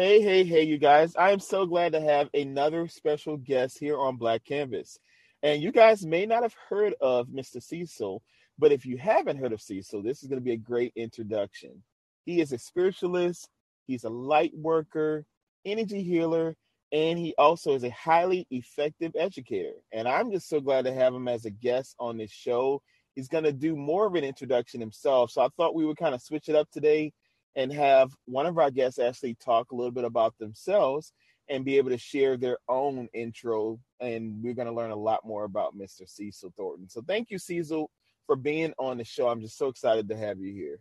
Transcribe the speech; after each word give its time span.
Hey, 0.00 0.22
hey, 0.22 0.44
hey, 0.44 0.62
you 0.62 0.78
guys. 0.78 1.14
I 1.14 1.30
am 1.30 1.40
so 1.40 1.66
glad 1.66 1.92
to 1.92 2.00
have 2.00 2.30
another 2.32 2.88
special 2.88 3.36
guest 3.36 3.78
here 3.78 3.98
on 3.98 4.16
Black 4.16 4.42
Canvas. 4.46 4.98
And 5.42 5.62
you 5.62 5.72
guys 5.72 6.06
may 6.06 6.24
not 6.24 6.42
have 6.42 6.54
heard 6.70 6.94
of 7.02 7.28
Mr. 7.28 7.62
Cecil, 7.62 8.22
but 8.58 8.72
if 8.72 8.86
you 8.86 8.96
haven't 8.96 9.36
heard 9.36 9.52
of 9.52 9.60
Cecil, 9.60 10.02
this 10.02 10.22
is 10.22 10.28
going 10.30 10.38
to 10.38 10.44
be 10.44 10.52
a 10.52 10.56
great 10.56 10.94
introduction. 10.96 11.82
He 12.24 12.40
is 12.40 12.50
a 12.52 12.58
spiritualist, 12.58 13.50
he's 13.88 14.04
a 14.04 14.08
light 14.08 14.52
worker, 14.54 15.26
energy 15.66 16.02
healer, 16.02 16.56
and 16.92 17.18
he 17.18 17.34
also 17.36 17.74
is 17.74 17.84
a 17.84 17.90
highly 17.90 18.46
effective 18.50 19.12
educator. 19.18 19.74
And 19.92 20.08
I'm 20.08 20.32
just 20.32 20.48
so 20.48 20.60
glad 20.60 20.86
to 20.86 20.94
have 20.94 21.14
him 21.14 21.28
as 21.28 21.44
a 21.44 21.50
guest 21.50 21.94
on 22.00 22.16
this 22.16 22.32
show. 22.32 22.80
He's 23.16 23.28
going 23.28 23.44
to 23.44 23.52
do 23.52 23.76
more 23.76 24.06
of 24.06 24.14
an 24.14 24.24
introduction 24.24 24.80
himself. 24.80 25.30
So 25.30 25.42
I 25.42 25.48
thought 25.58 25.74
we 25.74 25.84
would 25.84 25.98
kind 25.98 26.14
of 26.14 26.22
switch 26.22 26.48
it 26.48 26.56
up 26.56 26.70
today 26.70 27.12
and 27.56 27.72
have 27.72 28.10
one 28.26 28.46
of 28.46 28.58
our 28.58 28.70
guests 28.70 28.98
actually 28.98 29.34
talk 29.34 29.72
a 29.72 29.74
little 29.74 29.90
bit 29.90 30.04
about 30.04 30.38
themselves 30.38 31.12
and 31.48 31.64
be 31.64 31.78
able 31.78 31.90
to 31.90 31.98
share 31.98 32.36
their 32.36 32.58
own 32.68 33.08
intro. 33.12 33.78
And 33.98 34.42
we're 34.42 34.54
going 34.54 34.68
to 34.68 34.74
learn 34.74 34.92
a 34.92 34.96
lot 34.96 35.26
more 35.26 35.44
about 35.44 35.76
Mr. 35.76 36.08
Cecil 36.08 36.52
Thornton. 36.56 36.88
So 36.88 37.02
thank 37.06 37.30
you, 37.30 37.38
Cecil, 37.38 37.90
for 38.26 38.36
being 38.36 38.72
on 38.78 38.98
the 38.98 39.04
show. 39.04 39.28
I'm 39.28 39.40
just 39.40 39.58
so 39.58 39.68
excited 39.68 40.08
to 40.08 40.16
have 40.16 40.38
you 40.38 40.52
here. 40.52 40.78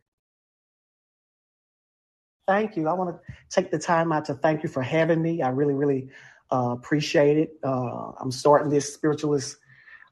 Thank 2.47 2.75
you. 2.77 2.87
I 2.87 2.93
want 2.93 3.15
to 3.15 3.33
take 3.49 3.71
the 3.71 3.79
time 3.79 4.11
out 4.11 4.25
to 4.25 4.33
thank 4.35 4.63
you 4.63 4.69
for 4.69 4.81
having 4.81 5.21
me. 5.21 5.41
I 5.41 5.49
really, 5.49 5.73
really 5.73 6.09
uh, 6.51 6.71
appreciate 6.71 7.37
it. 7.37 7.51
Uh, 7.63 8.11
I'm 8.19 8.31
starting 8.31 8.69
this 8.69 8.91
spiritualist 8.91 9.57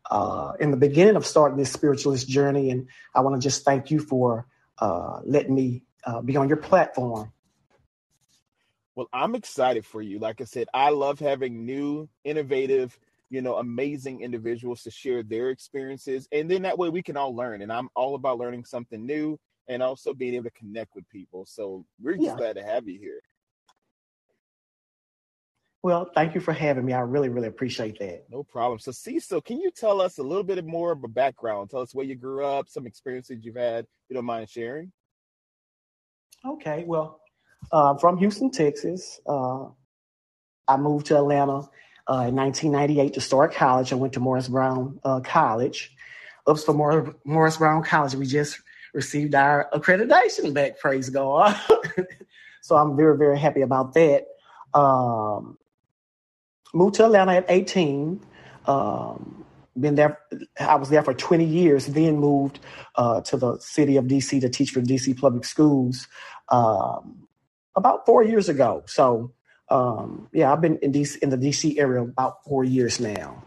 uh, 0.09 0.53
in 0.59 0.71
the 0.71 0.77
beginning 0.77 1.15
of 1.15 1.26
starting 1.26 1.57
this 1.57 1.71
spiritualist 1.71 2.27
journey, 2.27 2.70
and 2.70 2.87
I 3.13 3.21
want 3.21 3.35
to 3.35 3.41
just 3.41 3.65
thank 3.65 3.91
you 3.91 3.99
for 3.99 4.48
uh, 4.79 5.20
letting 5.26 5.55
me 5.55 5.84
uh, 6.08 6.22
be 6.22 6.38
on 6.38 6.48
your 6.48 6.58
platform. 6.58 7.32
Well, 8.96 9.10
I'm 9.13 9.36
excited 9.36 9.86
for 9.86 10.02
you. 10.02 10.18
Like 10.18 10.41
I 10.41 10.46
said, 10.46 10.68
I 10.74 10.90
love 10.90 11.20
having 11.20 11.66
new, 11.66 12.10
innovative, 12.24 12.98
you 13.30 13.41
know, 13.41 13.58
amazing 13.58 14.22
individuals 14.22 14.82
to 14.84 14.91
share 14.91 15.22
their 15.22 15.50
experiences. 15.50 16.28
And 16.32 16.50
then 16.50 16.63
that 16.63 16.80
way 16.80 16.90
we 16.90 17.04
can 17.04 17.18
all 17.18 17.35
learn. 17.35 17.62
And 17.62 17.72
I'm 17.72 17.90
all 17.96 18.16
about 18.16 18.40
learning 18.40 18.66
something 18.66 19.05
new 19.05 19.38
and 19.68 19.84
also 19.84 20.13
being 20.13 20.34
able 20.34 20.46
to 20.46 20.52
connect 20.52 20.96
with 20.96 21.08
people. 21.10 21.46
So 21.46 21.85
we're 22.02 22.13
just 22.13 22.26
yeah. 22.26 22.35
glad 22.38 22.55
to 22.55 22.63
have 22.63 22.88
you 22.88 22.98
here. 22.98 23.22
Well, 25.84 26.10
thank 26.16 26.34
you 26.34 26.41
for 26.41 26.54
having 26.54 26.85
me. 26.85 26.94
I 26.94 27.02
really, 27.02 27.30
really 27.30 27.48
appreciate 27.48 28.00
that. 28.00 28.26
No 28.32 28.44
problem. 28.44 28.80
So, 28.80 28.91
Cecil, 28.91 29.41
can 29.41 29.60
you 29.60 29.70
tell 29.70 30.02
us 30.02 30.18
a 30.18 30.24
little 30.24 30.44
bit 30.44 30.66
more 30.66 30.91
of 30.91 31.04
a 31.04 31.08
background? 31.08 31.70
Tell 31.70 31.82
us 31.82 31.94
where 31.94 32.05
you 32.05 32.16
grew 32.16 32.44
up, 32.46 32.68
some 32.68 32.88
experiences 32.88 33.46
you've 33.46 33.55
had. 33.55 33.85
You 34.10 34.16
don't 34.16 34.26
mind 34.26 34.50
sharing? 34.50 34.91
Okay. 36.48 36.85
Well, 36.87 37.20
uh, 37.71 37.95
from 37.98 38.17
Houston, 38.17 38.51
Texas. 38.51 39.20
Uh, 39.27 39.65
I 40.67 40.77
moved 40.77 41.07
to 41.07 41.17
Atlanta 41.17 41.59
uh, 42.09 42.27
in 42.27 42.35
1998 42.35 43.13
to 43.13 43.21
start 43.21 43.54
college. 43.54 43.91
I 43.91 43.95
went 43.95 44.13
to 44.13 44.20
Morris 44.20 44.48
Brown 44.48 44.99
uh, 45.04 45.20
College. 45.21 45.93
Ups 46.45 46.63
for 46.63 46.73
Mor- 46.73 47.15
Morris 47.26 47.57
Brown 47.57 47.84
College. 47.84 48.15
We 48.15 48.26
just 48.26 48.59
received 48.93 49.35
our 49.35 49.70
accreditation 49.73 50.54
back, 50.54 50.79
praise 50.79 51.09
God. 51.09 51.59
so 52.61 52.77
I'm 52.77 52.95
very, 52.95 53.17
very 53.17 53.37
happy 53.37 53.61
about 53.61 53.93
that. 53.95 54.27
Um, 54.73 55.57
moved 56.73 56.95
to 56.95 57.05
Atlanta 57.05 57.34
at 57.34 57.45
18. 57.49 58.21
Um, 58.65 59.45
been 59.79 59.95
there, 59.95 60.20
I 60.59 60.76
was 60.76 60.89
there 60.89 61.04
for 61.04 61.13
20 61.13 61.43
years, 61.43 61.87
then 61.87 62.17
moved 62.17 62.59
uh, 62.95 63.21
to 63.21 63.37
the 63.37 63.57
city 63.59 63.98
of 63.98 64.06
DC 64.06 64.41
to 64.41 64.50
teach 64.50 64.72
for 64.72 64.81
DC 64.81 65.19
public 65.19 65.45
schools 65.45 66.07
um, 66.50 67.28
about 67.75 68.06
four 68.06 68.23
years 68.23 68.49
ago. 68.49 68.83
So, 68.88 69.33
um, 69.69 70.29
yeah, 70.33 70.51
I've 70.51 70.61
been 70.61 70.77
in 70.77 70.91
DC, 70.91 71.17
in 71.19 71.29
the 71.29 71.38
DC 71.38 71.77
area 71.77 72.01
about 72.01 72.44
four 72.44 72.63
years 72.63 72.99
now. 72.99 73.44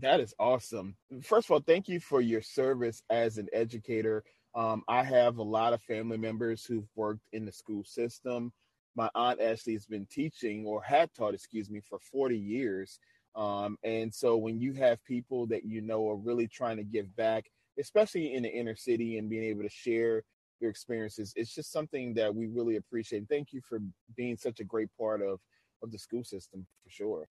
That 0.00 0.20
is 0.20 0.34
awesome. 0.38 0.96
First 1.22 1.48
of 1.48 1.52
all, 1.52 1.60
thank 1.60 1.88
you 1.88 1.98
for 1.98 2.20
your 2.20 2.42
service 2.42 3.02
as 3.10 3.38
an 3.38 3.48
educator. 3.52 4.22
Um, 4.54 4.82
I 4.88 5.02
have 5.02 5.38
a 5.38 5.42
lot 5.42 5.72
of 5.72 5.82
family 5.82 6.18
members 6.18 6.64
who've 6.64 6.88
worked 6.94 7.26
in 7.32 7.44
the 7.44 7.52
school 7.52 7.84
system. 7.84 8.52
My 8.94 9.10
aunt 9.14 9.40
Ashley 9.40 9.74
has 9.74 9.86
been 9.86 10.06
teaching 10.06 10.64
or 10.66 10.82
had 10.82 11.12
taught, 11.14 11.34
excuse 11.34 11.70
me, 11.70 11.80
for 11.80 11.98
40 11.98 12.36
years. 12.36 12.98
Um, 13.34 13.76
and 13.82 14.12
so 14.12 14.36
when 14.36 14.60
you 14.60 14.72
have 14.74 15.04
people 15.04 15.46
that 15.48 15.64
you 15.64 15.80
know 15.80 16.08
are 16.08 16.16
really 16.16 16.48
trying 16.48 16.76
to 16.78 16.84
give 16.84 17.14
back, 17.16 17.50
especially 17.78 18.34
in 18.34 18.42
the 18.42 18.50
inner 18.50 18.74
city 18.74 19.18
and 19.18 19.30
being 19.30 19.44
able 19.44 19.62
to 19.62 19.68
share 19.68 20.22
your 20.60 20.70
experiences, 20.70 21.32
it's 21.36 21.54
just 21.54 21.72
something 21.72 22.14
that 22.14 22.34
we 22.34 22.46
really 22.46 22.76
appreciate. 22.76 23.24
Thank 23.28 23.52
you 23.52 23.60
for 23.68 23.80
being 24.16 24.36
such 24.36 24.60
a 24.60 24.64
great 24.64 24.88
part 24.98 25.22
of, 25.22 25.40
of 25.82 25.90
the 25.90 25.98
school 25.98 26.24
system 26.24 26.66
for 26.82 26.90
sure. 26.90 27.28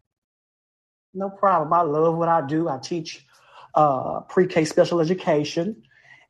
No 1.13 1.29
problem. 1.29 1.73
I 1.73 1.81
love 1.81 2.17
what 2.17 2.29
I 2.29 2.45
do. 2.45 2.69
I 2.69 2.77
teach 2.77 3.25
uh, 3.75 4.21
pre-K 4.21 4.65
special 4.65 4.99
education, 4.99 5.83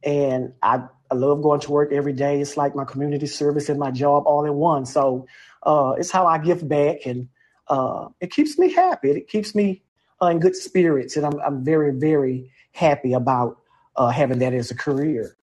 and 0.04 0.54
I, 0.62 0.84
I 1.12 1.16
love 1.16 1.42
going 1.42 1.60
to 1.62 1.72
work 1.72 1.92
every 1.92 2.14
day. 2.14 2.40
It's 2.40 2.58
like 2.58 2.76
my 2.76 2.86
community 2.86 3.28
service 3.28 3.70
and 3.70 3.80
my 3.80 3.92
job 3.92 4.24
all 4.26 4.46
in 4.46 4.54
one. 4.54 4.86
So 4.86 5.28
uh, 5.64 5.96
it's 5.98 6.12
how 6.12 6.26
I 6.26 6.38
give 6.38 6.68
back, 6.68 7.06
and 7.06 7.28
uh, 7.68 8.10
it 8.22 8.32
keeps 8.32 8.58
me 8.58 8.72
happy. 8.72 9.12
It 9.12 9.28
keeps 9.28 9.54
me 9.56 9.84
uh, 10.22 10.28
in 10.28 10.40
good 10.40 10.56
spirits, 10.56 11.18
and 11.18 11.26
I'm, 11.26 11.40
I'm 11.42 11.64
very, 11.64 11.92
very 11.92 12.52
happy 12.72 13.14
about 13.14 13.58
uh, 13.96 14.10
having 14.10 14.40
that 14.40 14.54
as 14.54 14.72
a 14.72 14.76
career. 14.76 15.36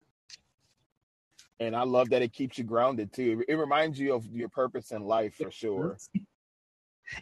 And 1.60 1.74
I 1.76 1.82
love 1.84 2.10
that 2.10 2.22
it 2.22 2.32
keeps 2.32 2.58
you 2.58 2.64
grounded 2.64 3.12
too. 3.12 3.44
It 3.48 3.54
reminds 3.54 3.98
you 3.98 4.14
of 4.14 4.26
your 4.34 4.48
purpose 4.50 4.90
in 4.92 5.02
life 5.04 5.34
for 5.36 5.50
sure. 5.50 5.98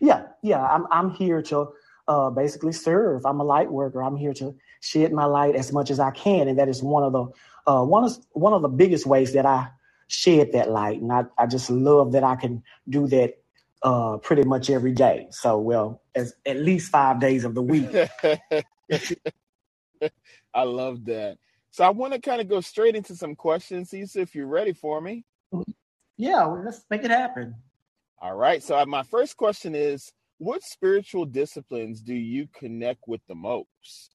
Yeah, 0.00 0.25
yeah. 0.43 0.65
I'm 0.65 0.87
I'm 0.93 1.12
here 1.12 1.43
to 1.44 1.70
uh, 2.09 2.31
basically 2.31 2.72
serve. 2.72 3.26
I'm 3.26 3.41
a 3.41 3.44
light 3.44 3.72
worker. 3.72 4.03
I'm 4.03 4.16
here 4.16 4.34
to 4.34 4.56
shed 4.81 5.12
my 5.12 5.26
light 5.26 5.56
as 5.56 5.72
much 5.72 5.91
as 5.91 6.00
I 6.00 6.12
can, 6.12 6.48
and 6.48 6.59
that 6.60 6.70
is 6.70 6.82
one 6.82 7.04
of 7.04 7.12
the 7.12 7.26
uh, 7.66 7.84
one 7.84 8.04
of 8.04 8.16
one 8.32 8.54
of 8.54 8.62
the 8.62 8.69
biggest 8.69 9.06
ways 9.06 9.34
that 9.34 9.47
I 9.47 9.69
shed 10.09 10.53
that 10.54 10.70
light. 10.70 11.00
And 11.00 11.12
I, 11.12 11.25
I 11.38 11.47
just 11.47 11.70
love 11.70 12.12
that 12.12 12.25
I 12.25 12.37
can 12.37 12.62
do 12.88 13.09
that 13.09 13.34
uh, 13.82 14.19
pretty 14.19 14.44
much 14.44 14.70
every 14.70 14.93
day. 14.93 15.28
So, 15.32 15.59
well, 15.59 16.03
as 16.14 16.34
at 16.47 16.59
least 16.59 16.91
five 16.93 17.20
days 17.20 17.44
of 17.44 17.54
the 17.54 17.62
week. 17.62 17.91
I 20.54 20.64
love 20.64 21.06
that. 21.06 21.38
So 21.72 21.84
I 21.84 21.91
want 21.91 22.12
to 22.12 22.21
kind 22.21 22.43
of 22.43 22.49
go 22.49 22.60
straight 22.60 22.94
into 22.94 23.16
some 23.16 23.34
questions, 23.34 23.91
see 23.91 24.03
if 24.03 24.34
you're 24.34 24.47
ready 24.47 24.75
for 24.75 25.00
me. 25.00 25.25
Yeah, 26.19 26.44
well, 26.44 26.62
let's 26.62 26.84
make 26.91 27.03
it 27.03 27.10
happen. 27.10 27.55
All 28.21 28.37
right. 28.37 28.62
So 28.62 28.84
my 28.84 29.03
first 29.03 29.38
question 29.38 29.75
is 29.75 30.12
what 30.37 30.62
spiritual 30.62 31.25
disciplines 31.25 32.03
do 32.03 32.12
you 32.12 32.47
connect 32.53 33.09
with 33.09 33.22
the 33.27 33.34
most? 33.34 34.15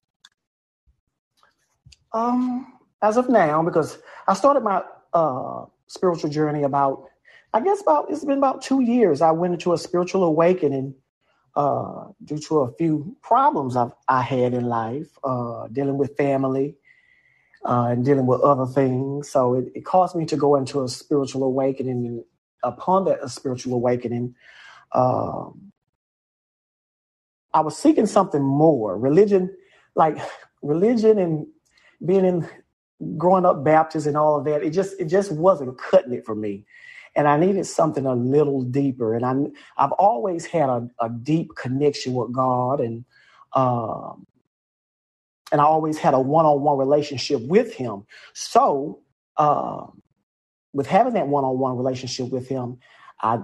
Um, 2.12 2.78
as 3.02 3.16
of 3.16 3.28
now, 3.28 3.60
because 3.64 3.98
I 4.28 4.34
started 4.34 4.62
my 4.62 4.84
uh, 5.12 5.64
spiritual 5.88 6.30
journey 6.30 6.62
about, 6.62 7.08
I 7.52 7.60
guess 7.60 7.82
about 7.82 8.06
it's 8.08 8.24
been 8.24 8.38
about 8.38 8.62
two 8.62 8.82
years. 8.82 9.20
I 9.20 9.32
went 9.32 9.54
into 9.54 9.72
a 9.72 9.78
spiritual 9.78 10.22
awakening 10.22 10.94
uh, 11.56 12.04
due 12.24 12.38
to 12.38 12.60
a 12.60 12.72
few 12.74 13.16
problems 13.20 13.74
I've, 13.74 13.92
I 14.06 14.22
had 14.22 14.54
in 14.54 14.66
life, 14.66 15.08
uh, 15.24 15.66
dealing 15.72 15.98
with 15.98 16.16
family 16.16 16.76
uh, 17.64 17.88
and 17.90 18.04
dealing 18.04 18.26
with 18.26 18.40
other 18.40 18.66
things. 18.66 19.28
So 19.30 19.54
it, 19.54 19.66
it, 19.74 19.84
caused 19.84 20.16
me 20.16 20.24
to 20.26 20.36
go 20.36 20.56
into 20.56 20.82
a 20.82 20.88
spiritual 20.88 21.44
awakening. 21.44 22.06
And 22.06 22.24
upon 22.62 23.04
that 23.06 23.28
spiritual 23.30 23.74
awakening, 23.74 24.34
um, 24.92 25.72
I 27.52 27.60
was 27.60 27.76
seeking 27.76 28.06
something 28.06 28.42
more. 28.42 28.98
Religion, 28.98 29.54
like 29.94 30.18
religion 30.62 31.18
and 31.18 31.46
being 32.04 32.24
in 32.24 32.48
growing 33.16 33.46
up 33.46 33.64
Baptist 33.64 34.06
and 34.06 34.16
all 34.16 34.38
of 34.38 34.44
that, 34.44 34.62
it 34.62 34.70
just 34.70 34.98
it 35.00 35.06
just 35.06 35.32
wasn't 35.32 35.78
cutting 35.78 36.12
it 36.12 36.24
for 36.24 36.34
me. 36.34 36.64
And 37.16 37.26
I 37.26 37.36
needed 37.36 37.66
something 37.66 38.06
a 38.06 38.14
little 38.14 38.62
deeper. 38.62 39.14
And 39.14 39.24
I 39.24 39.34
I've 39.82 39.92
always 39.92 40.46
had 40.46 40.68
a, 40.68 40.88
a 41.00 41.08
deep 41.08 41.54
connection 41.56 42.14
with 42.14 42.32
God 42.32 42.80
and 42.80 43.04
um 43.54 44.26
and 45.50 45.60
I 45.60 45.64
always 45.64 45.98
had 45.98 46.14
a 46.14 46.20
one-on-one 46.20 46.78
relationship 46.78 47.42
with 47.42 47.74
him. 47.74 48.06
So 48.34 49.00
um 49.36 50.02
with 50.72 50.86
having 50.86 51.14
that 51.14 51.28
one-on-one 51.28 51.76
relationship 51.76 52.30
with 52.30 52.48
him, 52.48 52.78
I 53.20 53.40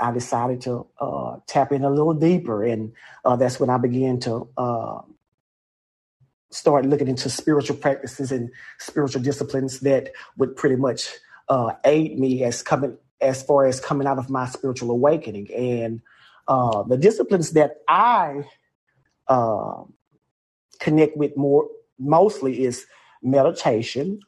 I 0.00 0.12
decided 0.12 0.60
to 0.62 0.86
uh, 1.00 1.36
tap 1.46 1.72
in 1.72 1.82
a 1.82 1.90
little 1.90 2.14
deeper, 2.14 2.62
and 2.62 2.92
uh, 3.24 3.36
that's 3.36 3.58
when 3.58 3.68
I 3.68 3.78
began 3.78 4.20
to 4.20 4.48
uh, 4.56 5.00
start 6.50 6.86
looking 6.86 7.08
into 7.08 7.28
spiritual 7.28 7.76
practices 7.76 8.30
and 8.30 8.50
spiritual 8.78 9.22
disciplines 9.22 9.80
that 9.80 10.10
would 10.36 10.54
pretty 10.54 10.76
much 10.76 11.08
uh, 11.48 11.72
aid 11.84 12.18
me 12.18 12.44
as 12.44 12.62
coming 12.62 12.96
as 13.20 13.42
far 13.42 13.66
as 13.66 13.80
coming 13.80 14.06
out 14.06 14.18
of 14.18 14.30
my 14.30 14.46
spiritual 14.46 14.92
awakening. 14.92 15.52
And 15.52 16.00
uh, 16.46 16.84
the 16.84 16.96
disciplines 16.96 17.52
that 17.52 17.78
I 17.88 18.44
uh, 19.26 19.82
connect 20.78 21.16
with 21.16 21.36
more 21.36 21.68
mostly 21.98 22.64
is 22.64 22.86
meditation. 23.22 24.20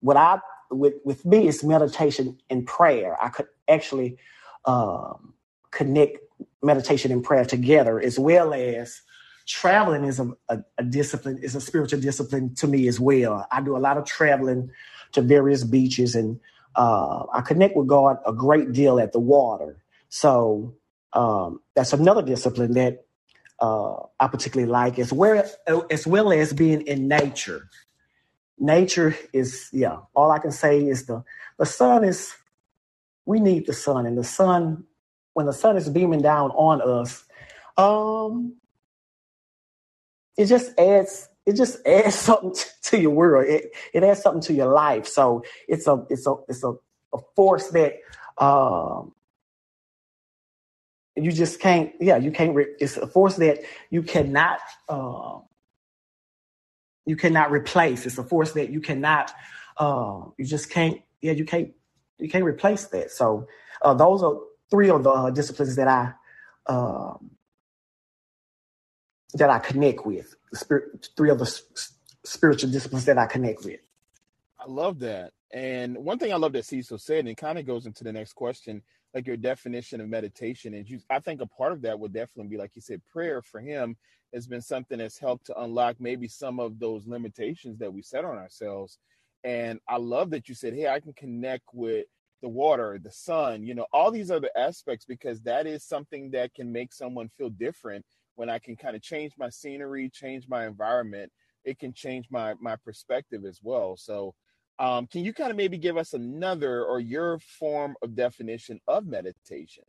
what 0.00 0.16
I 0.16 0.38
with 0.70 0.94
with 1.04 1.24
me, 1.24 1.48
is 1.48 1.64
meditation 1.64 2.38
and 2.50 2.66
prayer. 2.66 3.16
I 3.22 3.28
could 3.28 3.46
actually 3.68 4.18
um, 4.64 5.34
connect 5.70 6.18
meditation 6.62 7.12
and 7.12 7.24
prayer 7.24 7.44
together, 7.44 8.00
as 8.00 8.18
well 8.18 8.52
as 8.54 9.02
traveling 9.46 10.04
is 10.04 10.20
a, 10.20 10.30
a, 10.50 10.58
a, 10.78 10.84
discipline, 10.84 11.38
is 11.42 11.54
a 11.54 11.60
spiritual 11.60 12.00
discipline 12.00 12.54
to 12.56 12.66
me 12.66 12.88
as 12.88 13.00
well. 13.00 13.46
I 13.50 13.62
do 13.62 13.76
a 13.76 13.78
lot 13.78 13.96
of 13.96 14.04
traveling 14.04 14.70
to 15.12 15.22
various 15.22 15.64
beaches, 15.64 16.14
and 16.14 16.38
uh, 16.76 17.24
I 17.32 17.40
connect 17.40 17.76
with 17.76 17.86
God 17.86 18.18
a 18.26 18.32
great 18.32 18.72
deal 18.72 19.00
at 19.00 19.12
the 19.12 19.20
water. 19.20 19.82
So 20.10 20.74
um, 21.14 21.60
that's 21.74 21.92
another 21.92 22.22
discipline 22.22 22.74
that 22.74 23.06
uh, 23.60 23.96
I 24.20 24.28
particularly 24.28 24.70
like, 24.70 24.98
as 24.98 25.12
well 25.12 25.44
as 25.90 26.06
well 26.06 26.32
as 26.32 26.52
being 26.52 26.82
in 26.82 27.08
nature. 27.08 27.68
Nature 28.58 29.16
is 29.32 29.68
yeah. 29.72 29.98
All 30.14 30.30
I 30.30 30.38
can 30.38 30.52
say 30.52 30.84
is 30.84 31.06
the 31.06 31.24
the 31.58 31.66
sun 31.66 32.04
is. 32.04 32.34
We 33.26 33.40
need 33.40 33.66
the 33.66 33.74
sun, 33.74 34.06
and 34.06 34.18
the 34.18 34.24
sun, 34.24 34.84
when 35.34 35.46
the 35.46 35.52
sun 35.52 35.76
is 35.76 35.88
beaming 35.88 36.22
down 36.22 36.50
on 36.52 36.80
us, 36.82 37.24
um, 37.76 38.56
it 40.38 40.46
just 40.46 40.78
adds 40.78 41.28
it 41.46 41.54
just 41.56 41.78
adds 41.86 42.16
something 42.16 42.54
to 42.84 43.00
your 43.00 43.10
world. 43.12 43.46
It 43.48 43.72
it 43.94 44.04
adds 44.04 44.22
something 44.22 44.42
to 44.42 44.54
your 44.54 44.72
life. 44.72 45.06
So 45.06 45.44
it's 45.68 45.86
a 45.86 46.04
it's 46.10 46.26
a 46.26 46.34
it's 46.48 46.64
a, 46.64 46.72
a 47.14 47.18
force 47.36 47.68
that 47.70 47.94
um, 48.38 49.12
you 51.24 51.32
just 51.32 51.60
can't. 51.60 51.92
Yeah, 52.00 52.18
you 52.18 52.32
can't. 52.32 52.54
Re- 52.54 52.74
it's 52.80 52.98
a 52.98 53.08
force 53.08 53.36
that 53.36 53.60
you 53.90 54.02
cannot. 54.02 54.60
Uh, 54.88 55.40
you 57.06 57.16
cannot 57.16 57.50
replace. 57.50 58.06
It's 58.06 58.18
a 58.18 58.24
force 58.24 58.52
that 58.52 58.70
you 58.70 58.80
cannot. 58.80 59.32
Uh, 59.78 60.22
you 60.38 60.44
just 60.46 60.70
can't. 60.70 61.00
Yeah, 61.22 61.32
you 61.32 61.44
can't. 61.46 61.72
You 62.18 62.28
can't 62.30 62.44
replace 62.44 62.86
that. 62.88 63.10
So 63.12 63.48
uh, 63.82 63.94
those 63.94 64.22
are 64.22 64.36
three 64.70 64.90
of 64.90 65.04
the 65.04 65.10
uh, 65.10 65.30
disciplines 65.30 65.76
that 65.76 65.88
I 65.88 66.12
um, 66.72 67.32
that 69.34 69.50
I 69.50 69.58
connect 69.60 70.06
with. 70.06 70.34
Spirit, 70.54 71.08
three 71.16 71.30
of 71.30 71.38
the 71.38 71.46
s- 71.46 71.94
spiritual 72.24 72.70
disciplines 72.70 73.06
that 73.06 73.18
I 73.18 73.26
connect 73.26 73.64
with. 73.64 73.80
I 74.58 74.66
love 74.68 74.98
that. 75.00 75.32
And 75.52 75.96
one 75.98 76.18
thing 76.18 76.32
I 76.32 76.36
love 76.36 76.52
that 76.54 76.64
Cecil 76.64 76.98
said, 76.98 77.20
and 77.20 77.28
it 77.28 77.36
kind 77.36 77.58
of 77.58 77.66
goes 77.66 77.86
into 77.86 78.04
the 78.04 78.12
next 78.12 78.34
question, 78.34 78.82
like 79.14 79.26
your 79.26 79.36
definition 79.36 80.00
of 80.00 80.08
meditation. 80.08 80.74
And 80.74 80.88
you, 80.88 81.00
I 81.10 81.20
think 81.20 81.40
a 81.40 81.46
part 81.46 81.72
of 81.72 81.82
that 81.82 81.98
would 81.98 82.12
definitely 82.12 82.50
be, 82.50 82.58
like 82.58 82.72
you 82.74 82.82
said, 82.82 83.02
prayer 83.10 83.42
for 83.42 83.60
him 83.60 83.96
has 84.34 84.46
been 84.46 84.60
something 84.60 84.98
that's 84.98 85.18
helped 85.18 85.46
to 85.46 85.60
unlock 85.60 85.96
maybe 85.98 86.28
some 86.28 86.60
of 86.60 86.78
those 86.78 87.06
limitations 87.06 87.78
that 87.78 87.92
we 87.92 88.02
set 88.02 88.24
on 88.24 88.36
ourselves. 88.36 88.98
And 89.44 89.80
I 89.88 89.96
love 89.96 90.30
that 90.30 90.48
you 90.48 90.54
said, 90.54 90.74
hey, 90.74 90.88
I 90.88 91.00
can 91.00 91.14
connect 91.14 91.64
with 91.72 92.06
the 92.42 92.48
water, 92.48 93.00
the 93.02 93.10
sun, 93.10 93.64
you 93.64 93.74
know, 93.74 93.86
all 93.92 94.10
these 94.10 94.30
other 94.30 94.50
aspects, 94.56 95.04
because 95.04 95.40
that 95.42 95.66
is 95.66 95.84
something 95.84 96.30
that 96.32 96.54
can 96.54 96.70
make 96.70 96.92
someone 96.92 97.28
feel 97.28 97.50
different 97.50 98.04
when 98.36 98.48
I 98.48 98.58
can 98.60 98.76
kind 98.76 98.94
of 98.94 99.02
change 99.02 99.32
my 99.36 99.48
scenery, 99.48 100.08
change 100.08 100.46
my 100.48 100.66
environment, 100.66 101.32
it 101.64 101.78
can 101.78 101.92
change 101.92 102.26
my 102.30 102.54
my 102.60 102.76
perspective 102.76 103.44
as 103.44 103.58
well. 103.62 103.96
So, 103.96 104.34
um, 104.78 105.06
can 105.06 105.24
you 105.24 105.32
kind 105.32 105.50
of 105.50 105.56
maybe 105.56 105.78
give 105.78 105.96
us 105.96 106.12
another 106.12 106.84
or 106.84 107.00
your 107.00 107.38
form 107.38 107.96
of 108.02 108.14
definition 108.14 108.80
of 108.86 109.06
meditation? 109.06 109.84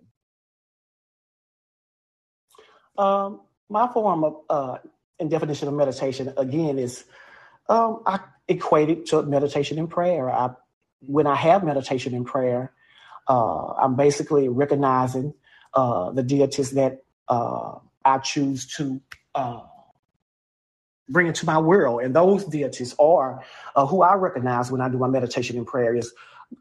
Um, 2.98 3.42
my 3.70 3.88
form 3.94 4.24
of 4.24 4.42
uh, 4.50 4.78
and 5.20 5.30
definition 5.30 5.68
of 5.68 5.74
meditation 5.74 6.34
again 6.38 6.80
is 6.80 7.06
um, 7.68 8.02
I 8.06 8.20
equate 8.48 8.90
it 8.90 9.06
to 9.08 9.22
meditation 9.24 9.78
and 9.78 9.90
prayer. 9.90 10.30
I 10.30 10.52
when 11.02 11.28
I 11.28 11.36
have 11.36 11.64
meditation 11.64 12.14
and 12.14 12.26
prayer, 12.26 12.74
uh, 13.28 13.74
I'm 13.74 13.96
basically 13.96 14.50
recognizing 14.50 15.34
uh, 15.74 16.12
the 16.12 16.24
deities 16.24 16.72
that 16.72 17.04
uh, 17.28 17.76
I 18.04 18.18
choose 18.18 18.66
to 18.78 19.00
uh, 19.36 19.62
bring 21.10 21.28
into 21.28 21.46
my 21.46 21.58
world. 21.58 22.02
And 22.04 22.16
those 22.16 22.46
deities 22.46 22.96
are 23.00 23.44
uh, 23.76 23.86
who 23.86 24.04
I 24.04 24.16
recognize 24.16 24.72
when 24.72 24.82
I 24.82 24.90
do 24.90 24.98
my 24.98 25.08
meditation 25.08 25.58
and 25.58 25.68
prayer 25.68 25.96
is 25.96 26.14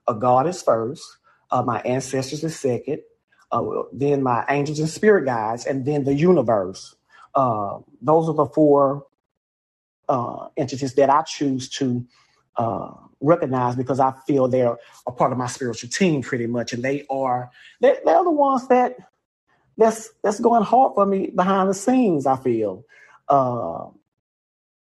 a 0.08 0.14
God 0.14 0.46
is 0.48 0.62
first, 0.62 1.04
uh, 1.50 1.62
my 1.62 1.80
ancestors 1.82 2.44
is 2.44 2.58
second, 2.58 3.00
uh, 3.52 3.62
then 3.92 4.22
my 4.22 4.44
angels 4.48 4.80
and 4.80 4.88
spirit 4.88 5.24
guides, 5.26 5.66
and 5.66 5.86
then 5.86 6.04
the 6.04 6.14
universe. 6.14 6.96
Uh, 7.34 7.78
those 8.02 8.28
are 8.28 8.34
the 8.34 8.46
four 8.46 9.06
uh, 10.08 10.48
entities 10.56 10.94
that 10.94 11.10
I 11.10 11.22
choose 11.22 11.68
to 11.70 12.06
recognize 13.20 13.76
because 13.76 14.00
I 14.00 14.12
feel 14.26 14.48
they're 14.48 14.76
a 15.06 15.12
part 15.12 15.32
of 15.32 15.38
my 15.38 15.46
spiritual 15.46 15.90
team 15.90 16.22
pretty 16.22 16.46
much, 16.46 16.72
and 16.72 16.82
they 16.82 17.06
are 17.10 17.50
they're, 17.80 17.98
they're 18.04 18.24
the 18.24 18.30
ones 18.30 18.68
that 18.68 18.96
that's 19.76 20.10
that's 20.22 20.40
going 20.40 20.64
hard 20.64 20.94
for 20.94 21.06
me 21.06 21.28
behind 21.28 21.70
the 21.70 21.74
scenes. 21.74 22.26
I 22.26 22.36
feel, 22.36 22.84
uh, 23.28 23.86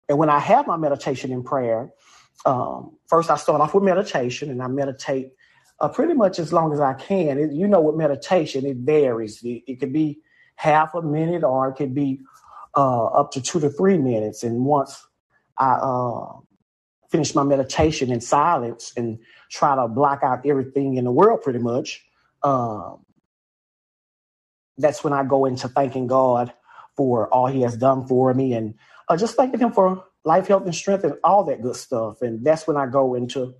and 0.08 0.18
when 0.18 0.30
I 0.30 0.38
have 0.38 0.66
my 0.66 0.76
meditation 0.76 1.32
and 1.32 1.44
prayer, 1.44 1.90
um, 2.46 2.96
first 3.08 3.30
I 3.30 3.36
start 3.36 3.60
off 3.60 3.74
with 3.74 3.84
meditation, 3.84 4.50
and 4.50 4.62
I 4.62 4.68
meditate 4.68 5.32
uh, 5.80 5.88
pretty 5.88 6.14
much 6.14 6.38
as 6.38 6.52
long 6.52 6.72
as 6.72 6.80
I 6.80 6.94
can. 6.94 7.38
It, 7.38 7.52
you 7.52 7.68
know, 7.68 7.80
with 7.80 7.96
meditation, 7.96 8.66
it 8.66 8.78
varies. 8.78 9.42
It, 9.42 9.62
it 9.66 9.80
could 9.80 9.92
be 9.92 10.20
half 10.56 10.94
a 10.94 11.02
minute, 11.02 11.44
or 11.44 11.68
it 11.68 11.74
could 11.74 11.94
be 11.94 12.20
uh, 12.76 13.06
up 13.06 13.32
to 13.32 13.42
two 13.42 13.60
to 13.60 13.70
three 13.70 13.98
minutes. 13.98 14.42
And 14.44 14.64
once 14.64 15.04
I 15.58 15.72
uh, 15.74 16.32
finish 17.10 17.34
my 17.34 17.44
meditation 17.44 18.12
in 18.12 18.20
silence 18.20 18.92
and 18.96 19.18
try 19.50 19.76
to 19.76 19.88
block 19.88 20.20
out 20.22 20.46
everything 20.46 20.96
in 20.96 21.04
the 21.04 21.12
world, 21.12 21.42
pretty 21.42 21.60
much. 21.60 22.04
Um, 22.42 23.04
that's 24.78 25.04
when 25.04 25.12
I 25.12 25.24
go 25.24 25.44
into 25.44 25.68
thanking 25.68 26.06
God 26.06 26.52
for 26.96 27.28
all 27.28 27.46
He 27.46 27.62
has 27.62 27.76
done 27.76 28.06
for 28.06 28.32
me 28.34 28.54
and 28.54 28.74
uh, 29.08 29.16
just 29.16 29.36
thanking 29.36 29.60
Him 29.60 29.72
for 29.72 30.04
life, 30.24 30.48
health, 30.48 30.64
and 30.64 30.74
strength 30.74 31.04
and 31.04 31.14
all 31.24 31.44
that 31.44 31.62
good 31.62 31.76
stuff. 31.76 32.22
And 32.22 32.44
that's 32.44 32.66
when 32.66 32.76
I 32.76 32.86
go 32.86 33.14
into 33.14 33.54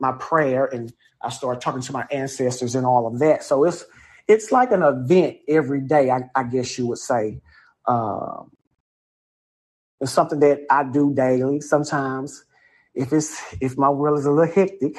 my 0.00 0.12
prayer 0.12 0.66
and 0.66 0.92
I 1.22 1.30
start 1.30 1.60
talking 1.60 1.82
to 1.82 1.92
my 1.92 2.06
ancestors 2.10 2.74
and 2.74 2.86
all 2.86 3.06
of 3.06 3.18
that. 3.20 3.42
So 3.42 3.64
it's 3.64 3.84
it's 4.28 4.50
like 4.52 4.72
an 4.72 4.82
event 4.82 5.38
every 5.48 5.80
day, 5.80 6.10
I, 6.10 6.22
I 6.34 6.44
guess 6.44 6.78
you 6.78 6.86
would 6.88 6.98
say. 6.98 7.40
Um, 7.86 8.50
it's 10.00 10.12
something 10.12 10.40
that 10.40 10.60
I 10.70 10.84
do 10.84 11.14
daily. 11.14 11.60
Sometimes, 11.60 12.44
if 12.94 13.12
it's 13.12 13.40
if 13.60 13.78
my 13.78 13.88
world 13.88 14.18
is 14.18 14.26
a 14.26 14.30
little 14.30 14.52
hectic, 14.52 14.96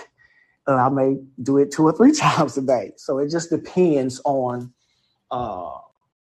uh, 0.68 0.76
I 0.76 0.90
may 0.90 1.18
do 1.42 1.58
it 1.58 1.72
two 1.72 1.84
or 1.84 1.94
three 1.94 2.12
times 2.14 2.58
a 2.58 2.62
day. 2.62 2.94
So 2.98 3.20
it 3.20 3.30
just 3.30 3.50
depends 3.50 4.22
on 4.26 4.74
uh, 5.32 5.78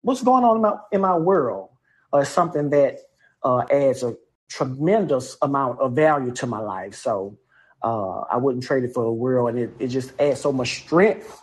what's 0.02 0.22
going 0.22 0.44
on 0.44 0.56
in 0.56 0.62
my, 0.62 0.76
in 0.92 1.00
my 1.00 1.16
world 1.16 1.70
uh, 2.12 2.24
something 2.24 2.70
that 2.70 2.98
uh, 3.48 3.64
adds 3.70 4.02
a 4.02 4.14
tremendous 4.50 5.38
amount 5.40 5.80
of 5.80 5.94
value 5.94 6.30
to 6.32 6.46
my 6.46 6.60
life. 6.60 6.94
So 6.94 7.38
uh, 7.82 8.20
I 8.30 8.36
wouldn't 8.36 8.62
trade 8.62 8.84
it 8.84 8.92
for 8.92 9.04
the 9.04 9.12
world. 9.12 9.48
And 9.50 9.58
it, 9.58 9.70
it 9.78 9.88
just 9.88 10.12
adds 10.20 10.40
so 10.40 10.52
much 10.52 10.82
strength. 10.82 11.42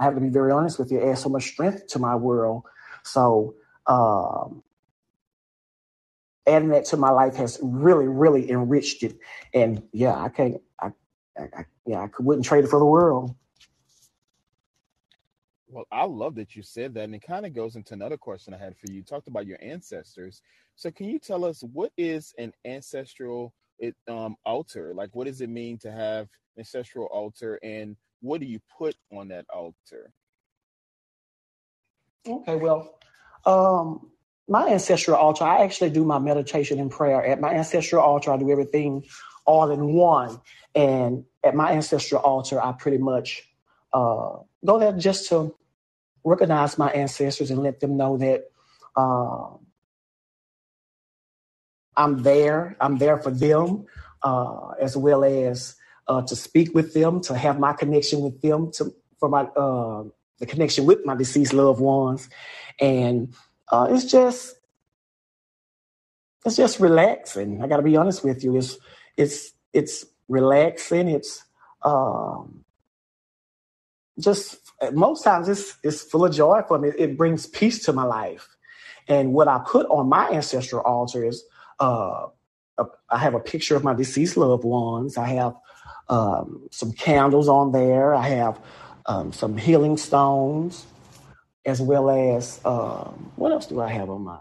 I 0.00 0.04
have 0.04 0.14
to 0.16 0.20
be 0.20 0.28
very 0.28 0.50
honest 0.50 0.76
with 0.78 0.90
you, 0.90 1.00
it 1.00 1.08
adds 1.08 1.22
so 1.22 1.28
much 1.28 1.44
strength 1.44 1.86
to 1.88 2.00
my 2.00 2.16
world. 2.16 2.64
So 3.04 3.54
um, 3.86 4.64
adding 6.48 6.70
that 6.70 6.84
to 6.86 6.96
my 6.96 7.10
life 7.10 7.36
has 7.36 7.60
really, 7.62 8.08
really 8.08 8.50
enriched 8.50 9.04
it. 9.04 9.16
And 9.54 9.84
yeah, 9.92 10.20
I 10.20 10.28
can't, 10.28 10.56
I, 10.80 10.88
I, 11.38 11.42
I 11.42 11.64
yeah, 11.86 12.00
I 12.00 12.08
wouldn't 12.18 12.44
trade 12.44 12.64
it 12.64 12.70
for 12.70 12.80
the 12.80 12.86
world. 12.86 13.36
Well, 15.68 15.84
I 15.90 16.04
love 16.04 16.36
that 16.36 16.54
you 16.54 16.62
said 16.62 16.94
that. 16.94 17.04
And 17.04 17.14
it 17.14 17.22
kind 17.26 17.44
of 17.44 17.54
goes 17.54 17.76
into 17.76 17.94
another 17.94 18.16
question 18.16 18.54
I 18.54 18.58
had 18.58 18.76
for 18.76 18.86
you. 18.88 18.96
You 18.96 19.02
talked 19.02 19.28
about 19.28 19.46
your 19.46 19.58
ancestors. 19.60 20.40
So 20.76 20.90
can 20.90 21.06
you 21.06 21.18
tell 21.18 21.44
us 21.44 21.62
what 21.72 21.92
is 21.96 22.32
an 22.38 22.52
ancestral 22.64 23.52
it, 23.78 23.94
um, 24.08 24.36
altar? 24.44 24.92
Like, 24.94 25.10
what 25.14 25.26
does 25.26 25.40
it 25.40 25.48
mean 25.50 25.78
to 25.78 25.90
have 25.90 26.28
ancestral 26.58 27.06
altar 27.06 27.58
and 27.62 27.96
what 28.20 28.40
do 28.40 28.46
you 28.46 28.60
put 28.78 28.94
on 29.12 29.28
that 29.28 29.44
altar? 29.52 30.12
Okay, 32.26 32.56
well, 32.56 32.98
um, 33.44 34.10
my 34.48 34.68
ancestral 34.68 35.16
altar, 35.16 35.44
I 35.44 35.62
actually 35.64 35.90
do 35.90 36.04
my 36.04 36.18
meditation 36.18 36.78
and 36.78 36.90
prayer 36.90 37.24
at 37.24 37.40
my 37.40 37.54
ancestral 37.54 38.02
altar. 38.02 38.32
I 38.32 38.36
do 38.36 38.50
everything 38.50 39.04
all 39.44 39.70
in 39.70 39.94
one. 39.94 40.40
And 40.74 41.24
at 41.44 41.54
my 41.54 41.72
ancestral 41.72 42.20
altar, 42.22 42.62
I 42.62 42.72
pretty 42.72 42.98
much 42.98 43.42
uh, 43.96 44.40
go 44.64 44.78
there 44.78 44.92
just 44.92 45.28
to 45.30 45.56
recognize 46.22 46.76
my 46.76 46.90
ancestors 46.90 47.50
and 47.50 47.62
let 47.62 47.80
them 47.80 47.96
know 47.96 48.18
that 48.18 48.44
uh, 48.94 49.48
I'm 51.96 52.22
there. 52.22 52.76
I'm 52.78 52.98
there 52.98 53.16
for 53.18 53.30
them, 53.30 53.86
uh, 54.22 54.72
as 54.80 54.96
well 54.98 55.24
as 55.24 55.76
uh, 56.08 56.22
to 56.22 56.36
speak 56.36 56.74
with 56.74 56.92
them, 56.92 57.22
to 57.22 57.34
have 57.34 57.58
my 57.58 57.72
connection 57.72 58.20
with 58.20 58.42
them, 58.42 58.70
to 58.72 58.94
for 59.18 59.30
my 59.30 59.44
uh, 59.56 60.04
the 60.38 60.46
connection 60.46 60.84
with 60.84 61.06
my 61.06 61.14
deceased 61.16 61.54
loved 61.54 61.80
ones, 61.80 62.28
and 62.78 63.34
uh, 63.72 63.88
it's 63.90 64.04
just 64.04 64.56
it's 66.44 66.56
just 66.56 66.80
relaxing. 66.80 67.62
I 67.62 67.66
got 67.66 67.78
to 67.78 67.82
be 67.82 67.96
honest 67.96 68.22
with 68.24 68.44
you. 68.44 68.56
It's 68.58 68.76
it's 69.16 69.52
it's 69.72 70.04
relaxing. 70.28 71.08
It's 71.08 71.42
um, 71.82 72.65
just 74.18 74.58
most 74.92 75.22
times 75.22 75.48
it's 75.48 75.76
it's 75.82 76.02
full 76.02 76.24
of 76.24 76.32
joy 76.34 76.62
for 76.66 76.78
me. 76.78 76.90
It 76.98 77.16
brings 77.16 77.46
peace 77.46 77.84
to 77.84 77.92
my 77.92 78.04
life. 78.04 78.48
And 79.08 79.32
what 79.32 79.48
I 79.48 79.60
put 79.66 79.86
on 79.86 80.08
my 80.08 80.30
ancestral 80.30 80.82
altar 80.82 81.24
is 81.24 81.44
uh, 81.80 82.26
a, 82.78 82.84
I 83.10 83.18
have 83.18 83.34
a 83.34 83.40
picture 83.40 83.76
of 83.76 83.84
my 83.84 83.94
deceased 83.94 84.36
loved 84.36 84.64
ones. 84.64 85.16
I 85.16 85.28
have 85.28 85.54
um, 86.08 86.68
some 86.70 86.92
candles 86.92 87.48
on 87.48 87.72
there. 87.72 88.14
I 88.14 88.26
have 88.28 88.58
um, 89.06 89.32
some 89.32 89.56
healing 89.56 89.96
stones, 89.96 90.86
as 91.64 91.80
well 91.80 92.10
as 92.10 92.60
um, 92.64 93.32
what 93.36 93.52
else 93.52 93.66
do 93.66 93.80
I 93.80 93.88
have 93.88 94.10
on 94.10 94.22
my 94.22 94.38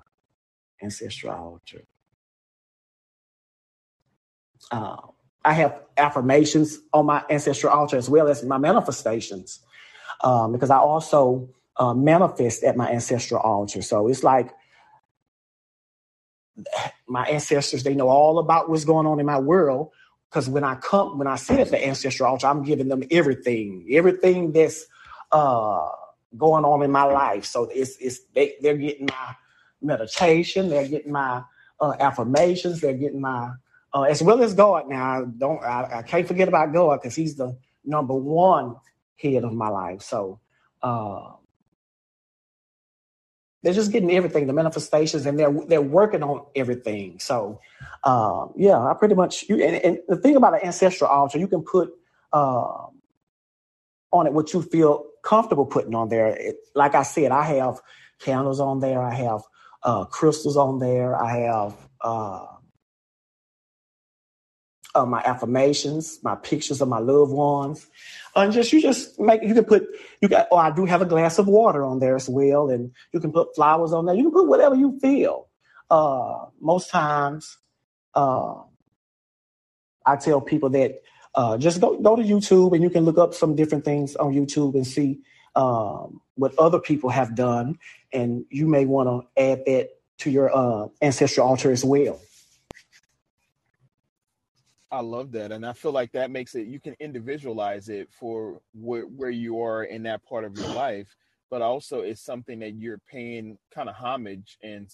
ancestral 0.82 1.34
altar? 1.34 1.84
Uh, 4.72 4.98
I 5.45 5.53
have 5.53 5.79
affirmations 5.97 6.79
on 6.93 7.05
my 7.05 7.23
ancestral 7.29 7.71
altar 7.73 7.97
as 7.97 8.09
well 8.09 8.27
as 8.27 8.43
my 8.43 8.57
manifestations, 8.57 9.59
um, 10.23 10.51
because 10.51 10.69
I 10.71 10.77
also 10.77 11.49
uh, 11.77 11.93
manifest 11.93 12.63
at 12.63 12.75
my 12.75 12.89
ancestral 12.91 13.41
altar. 13.41 13.81
So 13.81 14.07
it's 14.07 14.23
like 14.23 14.51
my 17.07 17.25
ancestors, 17.27 17.83
they 17.83 17.95
know 17.95 18.09
all 18.09 18.39
about 18.39 18.69
what's 18.69 18.85
going 18.85 19.07
on 19.07 19.19
in 19.19 19.25
my 19.25 19.39
world. 19.39 19.91
Because 20.29 20.49
when 20.49 20.63
I 20.63 20.75
come, 20.75 21.17
when 21.17 21.27
I 21.27 21.35
sit 21.37 21.59
at 21.59 21.69
the 21.69 21.87
ancestral 21.87 22.29
altar, 22.29 22.47
I'm 22.47 22.63
giving 22.63 22.89
them 22.89 23.03
everything, 23.11 23.87
everything 23.91 24.51
that's 24.51 24.85
uh, 25.31 25.87
going 26.35 26.65
on 26.65 26.83
in 26.83 26.91
my 26.91 27.03
life. 27.03 27.45
So 27.45 27.65
it's 27.65 27.95
it's 27.97 28.19
they, 28.33 28.55
they're 28.61 28.77
getting 28.77 29.05
my 29.05 29.35
meditation, 29.81 30.69
they're 30.69 30.87
getting 30.87 31.11
my 31.11 31.43
uh, 31.79 31.93
affirmations, 31.99 32.81
they're 32.81 32.93
getting 32.93 33.21
my 33.21 33.51
uh, 33.95 34.03
as 34.03 34.21
well 34.21 34.43
as 34.43 34.53
God. 34.53 34.89
Now, 34.89 35.21
I 35.21 35.23
don't 35.37 35.63
I, 35.63 35.99
I 35.99 36.01
can't 36.03 36.27
forget 36.27 36.47
about 36.47 36.73
God 36.73 37.01
because 37.01 37.15
He's 37.15 37.35
the 37.35 37.57
number 37.85 38.13
one 38.13 38.75
head 39.17 39.45
of 39.45 39.53
my 39.53 39.69
life. 39.69 40.01
So 40.01 40.41
uh, 40.83 41.31
they're 43.63 43.73
just 43.73 43.91
getting 43.91 44.11
everything, 44.11 44.47
the 44.47 44.53
manifestations, 44.53 45.25
and 45.25 45.39
they're 45.39 45.53
they're 45.67 45.81
working 45.81 46.21
on 46.21 46.45
everything. 46.55 47.19
So, 47.19 47.61
uh, 48.03 48.47
yeah, 48.57 48.77
I 48.77 48.93
pretty 48.93 49.15
much. 49.15 49.45
You, 49.47 49.63
and, 49.63 49.77
and, 49.77 49.99
the 50.09 50.17
thing 50.17 50.35
about 50.35 50.55
an 50.55 50.59
ancestral 50.65 51.09
altar, 51.09 51.39
you 51.39 51.47
can 51.47 51.63
put 51.63 51.89
uh, 52.33 52.87
on 54.11 54.27
it 54.27 54.33
what 54.33 54.53
you 54.53 54.61
feel 54.61 55.05
comfortable 55.23 55.65
putting 55.65 55.95
on 55.95 56.09
there. 56.09 56.27
It, 56.27 56.57
like 56.75 56.95
I 56.95 57.03
said, 57.03 57.31
I 57.31 57.43
have 57.43 57.79
candles 58.19 58.59
on 58.59 58.81
there. 58.81 59.01
I 59.01 59.13
have 59.15 59.41
uh, 59.83 60.03
crystals 60.03 60.57
on 60.57 60.79
there. 60.79 61.15
I 61.15 61.37
have 61.37 61.73
uh, 64.95 65.05
my 65.05 65.21
affirmations, 65.25 66.19
my 66.23 66.35
pictures 66.35 66.81
of 66.81 66.87
my 66.87 66.99
loved 66.99 67.31
ones 67.31 67.87
and 68.35 68.53
just 68.53 68.73
you 68.73 68.81
just 68.81 69.19
make 69.19 69.41
you 69.43 69.53
can 69.53 69.63
put 69.63 69.87
you 70.21 70.27
got 70.27 70.47
oh 70.51 70.57
I 70.57 70.71
do 70.71 70.85
have 70.85 71.01
a 71.01 71.05
glass 71.05 71.39
of 71.39 71.47
water 71.47 71.83
on 71.83 71.99
there 71.99 72.15
as 72.15 72.29
well, 72.29 72.69
and 72.69 72.91
you 73.13 73.19
can 73.19 73.31
put 73.31 73.55
flowers 73.55 73.93
on 73.93 74.05
there. 74.05 74.15
You 74.15 74.23
can 74.23 74.31
put 74.31 74.47
whatever 74.47 74.75
you 74.75 74.99
feel. 74.99 75.47
Uh, 75.89 76.45
most 76.59 76.89
times, 76.89 77.57
uh, 78.13 78.55
I 80.05 80.15
tell 80.17 80.41
people 80.41 80.69
that 80.71 81.01
uh, 81.33 81.57
just 81.57 81.79
go 81.79 81.97
go 81.99 82.15
to 82.15 82.23
YouTube 82.23 82.73
and 82.73 82.83
you 82.83 82.89
can 82.89 83.05
look 83.05 83.17
up 83.17 83.33
some 83.33 83.55
different 83.55 83.85
things 83.85 84.15
on 84.15 84.33
YouTube 84.33 84.75
and 84.75 84.85
see 84.85 85.19
um, 85.55 86.21
what 86.35 86.57
other 86.59 86.79
people 86.79 87.09
have 87.09 87.35
done, 87.35 87.77
and 88.11 88.45
you 88.49 88.67
may 88.67 88.85
want 88.85 89.07
to 89.07 89.41
add 89.41 89.63
that 89.65 89.89
to 90.17 90.29
your 90.29 90.55
uh, 90.55 90.87
ancestral 91.01 91.47
altar 91.47 91.71
as 91.71 91.85
well. 91.85 92.19
I 94.91 95.01
love 95.01 95.31
that, 95.31 95.51
and 95.51 95.65
I 95.65 95.73
feel 95.73 95.91
like 95.91 96.11
that 96.11 96.31
makes 96.31 96.55
it 96.55 96.67
you 96.67 96.79
can 96.79 96.95
individualize 96.99 97.89
it 97.89 98.09
for 98.11 98.61
where 98.73 99.03
where 99.03 99.31
you 99.31 99.61
are 99.61 99.83
in 99.83 100.03
that 100.03 100.23
part 100.23 100.43
of 100.45 100.57
your 100.57 100.69
life, 100.69 101.15
but 101.49 101.61
also 101.61 102.01
it's 102.01 102.21
something 102.21 102.59
that 102.59 102.75
you're 102.75 103.01
paying 103.09 103.57
kind 103.73 103.89
of 103.89 103.95
homage 103.95 104.57
and 104.61 104.89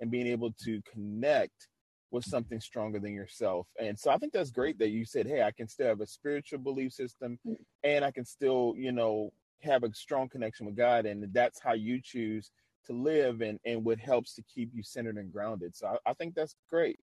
and 0.00 0.10
being 0.10 0.26
able 0.26 0.52
to 0.64 0.82
connect 0.92 1.68
with 2.10 2.24
something 2.24 2.60
stronger 2.60 2.98
than 2.98 3.14
yourself. 3.14 3.66
And 3.80 3.98
so 3.98 4.10
I 4.10 4.18
think 4.18 4.32
that's 4.32 4.50
great 4.50 4.78
that 4.80 4.90
you 4.90 5.04
said, 5.04 5.26
"Hey, 5.26 5.42
I 5.42 5.52
can 5.52 5.68
still 5.68 5.86
have 5.86 6.00
a 6.00 6.06
spiritual 6.06 6.58
belief 6.58 6.92
system, 6.92 7.38
mm. 7.46 7.56
and 7.84 8.04
I 8.04 8.10
can 8.10 8.24
still, 8.24 8.74
you 8.76 8.92
know, 8.92 9.32
have 9.62 9.84
a 9.84 9.94
strong 9.94 10.28
connection 10.28 10.66
with 10.66 10.76
God, 10.76 11.06
and 11.06 11.32
that's 11.32 11.60
how 11.60 11.72
you 11.74 12.00
choose 12.02 12.50
to 12.86 12.92
live, 12.92 13.40
and 13.40 13.60
and 13.64 13.84
what 13.84 13.98
helps 13.98 14.34
to 14.34 14.42
keep 14.42 14.70
you 14.74 14.82
centered 14.82 15.16
and 15.16 15.32
grounded." 15.32 15.76
So 15.76 15.86
I, 15.86 16.10
I 16.10 16.14
think 16.14 16.34
that's 16.34 16.56
great. 16.68 16.98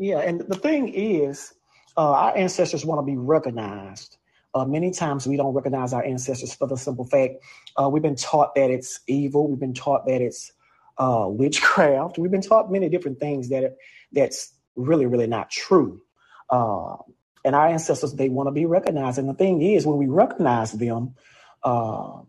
Yeah, 0.00 0.20
and 0.20 0.40
the 0.40 0.56
thing 0.56 0.88
is, 0.94 1.52
uh, 1.94 2.10
our 2.10 2.36
ancestors 2.36 2.86
want 2.86 3.00
to 3.00 3.02
be 3.04 3.18
recognized. 3.18 4.16
Uh, 4.54 4.64
many 4.64 4.92
times 4.92 5.26
we 5.26 5.36
don't 5.36 5.52
recognize 5.52 5.92
our 5.92 6.02
ancestors 6.02 6.54
for 6.54 6.66
the 6.66 6.76
simple 6.76 7.04
fact 7.04 7.34
uh, 7.80 7.86
we've 7.88 8.02
been 8.02 8.16
taught 8.16 8.54
that 8.54 8.70
it's 8.70 9.00
evil. 9.06 9.48
We've 9.48 9.60
been 9.60 9.74
taught 9.74 10.06
that 10.06 10.22
it's 10.22 10.52
uh, 10.96 11.26
witchcraft. 11.28 12.16
We've 12.16 12.30
been 12.30 12.40
taught 12.40 12.72
many 12.72 12.88
different 12.88 13.20
things 13.20 13.50
that 13.50 13.76
that's 14.10 14.54
really, 14.74 15.04
really 15.04 15.26
not 15.26 15.50
true. 15.50 16.00
Uh, 16.48 16.96
and 17.44 17.54
our 17.54 17.68
ancestors, 17.68 18.14
they 18.14 18.30
want 18.30 18.46
to 18.46 18.52
be 18.52 18.64
recognized. 18.64 19.18
And 19.18 19.28
the 19.28 19.34
thing 19.34 19.60
is, 19.60 19.86
when 19.86 19.98
we 19.98 20.06
recognize 20.06 20.72
them, 20.72 21.14
uh, 21.62 22.22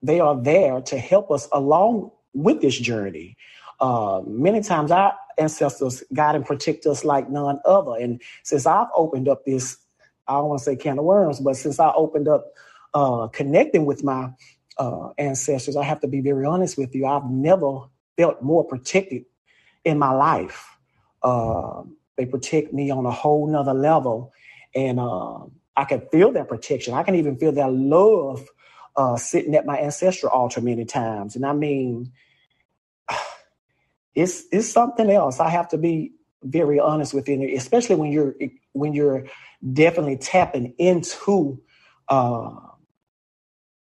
they 0.00 0.20
are 0.20 0.40
there 0.40 0.80
to 0.80 0.98
help 0.98 1.30
us 1.30 1.46
along 1.52 2.10
with 2.32 2.62
this 2.62 2.78
journey. 2.78 3.36
Uh, 3.80 4.22
many 4.26 4.60
times 4.60 4.90
our 4.90 5.14
ancestors 5.38 6.02
guide 6.12 6.34
and 6.34 6.44
protect 6.44 6.86
us 6.86 7.04
like 7.04 7.30
none 7.30 7.60
other. 7.64 7.92
And 8.00 8.20
since 8.42 8.66
I've 8.66 8.88
opened 8.94 9.28
up 9.28 9.44
this, 9.44 9.76
I 10.26 10.34
don't 10.34 10.48
want 10.48 10.58
to 10.60 10.64
say 10.64 10.76
can 10.76 10.98
of 10.98 11.04
worms, 11.04 11.40
but 11.40 11.56
since 11.56 11.78
I 11.80 11.92
opened 11.92 12.28
up 12.28 12.46
uh, 12.94 13.28
connecting 13.28 13.86
with 13.86 14.04
my 14.04 14.30
uh, 14.78 15.10
ancestors, 15.18 15.76
I 15.76 15.84
have 15.84 16.00
to 16.00 16.08
be 16.08 16.20
very 16.20 16.44
honest 16.44 16.76
with 16.76 16.94
you. 16.94 17.06
I've 17.06 17.30
never 17.30 17.82
felt 18.16 18.42
more 18.42 18.64
protected 18.64 19.24
in 19.84 19.98
my 19.98 20.12
life. 20.12 20.76
Uh, 21.22 21.82
they 22.16 22.26
protect 22.26 22.72
me 22.72 22.90
on 22.90 23.06
a 23.06 23.10
whole 23.10 23.46
nother 23.46 23.74
level. 23.74 24.32
And 24.74 25.00
uh, 25.00 25.38
I 25.76 25.84
can 25.84 26.02
feel 26.12 26.32
that 26.32 26.48
protection. 26.48 26.94
I 26.94 27.04
can 27.04 27.14
even 27.14 27.38
feel 27.38 27.52
that 27.52 27.72
love 27.72 28.46
uh, 28.96 29.16
sitting 29.16 29.54
at 29.54 29.64
my 29.64 29.78
ancestral 29.78 30.32
altar 30.32 30.60
many 30.60 30.84
times. 30.84 31.36
And 31.36 31.46
I 31.46 31.52
mean, 31.52 32.12
it's 34.18 34.44
it's 34.50 34.68
something 34.68 35.10
else. 35.10 35.38
I 35.38 35.48
have 35.48 35.68
to 35.68 35.78
be 35.78 36.12
very 36.42 36.80
honest 36.80 37.14
with 37.14 37.28
you, 37.28 37.54
especially 37.56 37.94
when 37.96 38.10
you're 38.10 38.34
when 38.72 38.92
you're 38.92 39.26
definitely 39.72 40.16
tapping 40.16 40.74
into 40.76 41.60
uh, 42.08 42.50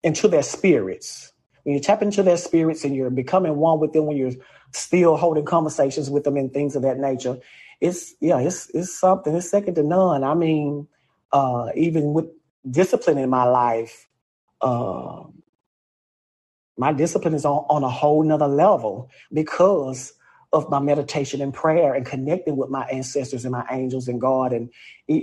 into 0.03 0.27
their 0.27 0.43
spirits. 0.43 1.33
When 1.63 1.75
you 1.75 1.81
tap 1.81 2.03
into 2.03 2.21
their 2.23 2.37
spirits 2.37 2.83
and 2.83 2.95
you're 2.95 3.09
becoming 3.09 3.55
one 3.57 3.79
with 3.79 3.93
them, 3.93 4.05
when 4.05 4.17
you're 4.17 4.33
still 4.73 5.17
holding 5.17 5.45
conversations 5.45 6.09
with 6.09 6.23
them 6.23 6.37
and 6.37 6.53
things 6.53 6.75
of 6.75 6.83
that 6.83 6.99
nature, 6.99 7.37
it's 7.79 8.13
yeah, 8.21 8.39
it's 8.39 8.69
it's 8.75 8.93
something. 8.93 9.35
It's 9.35 9.49
second 9.49 9.73
to 9.75 9.83
none. 9.83 10.23
I 10.23 10.35
mean, 10.35 10.87
uh, 11.31 11.69
even 11.75 12.13
with 12.13 12.25
discipline 12.69 13.17
in 13.17 13.29
my 13.31 13.45
life, 13.45 14.07
uh, 14.61 15.23
my 16.77 16.93
discipline 16.93 17.33
is 17.33 17.45
on, 17.45 17.65
on 17.69 17.83
a 17.83 17.89
whole 17.89 18.23
nother 18.23 18.47
level 18.47 19.09
because 19.33 20.13
of 20.53 20.69
my 20.69 20.79
meditation 20.79 21.41
and 21.41 21.53
prayer 21.53 21.93
and 21.93 22.05
connecting 22.05 22.57
with 22.57 22.69
my 22.69 22.83
ancestors 22.85 23.45
and 23.45 23.51
my 23.51 23.65
angels 23.71 24.07
and 24.07 24.19
God 24.19 24.53
and 24.53 24.69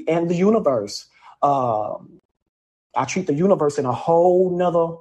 and 0.08 0.28
the 0.28 0.34
universe. 0.34 1.06
Um, 1.42 2.20
I 2.96 3.04
treat 3.04 3.26
the 3.26 3.34
universe 3.34 3.78
in 3.78 3.86
a 3.86 3.92
whole 3.92 4.56
nother. 4.56 4.96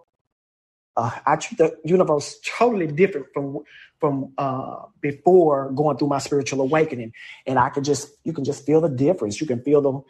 Uh, 0.96 1.12
I 1.26 1.36
treat 1.38 1.58
the 1.58 1.78
universe 1.86 2.40
totally 2.58 2.88
different 2.88 3.28
from 3.34 3.60
from 4.00 4.34
uh, 4.38 4.84
before 5.02 5.72
going 5.72 5.98
through 5.98 6.10
my 6.10 6.20
spiritual 6.20 6.62
awakening, 6.62 7.14
and 7.46 7.58
I 7.58 7.70
can 7.70 7.84
just 7.84 8.10
you 8.24 8.34
can 8.34 8.44
just 8.44 8.66
feel 8.66 8.82
the 8.82 8.90
difference. 8.90 9.40
You 9.40 9.48
can 9.48 9.62
feel 9.62 9.82
the 9.82 10.02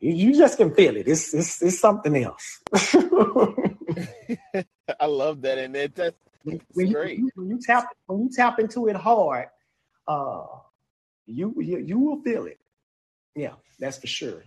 you 0.00 0.36
just 0.36 0.58
can 0.58 0.74
feel 0.74 0.96
it. 0.96 1.08
It's 1.08 1.32
it's, 1.34 1.62
it's 1.62 1.78
something 1.78 2.22
else. 2.22 2.60
I 5.00 5.06
love 5.06 5.42
that, 5.42 5.58
and 5.58 5.74
it, 5.76 5.94
that's 5.94 6.16
when 6.44 6.92
great. 6.92 7.18
You, 7.18 7.30
when 7.34 7.48
you 7.48 7.60
tap 7.60 7.88
when 8.06 8.20
you 8.20 8.30
tap 8.34 8.58
into 8.58 8.88
it 8.88 8.96
hard, 8.96 9.48
uh, 10.06 10.46
you, 11.26 11.54
you 11.58 11.78
you 11.78 11.98
will 11.98 12.22
feel 12.22 12.46
it. 12.46 12.58
Yeah, 13.34 13.54
that's 13.78 13.98
for 13.98 14.06
sure. 14.06 14.44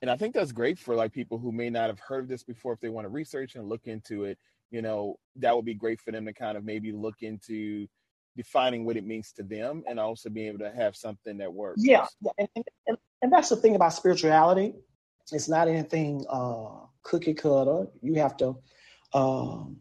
And 0.00 0.10
I 0.10 0.16
think 0.16 0.34
that's 0.34 0.52
great 0.52 0.78
for 0.78 0.96
like 0.96 1.12
people 1.12 1.38
who 1.38 1.52
may 1.52 1.70
not 1.70 1.88
have 1.88 2.00
heard 2.00 2.24
of 2.24 2.28
this 2.28 2.42
before. 2.42 2.72
If 2.72 2.80
they 2.80 2.88
want 2.88 3.04
to 3.04 3.08
research 3.08 3.54
and 3.54 3.68
look 3.68 3.86
into 3.86 4.24
it, 4.24 4.36
you 4.70 4.82
know, 4.82 5.16
that 5.36 5.54
would 5.54 5.64
be 5.64 5.74
great 5.74 6.00
for 6.00 6.10
them 6.10 6.26
to 6.26 6.32
kind 6.32 6.58
of 6.58 6.64
maybe 6.64 6.90
look 6.90 7.22
into 7.22 7.86
defining 8.36 8.84
what 8.84 8.96
it 8.96 9.06
means 9.06 9.32
to 9.32 9.42
them 9.42 9.84
and 9.86 10.00
also 10.00 10.28
being 10.28 10.48
able 10.48 10.58
to 10.58 10.72
have 10.72 10.96
something 10.96 11.38
that 11.38 11.52
works. 11.52 11.82
Yeah, 11.84 12.06
and, 12.38 12.48
and, 12.56 12.96
and 13.20 13.32
that's 13.32 13.50
the 13.50 13.56
thing 13.56 13.76
about 13.76 13.92
spirituality. 13.92 14.74
It's 15.30 15.48
not 15.48 15.68
anything 15.68 16.24
uh, 16.28 16.86
cookie 17.02 17.34
cutter. 17.34 17.86
You 18.00 18.14
have 18.14 18.36
to 18.38 18.56
um, 19.12 19.78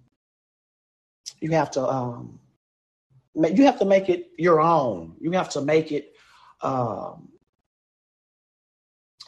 you 1.39 1.51
have 1.51 1.71
to 1.71 1.87
um, 1.87 2.39
you 3.35 3.65
have 3.65 3.79
to 3.79 3.85
make 3.85 4.09
it 4.09 4.29
your 4.37 4.61
own. 4.61 5.15
You 5.19 5.31
have 5.31 5.49
to 5.49 5.61
make 5.61 5.91
it 5.91 6.13
um, 6.61 7.29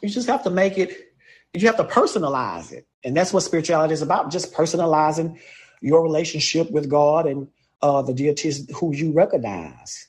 you 0.01 0.09
just 0.09 0.27
have 0.27 0.43
to 0.43 0.49
make 0.49 0.77
it. 0.77 1.13
You 1.53 1.67
have 1.67 1.77
to 1.77 1.83
personalize 1.83 2.71
it, 2.71 2.87
and 3.03 3.15
that's 3.15 3.33
what 3.33 3.41
spirituality 3.43 3.93
is 3.93 4.01
about. 4.01 4.31
Just 4.31 4.53
personalizing 4.53 5.39
your 5.81 6.03
relationship 6.03 6.71
with 6.71 6.89
God 6.89 7.25
and 7.27 7.47
uh, 7.81 8.01
the 8.01 8.13
deities 8.13 8.69
who 8.75 8.93
you 8.93 9.11
recognize. 9.13 10.07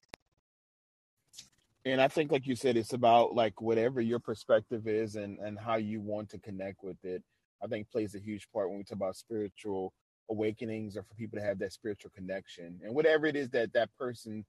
And 1.85 2.01
I 2.01 2.09
think, 2.09 2.33
like 2.33 2.47
you 2.47 2.57
said, 2.57 2.77
it's 2.77 2.95
about 2.95 3.35
like 3.35 3.61
whatever 3.61 4.01
your 4.01 4.19
perspective 4.19 4.87
is 4.89 5.17
and 5.17 5.39
and 5.39 5.59
how 5.59 5.77
you 5.77 6.01
want 6.01 6.31
to 6.31 6.39
connect 6.39 6.83
with 6.83 7.03
it. 7.05 7.23
I 7.63 7.67
think 7.67 7.91
plays 7.91 8.15
a 8.15 8.19
huge 8.19 8.49
part 8.53 8.69
when 8.69 8.79
we 8.79 8.85
talk 8.85 8.97
about 8.97 9.17
spiritual 9.17 9.93
awakenings 10.31 10.97
or 10.97 11.03
for 11.03 11.15
people 11.15 11.39
to 11.39 11.45
have 11.45 11.59
that 11.59 11.73
spiritual 11.73 12.11
connection. 12.15 12.81
And 12.83 12.95
whatever 12.95 13.27
it 13.27 13.37
is 13.37 13.51
that 13.51 13.73
that 13.75 13.91
person 13.99 14.45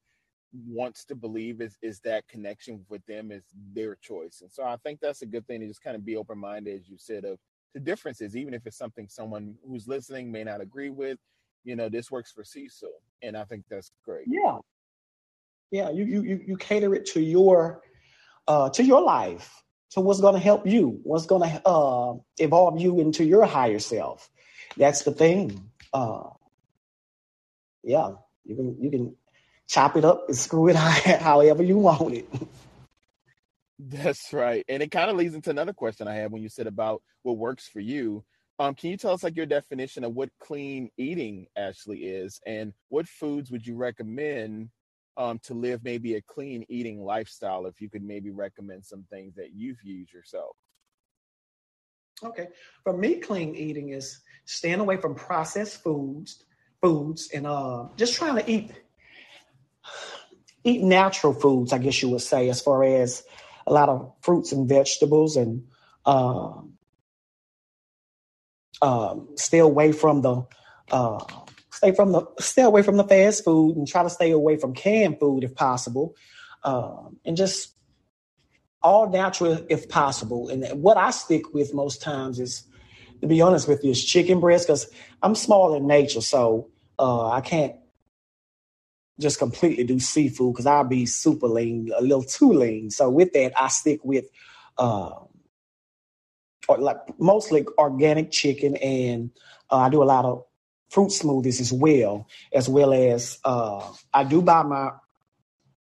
wants 0.67 1.03
to 1.05 1.15
believe 1.15 1.59
is 1.59 1.77
is 1.81 1.99
that 2.01 2.27
connection 2.29 2.85
with 2.89 3.05
them 3.05 3.31
is 3.31 3.43
their 3.73 3.95
choice. 4.01 4.39
And 4.41 4.51
so 4.51 4.63
i 4.63 4.77
think 4.77 4.99
that's 5.01 5.21
a 5.21 5.25
good 5.25 5.45
thing 5.47 5.59
to 5.59 5.67
just 5.67 5.83
kind 5.83 5.95
of 5.97 6.05
be 6.05 6.15
open-minded 6.15 6.79
as 6.79 6.87
you 6.87 6.97
said 6.97 7.25
of 7.25 7.37
the 7.73 7.79
differences 7.81 8.37
even 8.37 8.53
if 8.53 8.65
it's 8.65 8.77
something 8.77 9.09
someone 9.09 9.55
who's 9.67 9.87
listening 9.87 10.31
may 10.31 10.45
not 10.45 10.61
agree 10.61 10.89
with 10.89 11.17
you 11.65 11.75
know 11.75 11.89
this 11.89 12.09
works 12.09 12.31
for 12.31 12.45
cecil. 12.45 12.91
And 13.21 13.35
i 13.35 13.43
think 13.43 13.65
that's 13.69 13.91
great. 14.05 14.27
Yeah 14.27 14.59
yeah 15.71 15.89
you 15.89 16.05
you 16.05 16.43
you 16.47 16.57
cater 16.57 16.93
it 16.95 17.05
to 17.05 17.21
your 17.21 17.81
uh 18.47 18.69
to 18.69 18.83
your 18.83 19.01
life 19.01 19.63
to 19.91 20.01
what's 20.01 20.21
going 20.21 20.33
to 20.33 20.39
help 20.39 20.67
you 20.67 20.99
what's 21.03 21.25
going 21.25 21.49
to 21.49 21.67
uh 21.67 22.13
evolve 22.37 22.79
you 22.79 22.99
into 22.99 23.23
your 23.23 23.45
higher 23.45 23.79
self 23.79 24.29
that's 24.77 25.03
the 25.03 25.11
thing. 25.11 25.69
Uh, 25.93 26.29
yeah, 27.83 28.11
you 28.43 28.55
can 28.55 28.77
you 28.81 28.91
can 28.91 29.15
chop 29.67 29.95
it 29.95 30.05
up 30.05 30.25
and 30.27 30.37
screw 30.37 30.69
it 30.69 30.75
however 30.75 31.63
you 31.63 31.77
want 31.77 32.13
it. 32.13 32.29
That's 33.79 34.31
right, 34.33 34.65
and 34.67 34.81
it 34.81 34.91
kind 34.91 35.09
of 35.09 35.17
leads 35.17 35.35
into 35.35 35.49
another 35.49 35.73
question 35.73 36.07
I 36.07 36.15
had 36.15 36.31
when 36.31 36.41
you 36.41 36.49
said 36.49 36.67
about 36.67 37.01
what 37.23 37.37
works 37.37 37.67
for 37.67 37.79
you. 37.79 38.23
Um, 38.57 38.73
can 38.73 38.89
you 38.89 38.97
tell 38.97 39.11
us 39.11 39.21
like 39.21 39.35
your 39.35 39.45
definition 39.45 40.05
of 40.05 40.13
what 40.13 40.29
clean 40.39 40.89
eating 40.97 41.47
actually 41.57 42.05
is, 42.05 42.39
and 42.45 42.73
what 42.89 43.07
foods 43.07 43.51
would 43.51 43.67
you 43.67 43.75
recommend 43.75 44.69
um, 45.17 45.39
to 45.39 45.53
live 45.53 45.83
maybe 45.83 46.15
a 46.15 46.21
clean 46.21 46.65
eating 46.69 47.03
lifestyle? 47.03 47.65
If 47.65 47.81
you 47.81 47.89
could 47.89 48.03
maybe 48.03 48.29
recommend 48.29 48.85
some 48.85 49.05
things 49.09 49.35
that 49.35 49.53
you've 49.53 49.83
used 49.83 50.13
yourself. 50.13 50.55
Okay. 52.23 52.47
For 52.83 52.95
me, 52.95 53.15
clean 53.15 53.55
eating 53.55 53.89
is 53.89 54.19
staying 54.45 54.79
away 54.79 54.97
from 54.97 55.15
processed 55.15 55.83
foods, 55.83 56.43
foods, 56.81 57.29
and 57.33 57.45
uh, 57.45 57.87
just 57.97 58.15
trying 58.15 58.35
to 58.37 58.49
eat 58.49 58.71
eat 60.63 60.81
natural 60.81 61.33
foods. 61.33 61.73
I 61.73 61.77
guess 61.77 62.01
you 62.01 62.09
would 62.09 62.21
say, 62.21 62.49
as 62.49 62.61
far 62.61 62.83
as 62.83 63.23
a 63.67 63.73
lot 63.73 63.89
of 63.89 64.13
fruits 64.21 64.51
and 64.51 64.67
vegetables, 64.69 65.35
and 65.35 65.67
uh, 68.81 69.15
stay 69.35 69.59
away 69.59 69.91
from 69.91 70.21
the 70.21 70.43
uh, 70.91 71.23
stay 71.75 71.91
from 71.91 72.13
the 72.13 72.25
stay 72.39 72.61
away 72.61 72.81
from 72.81 72.97
the 72.97 73.03
fast 73.03 73.43
food, 73.43 73.75
and 73.75 73.87
try 73.87 74.01
to 74.01 74.09
stay 74.09 74.31
away 74.31 74.57
from 74.57 74.73
canned 74.73 75.19
food 75.19 75.43
if 75.43 75.53
possible, 75.53 76.15
um, 76.63 77.17
and 77.25 77.35
just 77.35 77.73
all 78.81 79.09
natural 79.09 79.65
if 79.69 79.89
possible. 79.89 80.49
And 80.49 80.63
what 80.81 80.97
I 80.97 81.11
stick 81.11 81.53
with 81.53 81.73
most 81.73 82.01
times 82.01 82.39
is, 82.39 82.63
to 83.21 83.27
be 83.27 83.41
honest 83.41 83.67
with 83.67 83.83
you, 83.83 83.91
is 83.91 84.03
chicken 84.03 84.39
breast 84.39 84.67
because 84.67 84.87
I'm 85.21 85.35
small 85.35 85.75
in 85.75 85.85
nature, 85.85 86.21
so 86.21 86.69
uh, 86.97 87.29
I 87.29 87.41
can't 87.41 87.75
just 89.19 89.39
completely 89.39 89.83
do 89.83 89.99
seafood 89.99 90.53
because 90.53 90.65
I'll 90.65 90.83
be 90.83 91.05
super 91.05 91.47
lean, 91.47 91.91
a 91.97 92.01
little 92.01 92.23
too 92.23 92.53
lean. 92.53 92.89
So 92.89 93.09
with 93.09 93.33
that, 93.33 93.53
I 93.59 93.67
stick 93.67 93.99
with 94.03 94.25
uh, 94.77 95.11
or 96.67 96.77
like 96.77 96.97
mostly 97.19 97.65
organic 97.77 98.31
chicken, 98.31 98.75
and 98.77 99.31
uh, 99.69 99.77
I 99.77 99.89
do 99.89 100.01
a 100.01 100.05
lot 100.05 100.25
of 100.25 100.44
fruit 100.89 101.09
smoothies 101.09 101.61
as 101.61 101.73
well, 101.73 102.27
as 102.53 102.69
well 102.69 102.93
as 102.93 103.39
uh, 103.45 103.83
I 104.13 104.23
do 104.25 104.41
buy 104.41 104.63
my 104.63 104.91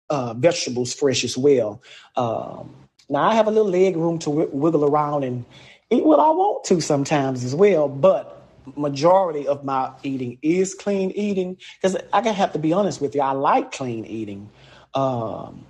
uh, 0.09 0.35
vegetables 0.35 0.93
fresh 0.93 1.25
as 1.25 1.37
well. 1.37 1.81
Um, 2.17 2.75
now 3.09 3.23
I 3.29 3.35
have 3.35 3.47
a 3.47 3.51
little 3.51 3.71
leg 3.71 3.97
room 3.97 4.19
to 4.21 4.29
w- 4.29 4.49
wiggle 4.53 4.85
around 4.85 5.25
and 5.25 5.45
eat 5.91 6.05
what 6.05 6.19
I 6.19 6.29
want 6.29 6.65
to 6.65 6.81
sometimes 6.81 7.45
as 7.45 7.55
well, 7.55 7.89
but 7.89 8.33
majority 8.77 9.47
of 9.47 9.65
my 9.65 9.91
eating 10.03 10.39
is 10.43 10.75
clean 10.75 11.11
eating 11.11 11.57
because 11.81 11.97
I 12.13 12.21
can 12.21 12.35
have 12.35 12.53
to 12.53 12.59
be 12.59 12.73
honest 12.73 13.01
with 13.01 13.15
you. 13.15 13.21
I 13.21 13.33
like 13.33 13.71
clean 13.73 14.05
eating. 14.05 14.49
Um, 14.93 15.65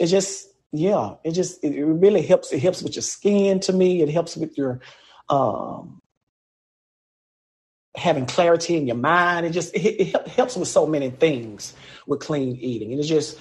it 0.00 0.08
just 0.08 0.48
yeah, 0.72 1.16
it 1.24 1.32
just 1.32 1.64
it 1.64 1.84
really 1.84 2.22
helps. 2.22 2.52
It 2.52 2.60
helps 2.60 2.82
with 2.82 2.96
your 2.96 3.04
skin 3.04 3.60
to 3.62 3.74
me. 3.74 4.02
It 4.02 4.10
helps 4.10 4.36
with 4.36 4.58
your 4.58 4.80
um, 5.30 6.01
having 7.94 8.26
clarity 8.26 8.76
in 8.76 8.86
your 8.86 8.96
mind. 8.96 9.46
It 9.46 9.50
just 9.50 9.74
it, 9.74 10.00
it 10.00 10.28
helps 10.28 10.56
with 10.56 10.68
so 10.68 10.86
many 10.86 11.10
things 11.10 11.74
with 12.06 12.20
clean 12.20 12.56
eating. 12.56 12.90
And 12.92 13.00
it's 13.00 13.08
just 13.08 13.38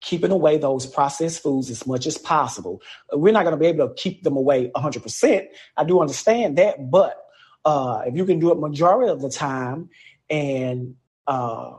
keeping 0.00 0.30
away 0.30 0.56
those 0.56 0.86
processed 0.86 1.42
foods 1.42 1.70
as 1.70 1.86
much 1.86 2.06
as 2.06 2.16
possible. 2.16 2.80
We're 3.12 3.32
not 3.32 3.44
going 3.44 3.54
to 3.54 3.60
be 3.60 3.66
able 3.66 3.88
to 3.88 3.94
keep 3.94 4.22
them 4.22 4.36
away 4.36 4.70
100%. 4.74 5.46
I 5.76 5.84
do 5.84 6.00
understand 6.00 6.56
that, 6.56 6.90
but 6.90 7.22
uh, 7.64 8.02
if 8.06 8.16
you 8.16 8.24
can 8.24 8.38
do 8.38 8.50
it 8.50 8.58
majority 8.58 9.10
of 9.10 9.20
the 9.20 9.28
time, 9.28 9.90
and 10.30 10.94
uh, 11.26 11.76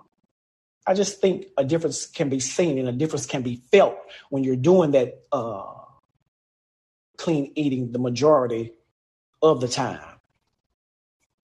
I 0.85 0.93
just 0.93 1.19
think 1.19 1.45
a 1.57 1.63
difference 1.63 2.05
can 2.05 2.29
be 2.29 2.39
seen 2.39 2.77
and 2.77 2.87
a 2.87 2.91
difference 2.91 3.25
can 3.25 3.41
be 3.41 3.61
felt 3.71 3.97
when 4.29 4.43
you're 4.43 4.55
doing 4.55 4.91
that 4.91 5.23
uh, 5.31 5.73
clean 7.17 7.51
eating 7.55 7.91
the 7.91 7.99
majority 7.99 8.73
of 9.41 9.61
the 9.61 9.67
time. 9.67 10.01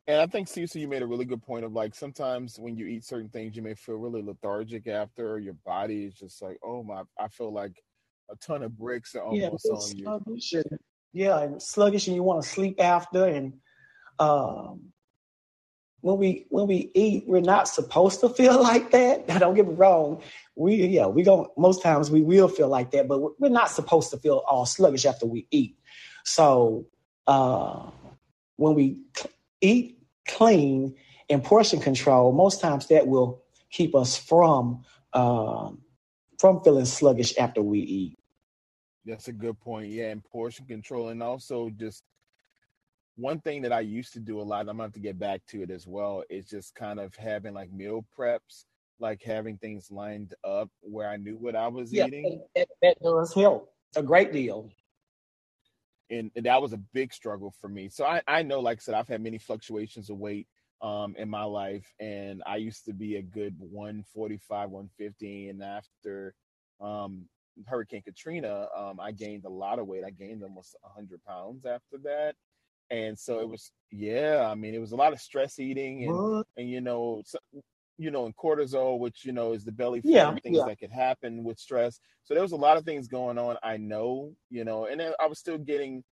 And 0.08 0.22
I 0.22 0.26
think 0.26 0.48
Cecil, 0.48 0.80
you 0.80 0.88
made 0.88 1.02
a 1.02 1.08
really 1.08 1.26
good 1.26 1.44
point 1.44 1.66
of 1.66 1.74
like 1.74 1.94
sometimes 1.94 2.58
when 2.58 2.78
you 2.78 2.86
eat 2.86 3.04
certain 3.04 3.28
things, 3.28 3.58
you 3.58 3.62
may 3.62 3.74
feel 3.74 3.96
really 3.96 4.22
lethargic 4.22 4.88
after. 4.88 5.38
Your 5.38 5.56
body 5.66 6.06
is 6.06 6.14
just 6.14 6.42
like, 6.42 6.58
oh 6.64 6.82
my, 6.82 7.04
I 7.20 7.28
feel 7.28 7.52
like 7.52 7.84
a 8.32 8.36
ton 8.38 8.64
of 8.64 8.78
bricks 8.78 9.16
are 9.16 9.24
almost 9.24 9.68
yeah, 9.94 10.10
on 10.10 10.22
you. 10.26 10.60
And, 10.60 10.80
yeah, 11.12 11.40
and 11.40 11.62
sluggish, 11.62 12.08
and 12.08 12.16
you 12.16 12.24
want 12.24 12.42
to 12.42 12.48
sleep 12.48 12.82
after. 12.82 13.26
And 13.26 13.56
um, 14.18 14.94
when 16.00 16.18
we 16.20 16.46
when 16.50 16.68
we 16.68 16.90
eat, 16.94 17.26
we're 17.28 17.42
not 17.42 17.68
supposed 17.68 18.22
to 18.22 18.30
feel 18.30 18.62
like 18.64 18.92
that. 18.92 19.28
Now, 19.28 19.40
don't 19.40 19.56
get 19.56 19.68
me 19.68 19.74
wrong. 19.74 20.22
We 20.56 20.76
yeah, 20.76 21.08
we 21.08 21.24
don't. 21.24 21.50
Most 21.58 21.82
times 21.82 22.10
we 22.10 22.22
will 22.22 22.48
feel 22.48 22.70
like 22.70 22.92
that, 22.92 23.10
but 23.10 23.42
we're 23.42 23.50
not 23.50 23.72
supposed 23.72 24.12
to 24.12 24.18
feel 24.18 24.44
all 24.48 24.66
sluggish 24.66 25.06
after 25.06 25.26
we 25.26 25.48
eat. 25.52 25.78
So 26.24 26.86
uh, 27.28 27.90
when 28.56 28.74
we 28.74 29.04
eat 29.60 29.97
clean 30.28 30.96
and 31.30 31.44
portion 31.44 31.80
control, 31.80 32.32
most 32.32 32.62
times 32.62 32.88
that 32.88 33.08
will 33.08 33.44
keep 33.70 33.96
us 33.96 34.18
from 34.18 34.84
um, 35.14 35.82
from 36.38 36.62
feeling 36.64 36.86
sluggish 36.86 37.38
after 37.38 37.62
we 37.62 37.80
eat. 37.80 38.20
That's 39.06 39.28
a 39.28 39.34
good 39.34 39.60
point. 39.60 39.90
Yeah, 39.90 40.10
and 40.10 40.24
portion 40.24 40.66
control, 40.66 41.10
and 41.10 41.24
also 41.24 41.70
just 41.70 42.04
one 43.16 43.40
thing 43.40 43.62
that 43.64 43.74
I 43.74 43.80
used 43.80 44.14
to 44.14 44.20
do 44.20 44.40
a 44.40 44.44
lot. 44.44 44.62
I'm 44.62 44.66
gonna 44.78 44.84
have 44.84 44.94
to 44.94 45.00
get 45.00 45.18
back 45.18 45.42
to 45.48 45.64
it 45.64 45.72
as 45.72 45.88
well. 45.88 46.24
Is 46.30 46.48
just 46.48 46.76
kind 46.76 47.00
of 47.00 47.16
having 47.16 47.54
like 47.54 47.72
meal 47.72 48.06
preps, 48.18 48.66
like 49.00 49.24
having 49.24 49.58
things 49.58 49.90
lined 49.92 50.34
up 50.44 50.70
where 50.82 51.10
I 51.10 51.18
knew 51.18 51.38
what 51.38 51.56
I 51.56 51.68
was 51.68 51.92
yeah, 51.92 52.06
eating. 52.06 52.44
That, 52.56 52.68
that 52.82 52.98
does 53.02 53.34
help 53.34 53.74
a 53.96 54.04
great 54.04 54.32
deal 54.32 54.70
and, 56.10 56.32
and 56.36 56.46
that 56.46 56.62
was 56.62 56.74
a 56.74 56.78
big 56.94 57.14
struggle 57.14 57.54
for 57.60 57.70
me. 57.70 57.90
So 57.90 58.06
I, 58.06 58.22
I 58.28 58.44
know, 58.44 58.60
like 58.60 58.78
I 58.78 58.82
said, 58.82 58.96
I've 58.96 59.08
had 59.08 59.22
many 59.22 59.38
fluctuations 59.38 60.10
of 60.10 60.18
weight 60.18 60.48
um, 60.82 61.16
in 61.18 61.30
my 61.30 61.44
life, 61.44 61.86
and 62.00 62.42
I 62.46 62.58
used 62.58 62.86
to 62.86 62.94
be 62.94 63.18
a 63.18 63.22
good 63.22 63.56
145, 63.60 64.70
150, 64.70 65.50
and 65.50 65.64
after 65.64 66.34
um, 66.80 67.28
Hurricane 67.66 68.04
Katrina, 68.04 68.68
um, 68.78 69.00
I 69.00 69.12
gained 69.12 69.46
a 69.46 69.50
lot 69.50 69.80
of 69.80 69.88
weight. 69.88 70.04
I 70.06 70.12
gained 70.12 70.44
almost 70.44 70.76
100 70.82 71.24
pounds 71.26 71.66
after 71.66 71.98
that. 72.04 72.36
And 72.90 73.18
so 73.18 73.40
it 73.40 73.50
was, 73.50 73.72
yeah, 73.92 74.48
I 74.50 74.56
mean, 74.56 74.74
it 74.74 74.80
was 74.80 74.92
a 74.94 74.96
lot 74.96 75.12
of 75.12 75.20
stress 75.20 75.60
eating 75.60 76.04
and, 76.04 76.12
and 76.56 76.70
you 76.70 76.80
know, 76.80 77.22
so, 77.26 77.40
you 77.98 78.12
know, 78.12 78.26
and 78.26 78.36
cortisol, 78.36 79.00
which 79.00 79.26
you 79.26 79.32
know 79.32 79.54
is 79.54 79.64
the 79.64 79.72
belly 79.72 80.02
yeah, 80.04 80.34
things 80.36 80.58
yeah. 80.58 80.66
that 80.66 80.80
could 80.80 80.92
happen 80.92 81.44
with 81.44 81.60
stress. 81.60 82.00
So 82.24 82.34
there 82.34 82.44
was 82.44 82.52
a 82.52 82.58
lot 82.58 82.78
of 82.78 82.86
things 82.86 83.08
going 83.08 83.38
on. 83.38 83.58
I 83.64 83.78
know, 83.78 84.34
you 84.50 84.64
know, 84.64 84.86
and 84.86 85.02
I 85.02 85.26
was 85.28 85.40
still 85.40 85.58
getting, 85.58 86.04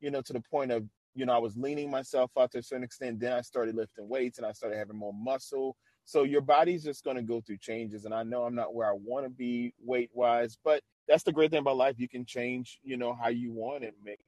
you 0.00 0.10
know, 0.10 0.22
to 0.22 0.32
the 0.32 0.40
point 0.40 0.70
of, 0.70 0.84
you 1.14 1.26
know, 1.26 1.34
I 1.34 1.38
was 1.38 1.56
leaning 1.56 1.90
myself 1.90 2.30
out 2.38 2.52
to 2.52 2.58
a 2.58 2.62
certain 2.62 2.84
extent. 2.84 3.20
Then 3.20 3.32
I 3.32 3.40
started 3.40 3.74
lifting 3.74 4.08
weights 4.08 4.38
and 4.38 4.46
I 4.46 4.52
started 4.52 4.76
having 4.76 4.96
more 4.96 5.12
muscle. 5.12 5.76
So 6.04 6.22
your 6.22 6.40
body's 6.40 6.84
just 6.84 7.04
going 7.04 7.16
to 7.16 7.22
go 7.22 7.40
through 7.40 7.58
changes. 7.58 8.04
And 8.04 8.14
I 8.14 8.22
know 8.22 8.44
I'm 8.44 8.54
not 8.54 8.74
where 8.74 8.88
I 8.88 8.94
want 8.94 9.26
to 9.26 9.30
be 9.30 9.74
weight 9.84 10.10
wise, 10.12 10.56
but 10.64 10.82
that's 11.08 11.24
the 11.24 11.32
great 11.32 11.50
thing 11.50 11.60
about 11.60 11.76
life. 11.76 11.96
You 11.98 12.08
can 12.08 12.24
change, 12.24 12.78
you 12.84 12.96
know, 12.96 13.12
how 13.20 13.28
you 13.28 13.52
want 13.52 13.82
and 13.82 13.92
make 14.04 14.20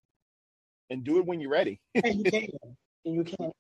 and 0.91 1.05
do 1.05 1.19
it 1.19 1.27
when 1.27 1.41
you're 1.41 1.51
ready. 1.51 1.81
and 1.95 2.25
you 2.25 2.25
can. 2.31 2.49
And 3.05 3.15
you 3.15 3.25
can. 3.25 3.53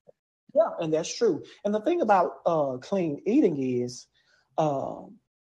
Yeah, 0.54 0.70
and 0.80 0.92
that's 0.92 1.14
true. 1.14 1.42
And 1.64 1.74
the 1.74 1.80
thing 1.80 2.00
about 2.00 2.32
uh, 2.46 2.78
clean 2.78 3.22
eating 3.26 3.62
is 3.62 4.06
um, 4.56 5.16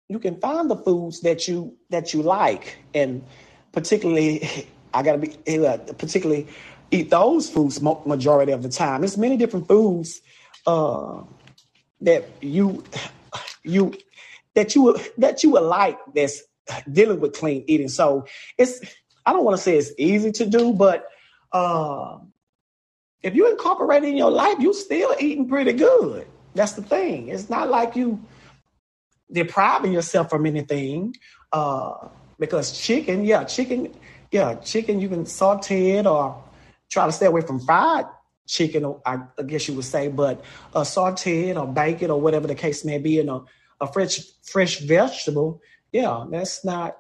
you 0.09 0.19
can 0.19 0.41
find 0.41 0.71
the 0.71 0.77
foods 0.77 1.21
that 1.23 1.49
you 1.49 1.77
that 1.91 2.13
you 2.13 2.23
like, 2.23 2.79
and 2.95 3.25
particularly, 3.73 4.49
I 4.95 5.03
gotta 5.03 5.19
be 5.19 5.67
uh, 5.67 5.79
particularly 5.99 6.49
eat 6.91 7.11
those 7.11 7.49
foods 7.49 7.81
majority 7.81 8.53
of 8.53 8.63
the 8.63 8.69
time. 8.69 9.01
There's 9.03 9.17
many 9.17 9.37
different 9.37 9.69
foods 9.69 10.21
uh, 10.67 11.23
that 12.01 12.29
you 12.43 12.85
you 13.65 13.95
that 14.55 14.75
you 14.75 14.99
that 15.19 15.43
you 15.43 15.51
would 15.51 15.63
like 15.63 15.99
that's 16.15 16.43
dealing 16.93 17.21
with 17.21 17.35
clean 17.35 17.65
eating. 17.69 17.89
So 17.89 18.27
it's 18.59 18.81
I 19.27 19.33
don't 19.33 19.45
want 19.45 19.57
to 19.57 19.63
say 19.63 19.77
it's 19.77 19.93
easy 19.99 20.33
to 20.33 20.47
do, 20.47 20.73
but 20.73 21.07
uh, 21.53 22.19
if 23.23 23.35
you 23.35 23.51
incorporate 23.51 24.05
in 24.05 24.17
your 24.17 24.31
life, 24.31 24.59
you 24.59 24.73
still 24.73 25.15
eating 25.19 25.49
pretty 25.49 25.73
good. 25.73 26.27
That's 26.55 26.73
the 26.73 26.83
thing. 26.83 27.29
It's 27.29 27.51
not 27.51 27.69
like 27.69 27.97
you 27.97 28.21
depriving 29.31 29.93
yourself 29.93 30.31
from 30.31 30.47
anything. 30.47 31.15
Uh, 31.53 32.09
because 32.39 32.79
chicken, 32.79 33.25
yeah, 33.25 33.45
chicken, 33.45 33.95
yeah, 34.31 34.55
chicken 34.55 35.01
you 35.01 35.09
can 35.09 35.27
saute 35.27 35.93
it 35.93 36.07
or 36.07 36.43
try 36.89 37.07
to 37.07 37.13
stay 37.13 37.27
away 37.27 37.43
from 37.43 37.61
fried 37.61 38.07
chicken, 38.51 38.95
I, 39.07 39.19
guess 39.47 39.69
you 39.69 39.75
would 39.75 39.85
say, 39.85 40.09
but 40.09 40.45
uh, 40.75 40.83
saute 40.83 41.51
it 41.51 41.57
or 41.57 41.67
bake 41.67 42.03
it 42.03 42.11
or 42.11 42.21
whatever 42.21 42.49
the 42.49 42.55
case 42.55 42.85
may 42.85 42.99
be 42.99 43.21
in 43.21 43.29
a, 43.29 43.43
a 43.81 43.91
fresh 43.91 44.21
fresh 44.43 44.81
vegetable, 44.81 45.63
yeah, 45.93 46.25
that's 46.29 46.65
not 46.65 46.99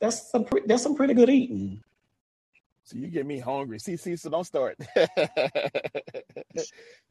that's 0.00 0.30
some 0.30 0.46
that's 0.66 0.82
some 0.82 0.96
pretty 0.96 1.14
good 1.14 1.30
eating. 1.30 1.82
So 2.88 2.96
you 2.96 3.08
get 3.08 3.26
me 3.26 3.38
hungry. 3.38 3.78
See, 3.78 3.98
Cecil, 3.98 4.30
don't 4.30 4.44
start. 4.44 4.78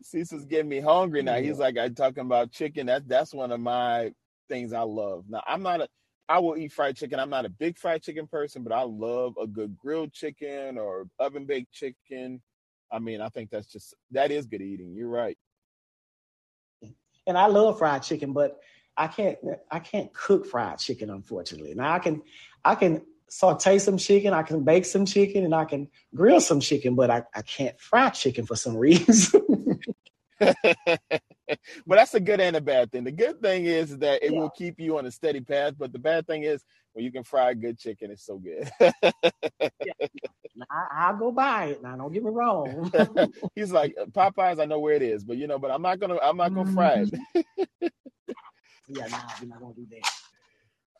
Cecil's 0.01 0.45
getting 0.45 0.69
me 0.69 0.79
hungry 0.79 1.21
now. 1.21 1.35
He's 1.35 1.59
like, 1.59 1.77
I'm 1.77 1.93
talking 1.93 2.25
about 2.25 2.51
chicken. 2.51 2.87
That's 2.87 3.05
that's 3.05 3.31
one 3.31 3.51
of 3.51 3.59
my 3.59 4.11
things 4.49 4.73
I 4.73 4.81
love. 4.81 5.25
Now 5.29 5.43
I'm 5.45 5.61
not 5.61 5.81
a 5.81 5.87
I 6.27 6.39
will 6.39 6.57
eat 6.57 6.73
fried 6.73 6.97
chicken. 6.97 7.19
I'm 7.19 7.29
not 7.29 7.45
a 7.45 7.49
big 7.49 7.77
fried 7.77 8.01
chicken 8.01 8.25
person, 8.25 8.63
but 8.63 8.73
I 8.73 8.81
love 8.81 9.35
a 9.39 9.45
good 9.45 9.77
grilled 9.77 10.13
chicken 10.13 10.79
or 10.79 11.05
oven 11.19 11.45
baked 11.45 11.71
chicken. 11.71 12.41
I 12.91 12.97
mean, 12.97 13.21
I 13.21 13.29
think 13.29 13.51
that's 13.51 13.71
just 13.71 13.93
that 14.11 14.31
is 14.31 14.47
good 14.47 14.63
eating. 14.63 14.95
You're 14.95 15.09
right. 15.09 15.37
And 17.27 17.37
I 17.37 17.45
love 17.45 17.77
fried 17.77 18.01
chicken, 18.01 18.33
but 18.33 18.57
I 18.97 19.05
can't 19.05 19.37
I 19.69 19.77
can't 19.77 20.11
cook 20.11 20.47
fried 20.47 20.79
chicken, 20.79 21.11
unfortunately. 21.11 21.75
Now 21.75 21.93
I 21.93 21.99
can 21.99 22.23
I 22.65 22.73
can 22.73 23.03
saute 23.29 23.79
some 23.79 23.97
chicken, 23.97 24.33
I 24.33 24.43
can 24.43 24.63
bake 24.63 24.85
some 24.85 25.05
chicken, 25.05 25.43
and 25.43 25.53
I 25.53 25.65
can 25.65 25.89
grill 26.15 26.39
some 26.39 26.59
chicken, 26.59 26.95
but 26.95 27.09
I, 27.09 27.23
I 27.33 27.41
can't 27.41 27.79
fry 27.79 28.09
chicken 28.09 28.45
for 28.45 28.55
some 28.55 28.77
reason. 28.77 29.41
but 30.39 31.09
that's 31.87 32.13
a 32.13 32.19
good 32.19 32.39
and 32.39 32.55
a 32.55 32.61
bad 32.61 32.91
thing. 32.91 33.03
The 33.03 33.11
good 33.11 33.41
thing 33.41 33.65
is 33.65 33.97
that 33.97 34.23
it 34.23 34.31
yeah. 34.31 34.39
will 34.39 34.49
keep 34.49 34.79
you 34.79 34.97
on 34.97 35.05
a 35.05 35.11
steady 35.11 35.41
path. 35.41 35.73
But 35.77 35.91
the 35.91 35.99
bad 35.99 36.27
thing 36.27 36.43
is 36.43 36.63
when 36.93 37.03
you 37.05 37.11
can 37.11 37.23
fry 37.23 37.53
good 37.53 37.79
chicken, 37.79 38.11
it's 38.11 38.25
so 38.25 38.37
good. 38.37 38.69
yeah. 38.79 40.07
I, 40.71 41.11
will 41.11 41.19
go 41.19 41.31
buy 41.31 41.65
it. 41.65 41.83
Now, 41.83 41.95
don't 41.95 42.11
get 42.11 42.23
me 42.23 42.31
wrong. 42.31 42.91
He's 43.55 43.71
like 43.71 43.95
Popeyes. 44.11 44.61
I 44.61 44.65
know 44.65 44.79
where 44.79 44.95
it 44.95 45.01
is, 45.01 45.23
but 45.23 45.37
you 45.37 45.47
know, 45.47 45.59
but 45.59 45.71
I'm 45.71 45.81
not 45.81 45.99
gonna. 45.99 46.17
I'm 46.21 46.37
not 46.37 46.53
gonna 46.53 46.71
fry 46.71 47.05
it. 47.05 47.13
Mm-hmm. 47.35 47.87
yeah, 48.87 49.07
no, 49.07 49.17
we're 49.41 49.47
not 49.47 49.59
gonna 49.59 49.73
do 49.75 49.87
that. 49.91 50.16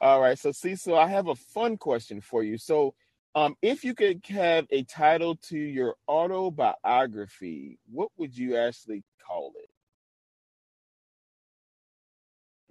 All 0.02 0.22
right. 0.22 0.38
So, 0.38 0.52
Cecil, 0.52 0.98
I 0.98 1.08
have 1.08 1.28
a 1.28 1.36
fun 1.36 1.78
question 1.78 2.22
for 2.22 2.44
you. 2.44 2.58
So, 2.58 2.94
um, 3.36 3.56
if 3.62 3.84
you 3.84 3.94
could 3.94 4.22
have 4.30 4.66
a 4.72 4.84
title 4.84 5.36
to 5.50 5.58
your 5.58 5.96
autobiography, 6.08 7.80
what 7.92 8.10
would 8.18 8.36
you 8.38 8.58
actually 8.58 9.04
call 9.26 9.54
it? 9.58 9.70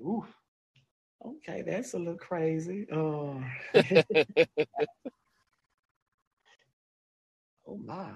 Ooh, 0.02 0.24
okay, 1.24 1.62
that's 1.62 1.94
a 1.94 1.98
little 1.98 2.16
crazy. 2.16 2.86
Uh, 2.90 3.34
oh 7.66 7.76
my. 7.84 8.10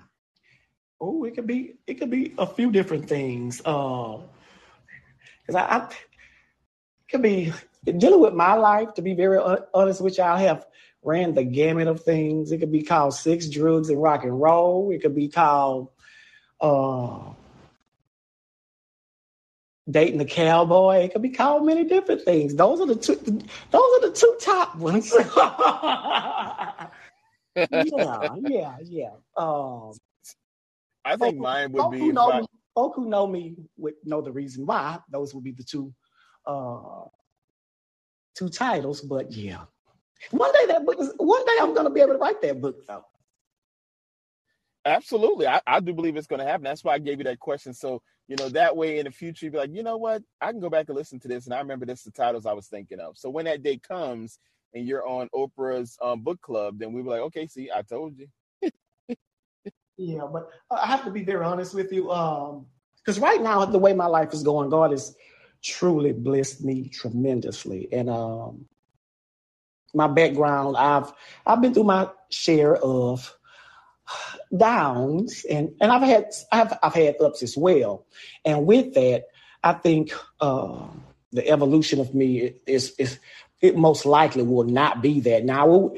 Oh, 1.01 1.25
it 1.25 1.35
could 1.35 1.47
be 1.47 1.75
it 1.87 1.95
could 1.95 2.11
be 2.11 2.35
a 2.39 2.47
few 2.47 2.71
different 2.71 3.09
things. 3.09 3.61
Uh, 3.65 4.19
cause 5.47 5.55
I, 5.55 5.63
I 5.63 5.87
it 5.89 5.95
could 7.11 7.23
be 7.23 7.53
dealing 7.85 8.21
with 8.21 8.35
my 8.35 8.55
life. 8.55 8.95
To 8.95 9.03
be 9.03 9.15
very 9.15 9.39
honest 9.75 10.01
with 10.01 10.19
you, 10.19 10.25
I 10.25 10.41
have 10.43 10.67
ran 11.03 11.35
the 11.35 11.45
gamut 11.45 11.89
of 11.89 12.03
things. 12.03 12.53
It 12.53 12.59
could 12.59 12.73
be 12.73 12.83
called 12.83 13.15
Sex, 13.15 13.49
Drugs, 13.49 13.89
and 13.89 14.03
Rock 14.03 14.25
and 14.25 14.41
Roll. 14.41 14.91
It 14.91 15.03
could 15.03 15.15
be 15.15 15.29
called 15.29 15.89
uh, 16.61 17.33
Dating 19.91 20.19
the 20.19 20.25
Cowboy. 20.25 21.05
It 21.05 21.13
could 21.13 21.23
be 21.23 21.31
called 21.31 21.65
many 21.65 21.85
different 21.85 22.23
things. 22.23 22.55
Those 22.55 22.81
are 22.81 22.87
the 22.87 22.97
two. 22.97 23.17
Those 23.71 23.83
are 23.83 24.01
the 24.09 24.13
two 24.15 24.37
top 24.41 24.77
ones. 24.77 25.13
yeah, 27.57 28.29
yeah, 28.37 28.77
yeah. 28.83 29.11
Um, 29.37 29.93
I 31.05 31.17
think 31.17 31.37
folk, 31.37 31.43
mine 31.43 31.73
would 31.73 31.81
folk 31.81 31.93
be. 31.93 31.99
Who 31.99 32.13
know 32.13 32.41
me, 32.41 32.47
folk 32.75 32.95
who 32.97 33.09
know 33.09 33.27
me 33.27 33.57
would 33.79 33.95
know 34.05 34.21
the 34.21 34.33
reason 34.33 34.67
why. 34.67 34.99
Those 35.11 35.35
would 35.35 35.45
be 35.45 35.53
the 35.53 35.65
two, 35.65 35.93
uh, 36.47 37.05
two 38.35 38.49
titles. 38.49 39.01
But 39.01 39.33
yeah, 39.33 39.65
one 40.31 40.53
day 40.53 40.67
that 40.67 40.85
book 40.85 41.01
is. 41.01 41.13
One 41.17 41.45
day 41.45 41.57
I'm 41.61 41.75
going 41.75 41.87
to 41.87 41.91
be 41.91 42.01
able 42.01 42.15
to 42.15 42.19
write 42.19 42.41
that 42.43 42.61
book 42.61 42.87
though. 42.87 43.05
Absolutely, 44.85 45.47
I, 45.47 45.61
I 45.67 45.81
do 45.81 45.93
believe 45.93 46.17
it's 46.17 46.27
going 46.27 46.41
to 46.41 46.47
happen. 46.47 46.65
That's 46.65 46.83
why 46.83 46.95
I 46.95 46.99
gave 46.99 47.19
you 47.19 47.25
that 47.25 47.39
question. 47.39 47.75
So 47.75 48.01
you 48.29 48.37
know 48.37 48.49
that 48.51 48.77
way 48.77 48.99
in 48.99 49.05
the 49.05 49.11
future, 49.11 49.47
you'd 49.47 49.53
be 49.53 49.59
like, 49.59 49.75
you 49.75 49.83
know 49.83 49.97
what, 49.97 50.23
I 50.41 50.53
can 50.53 50.61
go 50.61 50.71
back 50.71 50.89
and 50.89 50.97
listen 50.97 51.21
to 51.21 51.29
this, 51.29 51.47
and 51.47 51.55
I 51.55 51.59
remember 51.59 51.85
this 51.85 52.03
the 52.03 52.11
titles 52.11 52.47
I 52.47 52.53
was 52.53 52.69
thinking 52.69 53.01
of. 53.01 53.19
So 53.19 53.29
when 53.29 53.45
that 53.45 53.63
day 53.63 53.79
comes 53.79 54.39
and 54.73 54.87
you're 54.87 55.07
on 55.07 55.29
Oprah's 55.35 55.99
um, 56.01 56.23
book 56.23 56.41
club, 56.41 56.79
then 56.79 56.93
we 56.93 57.03
be 57.03 57.09
like, 57.09 57.21
okay, 57.21 57.47
see, 57.47 57.71
I 57.75 57.83
told 57.83 58.17
you. 58.17 58.29
yeah, 59.97 60.27
but 60.33 60.49
I 60.71 60.87
have 60.87 61.05
to 61.05 61.11
be 61.11 61.25
very 61.25 61.45
honest 61.45 61.75
with 61.75 61.93
you, 61.93 62.11
Um, 62.11 62.67
because 62.97 63.19
right 63.19 63.43
now 63.43 63.65
the 63.65 63.79
way 63.79 63.93
my 63.93 64.07
life 64.07 64.33
is 64.33 64.43
going, 64.43 64.71
God 64.71 64.93
has 64.93 65.17
truly 65.63 66.13
blessed 66.13 66.65
me 66.65 66.89
tremendously, 66.89 67.89
and 67.93 68.09
um, 68.11 68.67
my 69.95 70.07
background, 70.07 70.77
I've 70.77 71.13
I've 71.47 71.61
been 71.61 71.75
through 71.75 71.85
my 71.85 72.09
share 72.31 72.77
of 72.77 73.35
downs 74.57 75.45
and 75.49 75.71
and 75.81 75.93
I've 75.93 76.03
had 76.03 76.27
I've 76.53 76.73
I've 76.83 76.95
had 76.95 77.21
ups 77.21 77.43
as 77.43 77.57
well. 77.57 78.07
And 78.45 78.67
with 78.67 78.95
that, 78.95 79.25
I 79.63 79.75
think 79.75 80.13
uh, 80.41 80.87
the 81.33 81.49
evolution 81.49 82.01
of 82.01 82.15
me 82.15 82.55
is 82.67 82.95
is 82.99 83.19
it 83.61 83.77
most 83.77 84.07
likely 84.07 84.43
will 84.43 84.65
not 84.65 85.03
be 85.03 85.21
that. 85.21 85.45
Now 85.45 85.93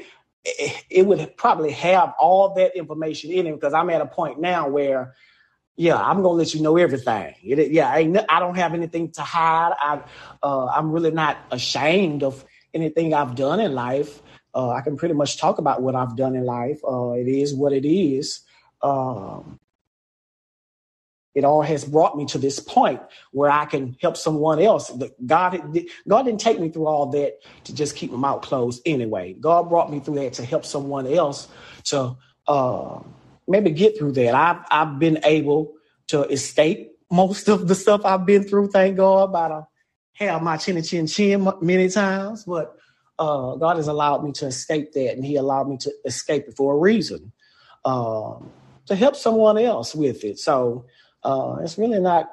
it, 0.45 0.85
it 0.89 1.05
would 1.05 1.35
probably 1.37 1.71
have 1.71 2.13
all 2.19 2.53
that 2.55 2.75
information 2.75 3.31
in 3.31 3.47
it 3.47 3.53
because 3.53 3.73
I'm 3.73 3.89
at 3.89 4.01
a 4.01 4.05
point 4.05 4.39
now 4.39 4.67
where 4.67 5.15
yeah, 5.75 5.97
I'm 5.97 6.17
gonna 6.17 6.29
let 6.29 6.53
you 6.53 6.61
know 6.61 6.77
everything. 6.77 7.35
It, 7.43 7.71
yeah, 7.71 7.89
I, 7.89 8.25
I 8.29 8.39
don't 8.39 8.55
have 8.55 8.73
anything 8.73 9.11
to 9.13 9.21
hide. 9.21 9.73
I, 9.79 10.01
uh, 10.43 10.67
I'm 10.67 10.91
really 10.91 11.11
not 11.11 11.37
ashamed 11.51 12.23
of 12.23 12.45
anything 12.73 13.13
I've 13.13 13.35
done 13.35 13.59
in 13.59 13.73
life. 13.73 14.21
Uh, 14.53 14.69
I 14.69 14.81
can 14.81 14.97
pretty 14.97 15.15
much 15.15 15.39
talk 15.39 15.57
about 15.57 15.81
what 15.81 15.95
I've 15.95 16.15
done 16.15 16.35
in 16.35 16.45
life. 16.45 16.79
Uh, 16.87 17.13
it 17.13 17.27
is 17.27 17.55
what 17.55 17.73
it 17.73 17.87
is. 17.87 18.41
Um, 18.81 19.59
it 21.35 21.43
all 21.45 21.63
has 21.63 21.83
brought 21.83 22.15
me 22.15 22.25
to 22.27 22.37
this 22.37 22.59
point 22.59 23.01
where 23.31 23.49
I 23.49 23.65
can 23.65 23.97
help 24.01 24.17
someone 24.17 24.59
else. 24.59 24.91
God, 25.25 25.59
God 26.07 26.23
didn't 26.23 26.41
take 26.41 26.59
me 26.59 26.69
through 26.69 26.87
all 26.87 27.07
that 27.11 27.39
to 27.65 27.73
just 27.73 27.95
keep 27.95 28.11
my 28.11 28.17
mouth 28.17 28.41
closed 28.43 28.81
anyway. 28.85 29.33
God 29.39 29.69
brought 29.69 29.91
me 29.91 29.99
through 29.99 30.15
that 30.15 30.33
to 30.33 30.45
help 30.45 30.65
someone 30.65 31.07
else 31.07 31.47
to 31.85 32.15
uh, 32.47 32.99
maybe 33.47 33.71
get 33.71 33.97
through 33.97 34.13
that. 34.13 34.35
I've 34.35 34.65
I've 34.71 34.99
been 34.99 35.19
able 35.23 35.73
to 36.07 36.23
escape 36.25 36.91
most 37.11 37.47
of 37.47 37.67
the 37.67 37.75
stuff 37.75 38.05
I've 38.05 38.25
been 38.25 38.43
through. 38.43 38.69
Thank 38.69 38.97
God, 38.97 39.29
about 39.29 39.51
a 39.51 39.67
have 40.13 40.43
my 40.43 40.57
chin 40.57 40.81
chin 40.83 41.07
chin 41.07 41.47
many 41.61 41.89
times, 41.89 42.45
but 42.45 42.75
uh, 43.19 43.55
God 43.55 43.77
has 43.77 43.87
allowed 43.87 44.23
me 44.23 44.31
to 44.33 44.47
escape 44.47 44.93
that, 44.93 45.13
and 45.13 45.25
He 45.25 45.35
allowed 45.35 45.67
me 45.67 45.77
to 45.77 45.91
escape 46.05 46.45
it 46.47 46.55
for 46.55 46.75
a 46.75 46.77
reason, 46.77 47.31
uh, 47.85 48.35
to 48.87 48.95
help 48.95 49.15
someone 49.15 49.57
else 49.57 49.95
with 49.95 50.23
it. 50.23 50.39
So 50.39 50.85
uh, 51.23 51.57
it's 51.61 51.77
really 51.77 51.99
not 51.99 52.29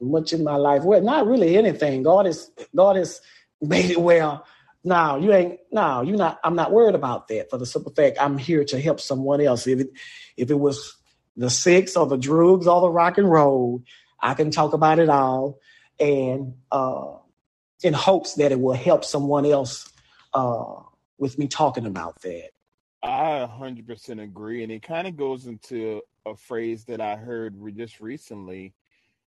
much 0.00 0.32
in 0.32 0.44
my 0.44 0.56
life. 0.56 0.84
Well, 0.84 1.00
not 1.00 1.26
really 1.26 1.56
anything. 1.56 2.02
God 2.02 2.26
is 2.26 2.50
God 2.74 2.96
has 2.96 3.20
made 3.60 3.90
it 3.90 4.00
well. 4.00 4.46
Now 4.84 5.16
you 5.16 5.32
ain't. 5.32 5.58
No, 5.72 6.02
you 6.02 6.16
not. 6.16 6.38
I'm 6.44 6.56
not 6.56 6.72
worried 6.72 6.94
about 6.94 7.28
that. 7.28 7.50
For 7.50 7.58
the 7.58 7.66
simple 7.66 7.92
fact, 7.92 8.18
I'm 8.20 8.38
here 8.38 8.64
to 8.66 8.80
help 8.80 9.00
someone 9.00 9.40
else. 9.40 9.66
If 9.66 9.80
it 9.80 9.90
if 10.36 10.50
it 10.50 10.58
was 10.58 10.96
the 11.36 11.50
sex 11.50 11.96
or 11.96 12.06
the 12.06 12.18
drugs 12.18 12.66
or 12.66 12.80
the 12.82 12.90
rock 12.90 13.18
and 13.18 13.30
roll, 13.30 13.82
I 14.20 14.34
can 14.34 14.50
talk 14.50 14.72
about 14.72 14.98
it 14.98 15.08
all 15.08 15.58
and 15.98 16.54
uh, 16.70 17.12
in 17.82 17.92
hopes 17.92 18.34
that 18.34 18.52
it 18.52 18.60
will 18.60 18.74
help 18.74 19.04
someone 19.04 19.46
else 19.46 19.90
uh, 20.32 20.74
with 21.18 21.38
me 21.38 21.46
talking 21.46 21.86
about 21.86 22.20
that. 22.22 22.50
I 23.02 23.46
100% 23.46 24.22
agree. 24.22 24.62
And 24.62 24.72
it 24.72 24.82
kind 24.82 25.06
of 25.06 25.16
goes 25.16 25.46
into 25.46 26.00
a 26.24 26.34
phrase 26.34 26.84
that 26.86 27.00
I 27.00 27.16
heard 27.16 27.54
just 27.76 28.00
recently. 28.00 28.72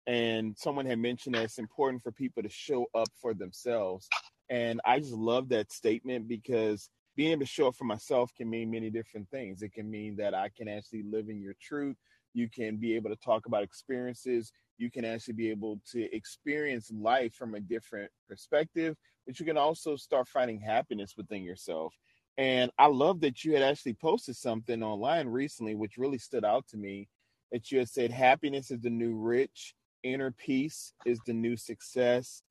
And 0.07 0.57
someone 0.57 0.87
had 0.87 0.99
mentioned 0.99 1.35
that 1.35 1.45
it's 1.45 1.59
important 1.59 2.03
for 2.03 2.12
people 2.12 2.42
to 2.42 2.49
show 2.49 2.87
up 2.95 3.09
for 3.21 3.35
themselves. 3.35 4.09
And 4.49 4.81
I 4.85 5.01
just 5.01 5.13
love 5.13 5.49
that 5.51 5.73
statement 5.73 6.29
because 6.29 6.89
being 7.17 7.33
able 7.33 7.41
to 7.41 7.47
show 7.47 7.69
up 7.69 7.75
for 7.75 7.85
myself 7.85 8.31
can 8.37 8.49
mean 8.49 8.71
many 8.71 8.91
different 8.91 9.29
things. 9.31 9.63
It 9.63 9.73
can 9.73 9.91
mean 9.91 10.17
that 10.17 10.35
I 10.35 10.51
can 10.57 10.69
actually 10.69 11.03
live 11.03 11.29
in 11.29 11.41
your 11.41 11.55
truth. 11.61 11.97
You 12.35 12.49
can 12.49 12.77
be 12.77 12.95
able 12.95 13.11
to 13.11 13.17
talk 13.17 13.47
about 13.47 13.63
experiences. 13.63 14.53
You 14.79 14.91
can 14.91 15.05
actually 15.05 15.35
be 15.35 15.51
able 15.51 15.81
to 15.93 16.15
experience 16.15 16.93
life 16.93 17.35
from 17.35 17.55
a 17.55 17.61
different 17.61 18.11
perspective, 18.29 18.95
but 19.27 19.41
you 19.41 19.47
can 19.47 19.57
also 19.57 19.97
start 19.97 20.29
finding 20.29 20.61
happiness 20.61 21.15
within 21.17 21.43
yourself. 21.43 21.95
And 22.37 22.71
I 22.79 22.87
love 22.89 23.21
that 23.23 23.43
you 23.45 23.55
had 23.55 23.63
actually 23.63 23.95
posted 23.95 24.37
something 24.37 24.83
online 24.83 25.29
recently, 25.29 25.75
which 25.75 25.97
really 25.97 26.19
stood 26.19 26.45
out 26.45 26.67
to 26.69 26.77
me. 26.77 27.09
That 27.53 27.71
you 27.71 27.79
had 27.79 27.89
said, 27.89 28.11
happiness 28.11 28.71
is 28.71 28.81
the 28.81 28.91
new 28.91 29.15
rich, 29.15 29.75
inner 30.03 30.33
peace 30.33 30.93
is 31.07 31.19
the 31.27 31.33
new 31.33 31.57
success, 31.57 32.43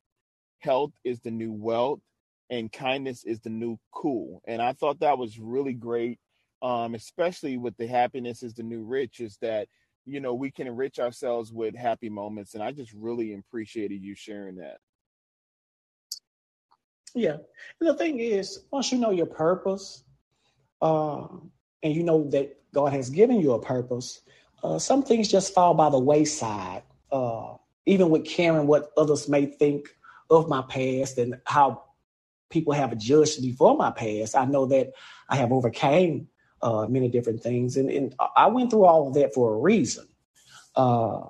health 0.59 0.91
is 1.03 1.19
the 1.19 1.31
new 1.31 1.51
wealth, 1.51 1.99
and 2.49 2.71
kindness 2.71 3.23
is 3.23 3.39
the 3.39 3.49
new 3.49 3.77
cool. 3.91 4.41
And 4.47 4.61
I 4.61 4.73
thought 4.73 4.99
that 4.99 5.17
was 5.17 5.39
really 5.39 5.73
great, 5.73 6.19
um, 6.61 6.95
especially 6.95 7.57
with 7.57 7.75
the 7.77 7.87
happiness 7.87 8.43
is 8.43 8.53
the 8.53 8.63
new 8.63 8.83
rich, 8.83 9.19
is 9.19 9.37
that, 9.41 9.67
you 10.05 10.19
know, 10.19 10.33
we 10.33 10.51
can 10.51 10.67
enrich 10.67 10.99
ourselves 10.99 11.51
with 11.51 11.75
happy 11.75 12.09
moments. 12.09 12.53
And 12.53 12.63
I 12.63 12.71
just 12.71 12.93
really 12.93 13.33
appreciated 13.33 14.01
you 14.01 14.15
sharing 14.15 14.57
that. 14.57 14.77
Yeah. 17.13 17.37
And 17.79 17.89
the 17.89 17.95
thing 17.95 18.19
is, 18.19 18.65
once 18.71 18.91
you 18.91 18.99
know 18.99 19.11
your 19.11 19.25
purpose, 19.25 20.03
uh, 20.81 21.27
and 21.81 21.95
you 21.95 22.03
know 22.03 22.29
that 22.29 22.57
God 22.73 22.93
has 22.93 23.09
given 23.09 23.39
you 23.39 23.53
a 23.53 23.61
purpose, 23.61 24.21
uh, 24.63 24.79
some 24.79 25.03
things 25.03 25.29
just 25.29 25.53
fall 25.53 25.73
by 25.73 25.89
the 25.89 25.99
wayside. 25.99 26.83
Uh, 27.11 27.55
even 27.85 28.09
with 28.09 28.25
caring 28.25 28.67
what 28.67 28.91
others 28.97 29.29
may 29.29 29.45
think 29.45 29.95
of 30.29 30.47
my 30.49 30.63
past 30.63 31.17
and 31.17 31.39
how 31.45 31.83
people 32.49 32.73
have 32.73 32.97
judged 32.97 33.41
me 33.41 33.51
for 33.51 33.75
my 33.75 33.91
past, 33.91 34.35
I 34.35 34.45
know 34.45 34.65
that 34.67 34.91
I 35.29 35.35
have 35.35 35.51
overcame 35.51 36.27
uh, 36.61 36.87
many 36.87 37.09
different 37.09 37.43
things, 37.43 37.77
and, 37.77 37.89
and, 37.89 38.15
I 38.35 38.47
went 38.47 38.71
through 38.71 38.85
all 38.85 39.07
of 39.07 39.13
that 39.15 39.33
for 39.33 39.53
a 39.53 39.57
reason. 39.57 40.07
Uh, 40.75 41.21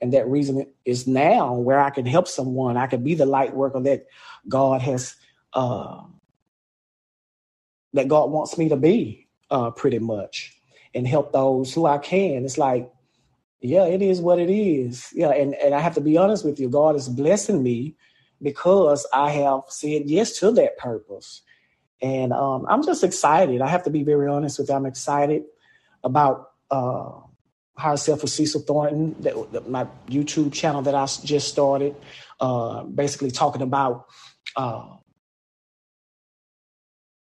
and 0.00 0.12
that 0.12 0.28
reason 0.28 0.66
is 0.84 1.06
now 1.06 1.54
where 1.54 1.80
I 1.80 1.90
can 1.90 2.06
help 2.06 2.28
someone. 2.28 2.76
I 2.76 2.86
can 2.86 3.02
be 3.02 3.14
the 3.14 3.26
light 3.26 3.54
worker 3.54 3.80
that 3.80 4.06
God 4.48 4.82
has 4.82 5.16
uh, 5.54 6.02
that 7.94 8.08
God 8.08 8.30
wants 8.30 8.58
me 8.58 8.68
to 8.68 8.76
be, 8.76 9.28
uh, 9.50 9.70
pretty 9.70 9.98
much, 9.98 10.56
and 10.94 11.08
help 11.08 11.32
those 11.32 11.72
who 11.72 11.86
I 11.86 11.98
can. 11.98 12.44
It's 12.44 12.58
like, 12.58 12.92
yeah, 13.60 13.86
it 13.86 14.02
is 14.02 14.20
what 14.20 14.38
it 14.38 14.50
is. 14.50 15.10
Yeah, 15.14 15.30
and 15.30 15.54
and 15.54 15.74
I 15.74 15.80
have 15.80 15.94
to 15.94 16.00
be 16.00 16.18
honest 16.18 16.44
with 16.44 16.60
you. 16.60 16.68
God 16.68 16.96
is 16.96 17.08
blessing 17.08 17.62
me 17.62 17.96
because 18.44 19.06
I 19.12 19.32
have 19.32 19.62
said 19.68 20.02
yes 20.06 20.38
to 20.38 20.52
that 20.52 20.78
purpose, 20.78 21.42
and 22.00 22.32
um, 22.32 22.66
I'm 22.68 22.84
just 22.84 23.02
excited. 23.02 23.60
I 23.60 23.68
have 23.68 23.84
to 23.84 23.90
be 23.90 24.04
very 24.04 24.28
honest 24.28 24.58
with 24.58 24.68
you. 24.68 24.74
I'm 24.74 24.86
excited 24.86 25.44
about. 26.02 26.50
Uh, 26.70 27.10
Higher 27.76 27.96
Self 27.96 28.22
with 28.22 28.30
Cecil 28.30 28.60
Thornton, 28.60 29.16
that, 29.22 29.34
that, 29.50 29.68
my 29.68 29.88
YouTube 30.06 30.52
channel 30.52 30.82
that 30.82 30.94
I 30.94 31.06
just 31.24 31.48
started, 31.48 31.96
uh, 32.38 32.84
basically 32.84 33.32
talking 33.32 33.62
about 33.62 34.06
uh, 34.54 34.94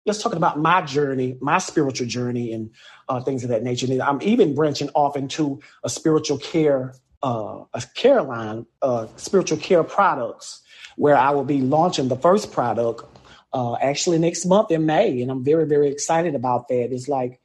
just 0.09 0.21
talking 0.21 0.37
about 0.37 0.59
my 0.59 0.81
journey, 0.81 1.37
my 1.39 1.59
spiritual 1.59 2.07
journey, 2.07 2.51
and 2.53 2.71
uh, 3.09 3.21
things 3.21 3.43
of 3.43 3.49
that 3.49 3.63
nature. 3.63 3.85
And 3.85 4.01
I'm 4.01 4.21
even 4.23 4.55
branching 4.55 4.89
off 4.95 5.15
into 5.15 5.59
a 5.83 5.89
spiritual 5.89 6.39
care, 6.39 6.95
uh, 7.21 7.63
a 7.73 7.83
care 7.93 8.23
line, 8.23 8.65
uh, 8.81 9.05
spiritual 9.17 9.59
care 9.59 9.83
products, 9.83 10.61
where 10.99 11.15
I 11.15 11.29
will 11.31 11.45
be 11.45 11.61
launching 11.61 12.09
the 12.09 12.17
first 12.27 12.51
product 12.51 12.99
uh, 13.53 13.75
actually 13.89 14.19
next 14.19 14.45
month 14.45 14.69
in 14.69 14.85
May, 14.85 15.21
and 15.21 15.31
I'm 15.31 15.43
very, 15.51 15.65
very 15.65 15.87
excited 15.87 16.35
about 16.35 16.67
that. 16.67 16.91
It's 16.91 17.07
like 17.07 17.39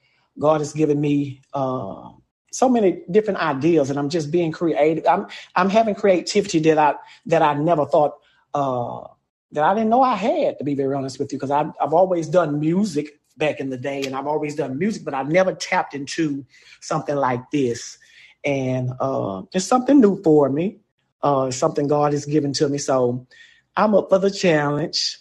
God 0.47 0.59
has 0.61 0.73
given 0.73 1.01
me 1.01 1.41
uh, 1.55 2.11
so 2.53 2.69
many 2.69 3.03
different 3.09 3.39
ideas, 3.39 3.91
and 3.91 3.99
I'm 3.99 4.11
just 4.11 4.33
being 4.33 4.51
creative. 4.51 5.07
I'm 5.07 5.29
I'm 5.55 5.71
having 5.71 5.95
creativity 5.95 6.59
that 6.67 6.79
I 6.79 6.95
that 7.27 7.43
I 7.43 7.55
never 7.55 7.87
thought 7.87 8.15
uh, 8.55 9.07
that 9.53 9.63
I 9.63 9.73
didn't 9.75 9.91
know 9.91 10.03
I 10.03 10.17
had, 10.17 10.59
to 10.59 10.65
be 10.65 10.75
very 10.75 10.95
honest 10.95 11.21
with 11.21 11.33
you, 11.33 11.39
because 11.39 11.53
I've, 11.53 11.71
I've 11.81 11.95
always 11.95 12.29
done 12.29 12.59
music 12.59 13.21
back 13.37 13.61
in 13.61 13.71
the 13.71 13.79
day 13.79 14.03
and 14.03 14.17
I've 14.17 14.27
always 14.27 14.57
done 14.57 14.79
music, 14.79 15.05
but 15.05 15.15
I've 15.15 15.29
never 15.29 15.55
tapped 15.55 15.95
into 15.95 16.45
something 16.81 17.15
like 17.15 17.51
this. 17.53 17.99
And 18.45 18.91
uh, 19.01 19.43
it's 19.55 19.65
something 19.65 20.01
new 20.01 20.21
for 20.23 20.51
me, 20.51 20.81
uh, 21.25 21.51
something 21.51 21.89
God 21.89 22.13
has 22.13 22.27
given 22.27 22.53
to 22.53 22.69
me. 22.69 22.77
So 22.77 23.27
I'm 23.75 23.95
up 23.95 24.11
for 24.11 24.19
the 24.19 24.31
challenge. 24.31 25.19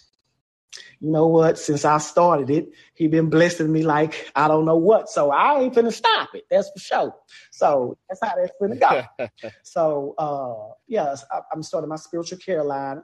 You 1.00 1.12
know 1.12 1.28
what? 1.28 1.58
Since 1.58 1.86
I 1.86 1.98
started 1.98 2.50
it, 2.50 2.70
he 2.94 3.08
been 3.08 3.30
blessing 3.30 3.72
me 3.72 3.84
like 3.84 4.32
I 4.36 4.48
don't 4.48 4.66
know 4.66 4.78
what. 4.78 5.10
So 5.10 5.32
I 5.32 5.62
ain't 5.62 5.74
finna 5.74 5.94
stop 5.94 6.30
it. 6.36 6.44
That's 6.52 6.70
for 6.72 6.80
sure. 6.80 7.16
So 7.52 7.98
that's 8.08 8.20
how 8.22 8.36
that's 8.36 8.52
gonna 8.60 8.76
go. 8.76 9.30
so 9.63 10.13
uh 10.18 10.74
yes, 10.88 11.24
I, 11.32 11.39
I'm 11.52 11.63
starting 11.63 11.89
my 11.89 11.96
spiritual 11.96 12.38
care 12.38 12.63
line 12.63 13.02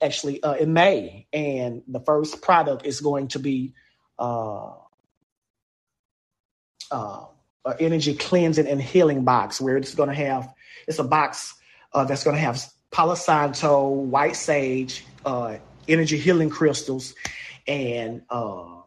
actually 0.00 0.42
uh, 0.42 0.54
in 0.54 0.72
May, 0.72 1.26
and 1.32 1.82
the 1.86 2.00
first 2.00 2.42
product 2.42 2.86
is 2.86 3.00
going 3.00 3.28
to 3.28 3.38
be 3.38 3.74
uh, 4.18 4.70
uh, 6.90 7.24
an 7.66 7.74
energy 7.78 8.14
cleansing 8.14 8.66
and 8.66 8.80
healing 8.80 9.24
box, 9.24 9.60
where 9.60 9.76
it's 9.76 9.94
going 9.94 10.08
to 10.08 10.14
have 10.14 10.52
it's 10.88 10.98
a 10.98 11.04
box 11.04 11.54
uh, 11.92 12.04
that's 12.04 12.24
going 12.24 12.36
to 12.36 12.40
have 12.40 12.62
Palo 12.90 13.14
Santo, 13.14 13.88
white 13.88 14.36
sage, 14.36 15.04
uh, 15.24 15.56
energy 15.88 16.18
healing 16.18 16.50
crystals, 16.50 17.14
and 17.66 18.22
uh, 18.30 18.80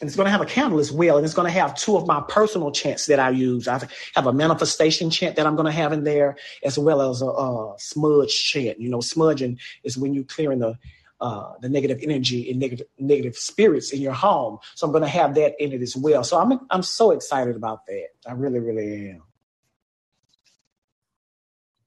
and 0.00 0.08
it's 0.08 0.16
going 0.16 0.26
to 0.26 0.30
have 0.30 0.40
a 0.40 0.46
candle 0.46 0.80
as 0.80 0.90
well. 0.90 1.16
And 1.16 1.24
it's 1.24 1.34
going 1.34 1.46
to 1.50 1.58
have 1.58 1.76
two 1.76 1.96
of 1.96 2.06
my 2.06 2.22
personal 2.28 2.72
chants 2.72 3.06
that 3.06 3.20
I 3.20 3.30
use. 3.30 3.68
I 3.68 3.80
have 4.14 4.26
a 4.26 4.32
manifestation 4.32 5.08
chant 5.08 5.36
that 5.36 5.46
I'm 5.46 5.54
going 5.54 5.66
to 5.66 5.72
have 5.72 5.92
in 5.92 6.04
there, 6.04 6.36
as 6.64 6.78
well 6.78 7.10
as 7.10 7.22
a, 7.22 7.26
a 7.26 7.74
smudge 7.78 8.44
chant. 8.44 8.80
You 8.80 8.88
know, 8.88 9.00
smudging 9.00 9.58
is 9.84 9.96
when 9.96 10.12
you're 10.14 10.24
clearing 10.24 10.58
the 10.58 10.78
uh, 11.20 11.52
the 11.60 11.68
negative 11.68 12.00
energy 12.02 12.50
and 12.50 12.58
negative 12.58 12.86
negative 12.98 13.36
spirits 13.36 13.92
in 13.92 14.00
your 14.00 14.12
home. 14.12 14.58
So 14.74 14.86
I'm 14.86 14.92
going 14.92 15.04
to 15.04 15.08
have 15.08 15.34
that 15.36 15.54
in 15.62 15.72
it 15.72 15.80
as 15.80 15.96
well. 15.96 16.24
So 16.24 16.38
I'm 16.38 16.60
I'm 16.70 16.82
so 16.82 17.12
excited 17.12 17.56
about 17.56 17.86
that. 17.86 18.08
I 18.26 18.32
really, 18.32 18.58
really 18.58 19.10
am. 19.10 19.22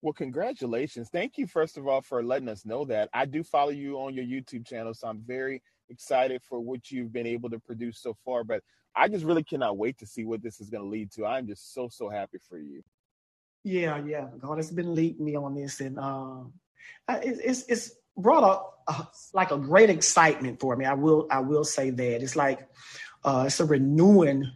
Well, 0.07 0.13
congratulations. 0.13 1.09
Thank 1.11 1.37
you, 1.37 1.47
first 1.47 1.77
of 1.77 1.85
all, 1.85 2.01
for 2.01 2.23
letting 2.23 2.47
us 2.47 2.65
know 2.65 2.85
that. 2.85 3.09
I 3.13 3.25
do 3.25 3.43
follow 3.43 3.71
you 3.71 3.97
on 3.97 4.13
your 4.13 4.23
YouTube 4.23 4.65
channel, 4.65 4.93
so 4.93 5.05
I'm 5.09 5.19
very 5.27 5.61
excited 5.89 6.41
for 6.47 6.61
what 6.61 6.89
you've 6.89 7.11
been 7.11 7.27
able 7.27 7.49
to 7.49 7.59
produce 7.59 7.99
so 7.99 8.15
far. 8.23 8.45
But 8.45 8.63
I 8.95 9.09
just 9.09 9.25
really 9.25 9.43
cannot 9.43 9.77
wait 9.77 9.97
to 9.97 10.05
see 10.07 10.23
what 10.23 10.41
this 10.41 10.61
is 10.61 10.69
going 10.69 10.81
to 10.81 10.89
lead 10.89 11.11
to. 11.11 11.25
I'm 11.25 11.45
just 11.45 11.73
so 11.73 11.89
so 11.91 12.07
happy 12.07 12.37
for 12.47 12.57
you. 12.57 12.83
Yeah, 13.65 14.01
yeah. 14.05 14.27
God 14.39 14.59
has 14.59 14.71
been 14.71 14.95
leading 14.95 15.25
me 15.25 15.35
on 15.35 15.55
this, 15.55 15.81
and 15.81 15.99
um, 15.99 16.53
it's 17.09 17.65
it's 17.67 17.91
brought 18.15 18.45
up 18.45 18.79
uh, 18.87 19.03
like 19.33 19.51
a 19.51 19.57
great 19.57 19.89
excitement 19.89 20.61
for 20.61 20.77
me. 20.77 20.85
I 20.85 20.93
will 20.93 21.27
I 21.29 21.39
will 21.39 21.65
say 21.65 21.89
that 21.89 22.23
it's 22.23 22.37
like 22.37 22.65
uh, 23.25 23.43
it's 23.47 23.59
a 23.59 23.65
renewing, 23.65 24.49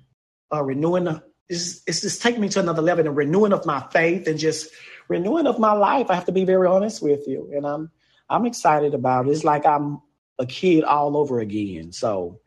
uh, 0.54 0.64
renewing. 0.64 1.10
It's, 1.50 1.82
it's 1.86 2.00
just 2.00 2.22
taking 2.22 2.40
me 2.40 2.48
to 2.48 2.62
another 2.62 2.82
level, 2.82 3.06
and 3.06 3.18
renewing 3.18 3.52
of 3.52 3.66
my 3.66 3.86
faith, 3.92 4.28
and 4.28 4.40
just 4.40 4.70
renewing 5.12 5.46
of 5.46 5.60
my 5.60 5.74
life. 5.74 6.10
I 6.10 6.16
have 6.16 6.26
to 6.26 6.32
be 6.32 6.46
very 6.46 6.68
honest 6.68 7.02
with 7.02 7.28
you, 7.28 7.52
and 7.54 7.68
I'm 7.68 7.92
I'm 8.30 8.46
excited 8.46 8.94
about 8.94 9.28
it. 9.28 9.32
It's 9.32 9.44
like 9.44 9.66
I'm 9.66 10.02
a 10.40 10.46
kid 10.46 10.84
all 10.84 11.18
over 11.18 11.42
again. 11.42 11.92
So, 11.92 12.40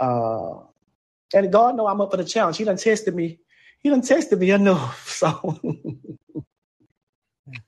uh, 0.00 0.60
and 1.34 1.52
God 1.52 1.76
know 1.76 1.86
I'm 1.86 2.00
up 2.00 2.12
for 2.12 2.16
the 2.16 2.24
challenge. 2.24 2.56
He 2.56 2.64
done 2.64 2.76
tested 2.76 3.14
me. 3.14 3.40
He 3.80 3.90
done 3.90 4.02
tested 4.02 4.38
me 4.38 4.50
enough. 4.50 5.08
So. 5.22 5.60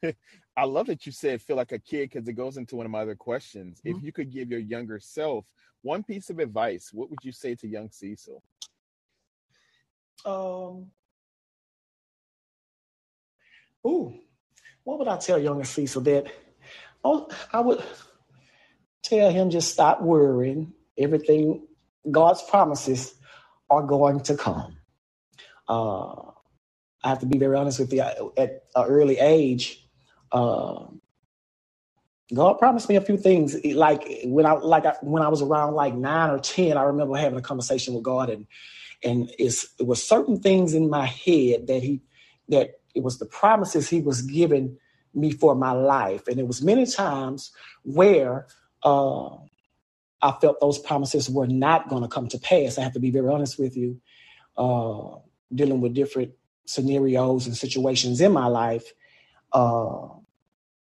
I 0.56 0.64
love 0.64 0.86
that 0.86 1.04
you 1.04 1.12
said 1.12 1.42
feel 1.42 1.56
like 1.56 1.72
a 1.72 1.78
kid 1.78 2.10
because 2.10 2.28
it 2.28 2.34
goes 2.34 2.56
into 2.56 2.76
one 2.76 2.86
of 2.86 2.92
my 2.92 3.02
other 3.02 3.16
questions. 3.16 3.80
Mm-hmm. 3.80 3.98
If 3.98 4.04
you 4.04 4.12
could 4.12 4.32
give 4.32 4.50
your 4.50 4.60
younger 4.60 5.00
self 5.00 5.44
one 5.82 6.02
piece 6.02 6.30
of 6.30 6.38
advice, 6.38 6.90
what 6.92 7.10
would 7.10 7.18
you 7.22 7.32
say 7.32 7.54
to 7.56 7.66
young 7.68 7.90
Cecil? 7.90 8.42
Um. 10.24 10.90
Ooh, 13.86 14.14
what 14.84 15.00
would 15.00 15.08
I 15.08 15.18
tell 15.18 15.38
younger 15.40 15.64
Cecil 15.64 16.02
that? 16.02 16.26
Oh, 17.04 17.28
I 17.52 17.60
would 17.60 17.82
tell 19.02 19.30
him 19.30 19.50
just 19.50 19.72
stop 19.72 20.02
worrying. 20.02 20.74
Everything, 20.98 21.66
God's 22.10 22.42
promises 22.42 23.14
are 23.70 23.82
going 23.84 24.20
to 24.22 24.36
come. 24.36 24.78
Uh, 25.68 26.14
I 27.04 27.10
have 27.10 27.20
to 27.20 27.26
be 27.26 27.38
very 27.38 27.56
honest 27.56 27.80
with 27.80 27.92
you. 27.92 28.02
At 28.02 28.64
an 28.76 28.86
early 28.86 29.18
age, 29.18 29.86
uh, 30.32 30.86
God 32.34 32.54
promised 32.54 32.88
me 32.88 32.96
a 32.96 33.02
few 33.02 33.18
things. 33.18 33.56
Like 33.64 34.04
when 34.24 34.46
I 34.46 34.52
like 34.54 34.86
I, 34.86 34.94
when 35.02 35.22
I 35.22 35.28
was 35.28 35.42
around 35.42 35.74
like 35.74 35.94
nine 35.94 36.30
or 36.30 36.40
ten, 36.40 36.76
I 36.78 36.84
remember 36.84 37.16
having 37.16 37.38
a 37.38 37.42
conversation 37.42 37.94
with 37.94 38.04
God, 38.04 38.30
and 38.30 38.46
and 39.04 39.30
it's, 39.38 39.66
it 39.80 39.86
was 39.86 40.06
certain 40.06 40.40
things 40.40 40.74
in 40.74 40.90
my 40.90 41.06
head 41.06 41.68
that 41.68 41.82
he 41.82 42.02
that 42.50 42.72
it 42.94 43.02
was 43.02 43.18
the 43.18 43.26
promises 43.26 43.88
He 43.88 44.00
was 44.00 44.22
giving 44.22 44.78
me 45.14 45.32
for 45.32 45.54
my 45.54 45.72
life, 45.72 46.28
and 46.28 46.40
it 46.40 46.46
was 46.46 46.62
many 46.62 46.86
times 46.86 47.52
where 47.84 48.46
uh, 48.82 49.28
I 50.22 50.32
felt 50.40 50.60
those 50.60 50.78
promises 50.78 51.30
were 51.30 51.46
not 51.46 51.88
going 51.88 52.02
to 52.02 52.08
come 52.08 52.28
to 52.28 52.38
pass. 52.38 52.78
I 52.78 52.82
have 52.82 52.94
to 52.94 53.00
be 53.00 53.10
very 53.10 53.28
honest 53.28 53.58
with 53.58 53.76
you. 53.76 54.00
Uh, 54.56 55.16
dealing 55.54 55.80
with 55.80 55.94
different 55.94 56.32
scenarios 56.66 57.46
and 57.46 57.56
situations 57.56 58.20
in 58.20 58.32
my 58.32 58.46
life. 58.46 58.92
Uh, 59.52 60.08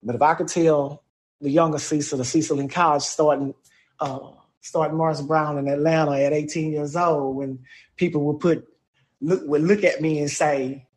but 0.04 0.16
if 0.16 0.22
I 0.22 0.34
could 0.36 0.48
tell 0.48 1.04
the 1.42 1.50
younger 1.50 1.80
Cecil, 1.80 2.18
the 2.18 2.26
Cecil 2.26 2.60
in 2.60 2.70
college, 2.70 3.04
starting 3.04 3.54
uh, 4.00 4.20
starting 4.62 4.98
Morris 4.98 5.22
Brown 5.22 5.58
in 5.58 5.68
Atlanta 5.68 6.14
at 6.22 6.34
18 6.34 6.72
years 6.72 6.96
old, 6.96 7.36
when 7.38 7.60
people 7.98 8.24
would 8.26 8.40
put 8.40 8.68
look 9.22 9.42
would 9.46 9.62
look 9.64 9.84
at 9.84 10.02
me 10.02 10.20
and 10.20 10.32
say, 10.32 10.88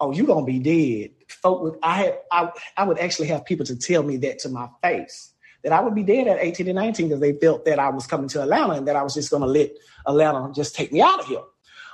"Oh, 0.00 0.12
you're 0.12 0.26
gonna 0.26 0.46
be 0.46 0.58
dead." 0.58 1.12
Folk, 1.28 1.62
would, 1.62 1.78
I 1.82 1.94
had 1.94 2.18
I, 2.30 2.50
I 2.76 2.84
would 2.84 2.98
actually 2.98 3.28
have 3.28 3.44
people 3.44 3.66
to 3.66 3.76
tell 3.76 4.02
me 4.02 4.16
that 4.18 4.38
to 4.40 4.48
my 4.48 4.68
face 4.82 5.32
that 5.62 5.72
I 5.72 5.80
would 5.80 5.94
be 5.94 6.02
dead 6.02 6.26
at 6.26 6.38
18 6.40 6.68
and 6.68 6.76
19 6.76 7.08
because 7.08 7.20
they 7.20 7.34
felt 7.34 7.64
that 7.66 7.78
I 7.78 7.90
was 7.90 8.06
coming 8.06 8.28
to 8.28 8.42
Atlanta 8.42 8.74
and 8.74 8.88
that 8.88 8.96
I 8.96 9.02
was 9.02 9.14
just 9.14 9.30
gonna 9.30 9.46
let 9.46 9.72
Atlanta 10.06 10.52
just 10.54 10.74
take 10.74 10.92
me 10.92 11.02
out 11.02 11.20
of 11.20 11.26
here. 11.26 11.42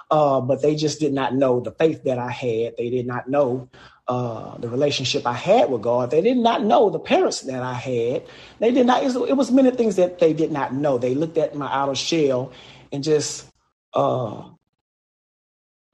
Uh, 0.09 0.41
but 0.41 0.63
they 0.63 0.77
just 0.77 1.01
did 1.01 1.13
not 1.13 1.35
know 1.35 1.59
the 1.59 1.73
faith 1.73 2.05
that 2.05 2.19
I 2.19 2.31
had. 2.31 2.77
They 2.77 2.91
did 2.91 3.09
not 3.09 3.29
know 3.29 3.69
uh, 4.07 4.57
the 4.59 4.69
relationship 4.69 5.27
I 5.27 5.33
had 5.33 5.69
with 5.69 5.83
God. 5.83 6.13
They 6.13 6.21
did 6.21 6.37
not 6.37 6.63
know 6.63 6.91
the 6.91 7.01
parents 7.01 7.41
that 7.43 7.63
I 7.63 7.75
had. 7.75 8.23
They 8.61 8.71
did 8.71 8.87
not. 8.87 9.03
It 9.03 9.37
was 9.37 9.51
many 9.51 9.73
things 9.73 9.97
that 9.97 10.21
they 10.21 10.33
did 10.33 10.53
not 10.53 10.73
know. 10.73 10.97
They 10.97 11.17
looked 11.17 11.39
at 11.39 11.57
my 11.57 11.67
outer 11.73 11.97
shell 11.97 12.53
and 12.93 13.03
just 13.03 13.51
uh, 13.95 14.49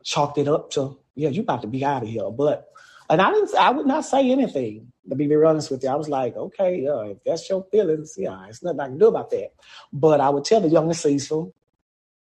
chalked 0.05 0.37
it 0.37 0.48
up 0.48 0.70
to, 0.72 0.98
yeah, 1.14 1.29
you 1.29 1.42
about 1.42 1.62
to 1.62 1.68
be 1.68 1.85
out 1.85 2.03
of 2.03 2.09
here. 2.09 2.31
But 2.31 2.68
and 3.11 3.20
I 3.20 3.31
didn't. 3.33 3.55
I 3.57 3.70
would 3.70 3.87
not 3.87 4.05
say 4.05 4.31
anything. 4.31 4.92
To 5.09 5.16
be 5.16 5.27
very 5.27 5.44
honest 5.44 5.70
with 5.70 5.83
you, 5.83 5.88
I 5.88 5.96
was 5.96 6.09
like, 6.09 6.37
okay, 6.37 6.87
uh, 6.87 7.01
if 7.01 7.25
that's 7.25 7.48
your 7.51 7.64
feelings, 7.72 8.14
yeah, 8.16 8.46
it's 8.48 8.62
nothing 8.62 8.81
I 8.81 8.87
can 8.87 8.98
do 8.98 9.09
about 9.09 9.31
that. 9.31 9.53
But 9.92 10.20
I 10.20 10.31
would 10.31 10.44
tell 10.44 10.61
the 10.61 10.68
younger 10.68 10.94
Cecil 10.94 11.53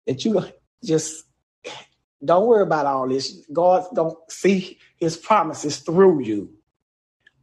that 0.08 0.24
you 0.24 0.41
just 0.84 1.26
don't 2.24 2.48
worry 2.48 2.63
about 2.63 2.86
all 2.86 3.08
this. 3.08 3.46
God 3.52 3.86
don't 3.94 4.17
see 4.32 4.80
his 4.98 5.17
promises 5.17 5.78
through 5.80 6.24
you. 6.24 6.54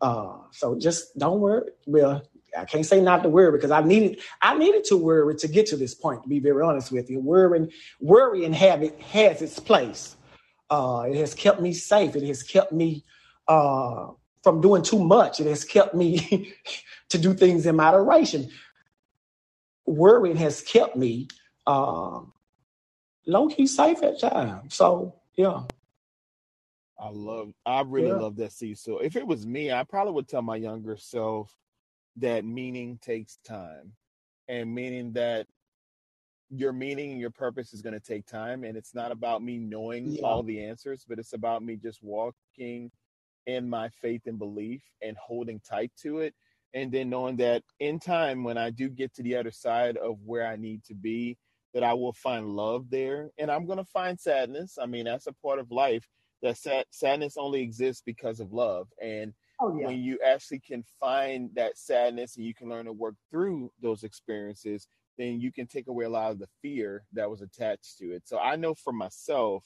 Uh, 0.01 0.39
so 0.53 0.79
just 0.79 1.17
don't 1.19 1.41
worry. 1.41 1.71
Well, 1.87 2.23
I 2.57 2.65
can't 2.65 2.87
say 2.87 3.01
not 3.01 3.23
to 3.25 3.29
worry 3.29 3.53
because 3.53 3.71
I 3.71 3.83
needed 3.83 4.21
I 4.41 4.57
needed 4.57 4.85
to 4.85 4.97
worry 4.97 5.35
to 5.37 5.49
get 5.49 5.67
to 5.67 5.77
this 5.77 5.95
point, 5.95 6.23
to 6.23 6.29
be 6.29 6.41
very 6.41 6.63
honest 6.63 6.93
with 6.93 7.11
you. 7.11 7.21
Worrying, 7.21 7.71
worrying 8.01 8.53
have 8.53 8.83
it 8.83 9.01
has 9.01 9.43
its 9.43 9.59
place. 9.59 10.17
Uh, 10.71 11.07
it 11.09 11.17
has 11.17 11.35
kept 11.35 11.61
me 11.61 11.73
safe. 11.73 12.15
It 12.15 12.25
has 12.25 12.43
kept 12.43 12.73
me 12.73 13.05
uh, 13.47 14.09
from 14.43 14.61
doing 14.61 14.83
too 14.83 15.03
much. 15.03 15.41
It 15.41 15.47
has 15.47 15.65
kept 15.65 15.95
me 15.95 16.55
to 17.09 17.19
do 17.19 17.35
things 17.35 17.67
in 17.67 17.77
moderation. 17.77 18.51
Worrying 19.87 20.37
has 20.37 20.61
kept 20.61 20.97
me 20.97 21.29
uh, 21.67 22.21
low 23.27 23.49
key 23.49 23.67
safe 23.67 24.03
at 24.03 24.21
times. 24.21 24.75
So 24.75 25.15
yeah. 25.37 25.63
I 27.01 27.11
love 27.11 27.53
I 27.65 27.83
really 27.83 28.09
yeah. 28.09 28.15
love 28.15 28.37
that. 28.37 28.53
So 28.53 28.99
if 28.99 29.17
it 29.17 29.27
was 29.27 29.47
me, 29.47 29.71
I 29.71 29.85
probably 29.85 30.13
would 30.15 30.29
tell 30.29 30.43
my 30.43 30.57
younger 30.57 30.97
self 30.97 31.55
that 32.17 32.45
meaning 32.45 32.99
takes 33.01 33.39
time. 33.47 33.93
And 34.49 34.75
meaning 34.75 35.13
that 35.13 35.47
your 36.51 36.73
meaning 36.73 37.13
and 37.13 37.21
your 37.21 37.31
purpose 37.31 37.75
is 37.75 37.83
going 37.83 37.95
to 37.95 38.01
take 38.01 38.27
time 38.27 38.65
and 38.65 38.77
it's 38.77 38.95
not 38.95 39.13
about 39.13 39.43
me 39.43 39.59
knowing 39.59 40.13
yeah. 40.13 40.23
all 40.23 40.43
the 40.43 40.65
answers 40.65 41.05
but 41.07 41.19
it's 41.19 41.35
about 41.35 41.63
me 41.63 41.77
just 41.77 42.03
walking 42.03 42.91
in 43.47 43.69
my 43.69 43.89
faith 44.01 44.23
and 44.27 44.39
belief 44.39 44.83
and 45.03 45.17
holding 45.19 45.61
tight 45.61 45.93
to 46.01 46.21
it 46.21 46.35
and 46.75 46.91
then 46.91 47.11
knowing 47.11 47.37
that 47.37 47.63
in 47.81 47.99
time 47.99 48.45
when 48.45 48.57
i 48.57 48.71
do 48.71 48.89
get 48.89 49.15
to 49.15 49.23
the 49.23 49.37
other 49.37 49.51
side 49.51 49.99
of 49.99 50.17
where 50.25 50.47
i 50.47 50.57
need 50.57 50.83
to 50.83 50.95
be 50.95 51.37
that 51.75 51.83
I 51.83 51.93
will 51.95 52.13
find 52.13 52.49
love 52.49 52.91
there 52.91 53.31
and 53.39 53.51
I'm 53.51 53.67
going 53.67 53.79
to 53.79 53.85
find 53.85 54.19
sadness. 54.19 54.79
I 54.81 54.87
mean, 54.87 55.05
that's 55.05 55.27
a 55.27 55.33
part 55.33 55.59
of 55.59 55.71
life. 55.71 56.09
That 56.43 56.57
sad- 56.57 56.87
sadness 56.91 57.37
only 57.37 57.61
exists 57.61 58.03
because 58.05 58.41
of 58.41 58.53
love. 58.53 58.89
And 59.03 59.33
oh, 59.61 59.77
yeah. 59.77 59.87
when 59.87 60.01
you 60.01 60.19
actually 60.25 60.61
can 60.61 60.85
find 61.01 61.51
that 61.55 61.77
sadness 61.77 62.37
and 62.37 62.45
you 62.45 62.55
can 62.55 62.69
learn 62.69 62.87
to 62.87 62.93
work 62.93 63.17
through 63.31 63.71
those 63.83 64.05
experiences, 64.05 64.89
then 65.19 65.41
you 65.41 65.53
can 65.53 65.67
take 65.67 65.89
away 65.89 66.05
a 66.05 66.11
lot 66.11 66.31
of 66.31 66.39
the 66.39 66.49
fear 66.63 67.05
that 67.13 67.29
was 67.29 67.43
attached 67.43 67.99
to 67.99 68.13
it. 68.13 68.23
So 68.27 68.39
I 68.39 68.57
know 68.57 68.75
for 68.75 68.93
myself 68.93 69.65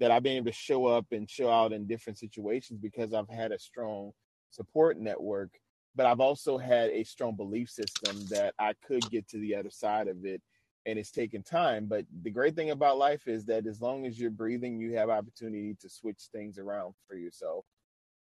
that 0.00 0.10
I've 0.10 0.22
been 0.22 0.36
able 0.36 0.46
to 0.46 0.52
show 0.52 0.86
up 0.86 1.06
and 1.12 1.28
show 1.28 1.50
out 1.50 1.72
in 1.72 1.86
different 1.86 2.18
situations 2.18 2.80
because 2.80 3.12
I've 3.12 3.28
had 3.28 3.52
a 3.52 3.58
strong 3.58 4.12
support 4.50 4.98
network, 4.98 5.50
but 5.94 6.06
I've 6.06 6.20
also 6.20 6.58
had 6.58 6.90
a 6.90 7.04
strong 7.04 7.36
belief 7.36 7.70
system 7.70 8.26
that 8.30 8.54
I 8.58 8.74
could 8.86 9.08
get 9.10 9.28
to 9.28 9.38
the 9.38 9.54
other 9.54 9.70
side 9.70 10.08
of 10.08 10.24
it 10.24 10.42
and 10.86 10.98
it's 10.98 11.10
taking 11.10 11.42
time. 11.42 11.86
But 11.86 12.06
the 12.22 12.30
great 12.30 12.54
thing 12.54 12.70
about 12.70 12.98
life 12.98 13.26
is 13.26 13.44
that 13.46 13.66
as 13.66 13.80
long 13.80 14.06
as 14.06 14.18
you're 14.18 14.30
breathing, 14.30 14.78
you 14.78 14.96
have 14.96 15.10
opportunity 15.10 15.76
to 15.80 15.88
switch 15.88 16.28
things 16.32 16.58
around 16.58 16.94
for 17.08 17.16
yourself. 17.16 17.64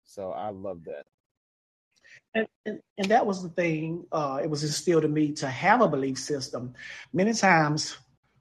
So 0.03 0.31
I 0.31 0.49
love 0.49 0.83
that. 0.85 1.05
And, 2.33 2.47
and, 2.65 2.79
and 2.97 3.07
that 3.09 3.25
was 3.25 3.43
the 3.43 3.49
thing. 3.49 4.05
Uh, 4.11 4.39
it 4.43 4.49
was 4.49 4.63
instilled 4.63 5.05
in 5.05 5.13
me 5.13 5.31
to 5.33 5.47
have 5.47 5.81
a 5.81 5.87
belief 5.87 6.19
system. 6.19 6.73
Many 7.13 7.33
times 7.33 7.97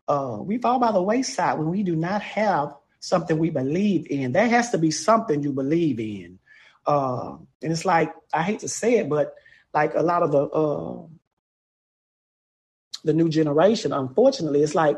uh, 0.09 0.39
we 0.41 0.59
fall 0.59 0.79
by 0.79 0.93
the 0.93 1.03
wayside 1.03 1.59
when 1.59 1.71
we 1.71 1.83
do 1.83 1.97
not 1.97 2.23
have 2.23 2.75
something 3.01 3.39
we 3.39 3.51
believe 3.51 4.07
in. 4.11 4.33
There 4.33 4.49
has 4.49 4.71
to 4.71 4.79
be 4.79 4.91
something 4.91 5.43
you 5.43 5.53
believe 5.53 6.01
in. 6.01 6.39
Uh, 6.87 7.37
and 7.63 7.73
it's 7.73 7.85
like, 7.85 8.13
I 8.33 8.43
hate 8.43 8.61
to 8.61 8.69
say 8.69 8.99
it, 8.99 9.09
but 9.09 9.35
like 9.75 9.95
a 9.95 10.03
lot 10.03 10.23
of 10.23 10.33
the 10.33 10.45
uh, 10.45 11.07
the 13.05 13.13
new 13.13 13.29
generation, 13.29 13.93
unfortunately, 13.93 14.63
it's 14.63 14.75
like 14.75 14.97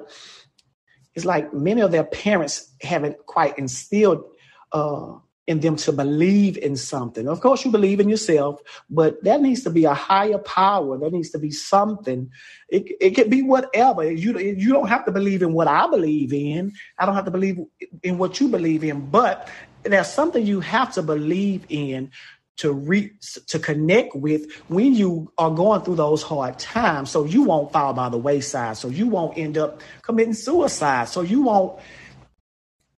it's 1.14 1.24
like 1.24 1.52
many 1.52 1.80
of 1.80 1.90
their 1.90 2.04
parents 2.04 2.72
haven't 2.80 3.18
quite 3.26 3.58
instilled 3.58 4.24
uh, 4.72 5.14
in 5.48 5.60
them 5.60 5.76
to 5.76 5.92
believe 5.92 6.58
in 6.58 6.76
something. 6.76 7.26
Of 7.26 7.40
course, 7.40 7.64
you 7.64 7.70
believe 7.70 8.00
in 8.00 8.08
yourself, 8.10 8.60
but 8.90 9.24
there 9.24 9.38
needs 9.38 9.62
to 9.62 9.70
be 9.70 9.86
a 9.86 9.94
higher 9.94 10.36
power. 10.36 10.98
There 10.98 11.10
needs 11.10 11.30
to 11.30 11.38
be 11.38 11.50
something. 11.50 12.30
It, 12.68 12.84
it 13.00 13.10
could 13.16 13.30
be 13.30 13.40
whatever. 13.40 14.04
You 14.12 14.38
you 14.38 14.72
don't 14.74 14.88
have 14.88 15.06
to 15.06 15.10
believe 15.10 15.42
in 15.42 15.54
what 15.54 15.66
I 15.66 15.88
believe 15.88 16.34
in. 16.34 16.74
I 16.98 17.06
don't 17.06 17.14
have 17.14 17.24
to 17.24 17.30
believe 17.30 17.58
in 18.02 18.18
what 18.18 18.38
you 18.40 18.48
believe 18.48 18.84
in, 18.84 19.08
but 19.08 19.48
there's 19.84 20.12
something 20.12 20.44
you 20.46 20.60
have 20.60 20.92
to 20.94 21.02
believe 21.02 21.64
in 21.70 22.10
to 22.58 22.72
reach 22.72 23.38
to 23.46 23.58
connect 23.58 24.14
with 24.14 24.52
when 24.68 24.92
you 24.92 25.32
are 25.38 25.50
going 25.50 25.80
through 25.80 25.96
those 25.96 26.22
hard 26.22 26.58
times 26.58 27.08
so 27.10 27.24
you 27.24 27.44
won't 27.44 27.72
fall 27.72 27.94
by 27.94 28.08
the 28.08 28.18
wayside 28.18 28.76
so 28.76 28.88
you 28.88 29.06
won't 29.06 29.38
end 29.38 29.56
up 29.56 29.80
committing 30.02 30.34
suicide 30.34 31.08
so 31.08 31.20
you 31.20 31.42
won't 31.42 31.78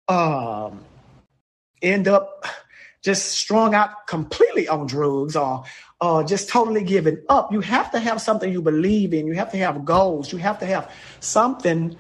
um 0.07 0.85
end 1.83 2.09
up 2.09 2.45
just 3.03 3.33
strung 3.33 3.75
out 3.75 4.07
completely 4.07 4.69
on 4.69 4.87
drugs 4.87 5.37
or 5.37 5.65
uh, 6.01 6.23
just 6.23 6.49
totally 6.49 6.83
giving 6.83 7.23
up. 7.29 7.53
You 7.53 7.61
have 7.61 7.91
to 7.93 7.99
have 7.99 8.21
something 8.21 8.53
you 8.53 8.63
believe 8.63 9.15
in. 9.15 9.27
You 9.27 9.35
have 9.35 9.51
to 9.53 9.59
have 9.59 9.85
goals. 9.85 10.33
You 10.33 10.39
have 10.39 10.59
to 10.61 10.67
have 10.67 10.91
something. 11.21 11.97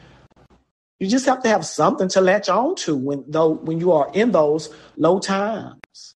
You 1.00 1.08
just 1.08 1.26
have 1.26 1.42
to 1.44 1.48
have 1.48 1.64
something 1.64 2.08
to 2.08 2.20
latch 2.20 2.48
on 2.48 2.74
to 2.76 2.96
when 2.96 3.24
though 3.28 3.50
when 3.50 3.78
you 3.78 3.92
are 3.92 4.10
in 4.12 4.32
those 4.32 4.74
low 4.96 5.20
times. 5.20 6.14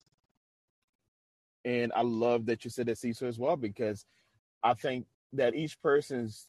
And 1.64 1.92
I 1.94 2.03
love 2.03 2.46
that 2.46 2.64
you 2.64 2.70
said 2.70 2.87
that 2.87 2.98
Cecil 2.98 3.29
as 3.29 3.38
well, 3.38 3.57
because 3.57 4.05
I 4.62 4.75
think 4.75 5.07
that 5.35 5.55
each 5.55 5.81
person's 5.81 6.48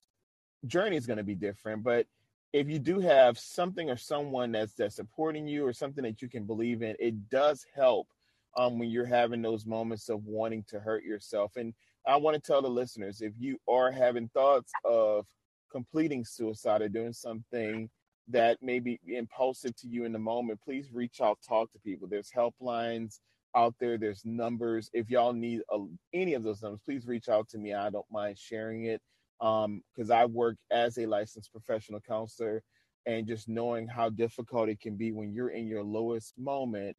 journey 0.66 0.98
is 0.98 1.06
going 1.06 1.18
to 1.18 1.24
be 1.24 1.36
different. 1.36 1.84
But 1.84 2.08
if 2.54 2.70
you 2.70 2.78
do 2.78 3.00
have 3.00 3.38
something 3.40 3.90
or 3.90 3.98
someone 3.98 4.52
that's 4.52 4.74
that's 4.74 4.96
supporting 4.96 5.48
you 5.48 5.66
or 5.66 5.74
something 5.74 6.04
that 6.04 6.22
you 6.22 6.30
can 6.30 6.46
believe 6.46 6.84
in, 6.84 6.96
it 7.00 7.30
does 7.30 7.66
help 7.76 8.08
um, 8.56 8.78
when 8.78 8.90
you're 8.90 9.06
having 9.06 9.42
those 9.42 9.66
moments 9.66 10.08
of 10.08 10.24
wanting 10.26 10.64
to 10.70 10.80
hurt 10.80 11.04
yourself. 11.04 11.58
And 11.58 11.74
I 12.08 12.16
want 12.18 12.36
to 12.36 12.42
tell 12.42 12.62
the 12.62 12.70
listeners 12.70 13.22
if 13.22 13.34
you 13.40 13.58
are 13.68 13.92
having 13.92 14.30
thoughts 14.30 14.72
of 14.86 15.26
completing 15.72 16.24
suicide 16.24 16.84
or 16.84 16.90
doing 16.90 17.14
something 17.14 17.90
that 18.28 18.62
may 18.62 18.80
be 18.80 19.00
impulsive 19.08 19.76
to 19.78 19.88
you 19.88 20.06
in 20.06 20.14
the 20.14 20.20
moment, 20.20 20.62
please 20.64 20.94
reach 20.94 21.22
out, 21.22 21.40
talk 21.46 21.72
to 21.72 21.80
people. 21.80 22.08
There's 22.08 22.32
helplines 22.32 23.20
out 23.56 23.74
there. 23.80 23.98
There's 23.98 24.24
numbers. 24.26 24.90
If 24.94 25.10
y'all 25.10 25.34
need 25.34 25.62
a, 25.72 25.80
any 26.14 26.36
of 26.36 26.44
those 26.44 26.62
numbers, 26.62 26.82
please 26.86 27.08
reach 27.08 27.30
out 27.30 27.50
to 27.50 27.58
me. 27.58 27.74
I 27.74 27.90
don't 27.90 28.06
mind 28.12 28.38
sharing 28.38 28.86
it 28.86 29.02
because 29.44 30.10
um, 30.10 30.12
I 30.12 30.26
work 30.26 30.58
as 30.72 30.98
a 30.98 31.06
licensed 31.06 31.52
professional 31.52 32.00
counselor, 32.00 32.64
and 33.06 33.28
just 33.28 33.50
knowing 33.50 33.88
how 33.88 34.10
difficult 34.10 34.70
it 34.70 34.80
can 34.80 34.96
be 34.96 35.12
when 35.12 35.34
you're 35.34 35.50
in 35.50 35.68
your 35.68 35.84
lowest 35.84 36.34
moment, 36.38 36.96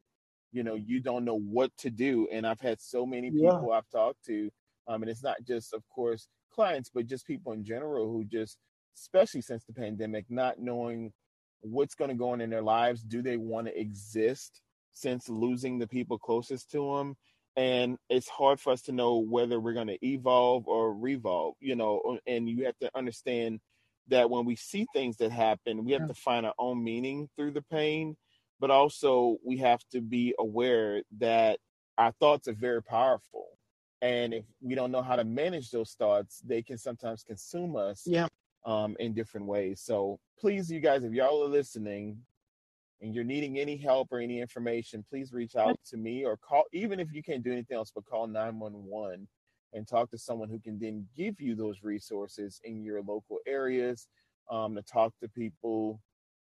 you 0.51 0.63
know, 0.63 0.75
you 0.75 0.99
don't 0.99 1.25
know 1.25 1.39
what 1.39 1.71
to 1.79 1.89
do. 1.89 2.27
And 2.31 2.45
I've 2.45 2.61
had 2.61 2.79
so 2.79 3.05
many 3.05 3.31
people 3.31 3.67
yeah. 3.69 3.77
I've 3.77 3.89
talked 3.89 4.23
to, 4.27 4.51
um, 4.87 5.01
and 5.01 5.09
it's 5.09 5.23
not 5.23 5.37
just, 5.47 5.73
of 5.73 5.81
course, 5.89 6.27
clients, 6.53 6.91
but 6.93 7.07
just 7.07 7.25
people 7.25 7.53
in 7.53 7.63
general 7.63 8.11
who 8.11 8.23
just, 8.23 8.59
especially 8.95 9.41
since 9.41 9.63
the 9.65 9.73
pandemic, 9.73 10.25
not 10.29 10.59
knowing 10.59 11.11
what's 11.61 11.95
going 11.95 12.11
to 12.11 12.15
go 12.15 12.29
on 12.29 12.41
in 12.41 12.51
their 12.51 12.61
lives. 12.61 13.01
Do 13.01 13.23
they 13.23 13.37
want 13.37 13.65
to 13.65 13.79
exist? 13.79 14.61
since 14.95 15.29
losing 15.29 15.77
the 15.77 15.87
people 15.87 16.17
closest 16.17 16.71
to 16.71 16.95
him. 16.95 17.15
And 17.55 17.97
it's 18.09 18.27
hard 18.27 18.59
for 18.59 18.73
us 18.73 18.81
to 18.83 18.91
know 18.91 19.17
whether 19.17 19.59
we're 19.59 19.73
going 19.73 19.87
to 19.87 20.05
evolve 20.05 20.67
or 20.67 20.93
revolve 20.93 21.55
you 21.59 21.75
know 21.75 22.17
and 22.27 22.49
you 22.49 22.65
have 22.65 22.77
to 22.79 22.89
understand 22.95 23.59
that 24.07 24.29
when 24.29 24.45
we 24.45 24.55
see 24.55 24.85
things 24.93 25.17
that 25.17 25.31
happen 25.31 25.83
we 25.85 25.91
have 25.91 26.01
yeah. 26.01 26.07
to 26.07 26.13
find 26.13 26.45
our 26.45 26.53
own 26.59 26.83
meaning 26.83 27.29
through 27.35 27.51
the 27.51 27.61
pain 27.63 28.15
but 28.59 28.71
also 28.71 29.37
we 29.43 29.57
have 29.57 29.81
to 29.91 30.01
be 30.01 30.33
aware 30.39 31.01
that 31.17 31.59
our 31.97 32.11
thoughts 32.19 32.47
are 32.47 32.53
very 32.53 32.83
powerful 32.83 33.47
and 34.01 34.33
if 34.33 34.45
we 34.61 34.75
don't 34.75 34.91
know 34.91 35.01
how 35.01 35.15
to 35.15 35.23
manage 35.23 35.71
those 35.71 35.91
thoughts 35.91 36.41
they 36.45 36.61
can 36.61 36.77
sometimes 36.77 37.23
consume 37.23 37.75
us 37.75 38.03
yeah 38.05 38.27
um, 38.65 38.95
in 38.99 39.13
different 39.13 39.45
ways 39.45 39.81
so 39.81 40.19
please 40.39 40.71
you 40.71 40.79
guys 40.79 41.03
if 41.03 41.13
y'all 41.13 41.43
are 41.43 41.49
listening 41.49 42.17
and 43.05 43.13
you're 43.13 43.23
needing 43.23 43.59
any 43.59 43.77
help 43.77 44.07
or 44.11 44.19
any 44.19 44.41
information, 44.41 45.05
please 45.07 45.31
reach 45.31 45.55
out 45.55 45.77
to 45.85 45.95
me 45.95 46.25
or 46.25 46.37
call, 46.37 46.63
even 46.73 46.99
if 46.99 47.13
you 47.13 47.21
can't 47.21 47.43
do 47.43 47.51
anything 47.51 47.77
else, 47.77 47.91
but 47.93 48.03
call 48.05 48.25
911 48.25 49.27
and 49.73 49.87
talk 49.87 50.09
to 50.09 50.17
someone 50.17 50.49
who 50.49 50.59
can 50.59 50.79
then 50.79 51.05
give 51.15 51.39
you 51.39 51.53
those 51.53 51.83
resources 51.83 52.59
in 52.63 52.83
your 52.83 53.03
local 53.03 53.37
areas 53.45 54.07
um, 54.49 54.73
to 54.73 54.81
talk 54.81 55.13
to 55.21 55.29
people 55.29 56.01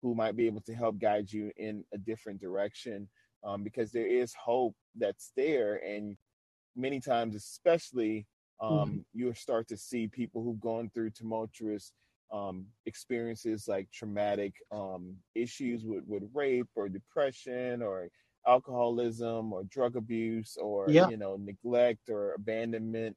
who 0.00 0.14
might 0.14 0.36
be 0.36 0.46
able 0.46 0.60
to 0.60 0.74
help 0.74 0.96
guide 1.00 1.32
you 1.32 1.50
in 1.56 1.84
a 1.92 1.98
different 1.98 2.40
direction 2.40 3.08
um, 3.42 3.64
because 3.64 3.90
there 3.90 4.06
is 4.06 4.32
hope 4.34 4.76
that's 4.94 5.32
there. 5.36 5.80
And 5.84 6.16
many 6.76 7.00
times, 7.00 7.34
especially, 7.34 8.26
um, 8.60 8.70
mm-hmm. 8.70 8.98
you'll 9.12 9.34
start 9.34 9.66
to 9.68 9.76
see 9.76 10.06
people 10.06 10.44
who've 10.44 10.60
gone 10.60 10.88
through 10.94 11.10
tumultuous 11.10 11.90
um, 12.32 12.66
experiences 12.86 13.68
like 13.68 13.88
traumatic 13.92 14.54
um, 14.72 15.14
issues 15.34 15.84
with, 15.84 16.04
with 16.06 16.22
rape 16.32 16.68
or 16.74 16.88
depression 16.88 17.82
or 17.82 18.08
alcoholism 18.46 19.52
or 19.52 19.64
drug 19.64 19.96
abuse 19.96 20.56
or 20.60 20.86
yeah. 20.90 21.08
you 21.08 21.16
know 21.16 21.36
neglect 21.36 22.10
or 22.10 22.34
abandonment 22.34 23.16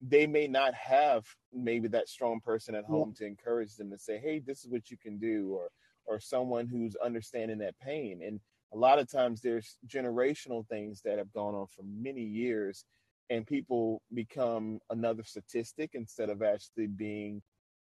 they 0.00 0.26
may 0.26 0.46
not 0.46 0.74
have 0.74 1.24
maybe 1.52 1.88
that 1.88 2.08
strong 2.08 2.40
person 2.40 2.74
at 2.74 2.84
home 2.84 3.14
yeah. 3.14 3.26
to 3.26 3.30
encourage 3.30 3.76
them 3.76 3.90
to 3.90 3.98
say 3.98 4.18
hey 4.18 4.38
this 4.38 4.64
is 4.64 4.70
what 4.70 4.90
you 4.90 4.96
can 4.96 5.18
do 5.18 5.50
or 5.52 5.68
or 6.06 6.18
someone 6.18 6.66
who's 6.66 6.96
understanding 6.96 7.58
that 7.58 7.78
pain 7.78 8.20
and 8.24 8.40
a 8.72 8.76
lot 8.76 8.98
of 8.98 9.10
times 9.10 9.40
there's 9.40 9.76
generational 9.86 10.66
things 10.68 11.00
that 11.04 11.18
have 11.18 11.32
gone 11.32 11.54
on 11.54 11.66
for 11.66 11.82
many 11.82 12.22
years 12.22 12.84
and 13.30 13.46
people 13.46 14.02
become 14.12 14.78
another 14.90 15.22
statistic 15.24 15.90
instead 15.94 16.28
of 16.28 16.42
actually 16.42 16.86
being 16.86 17.40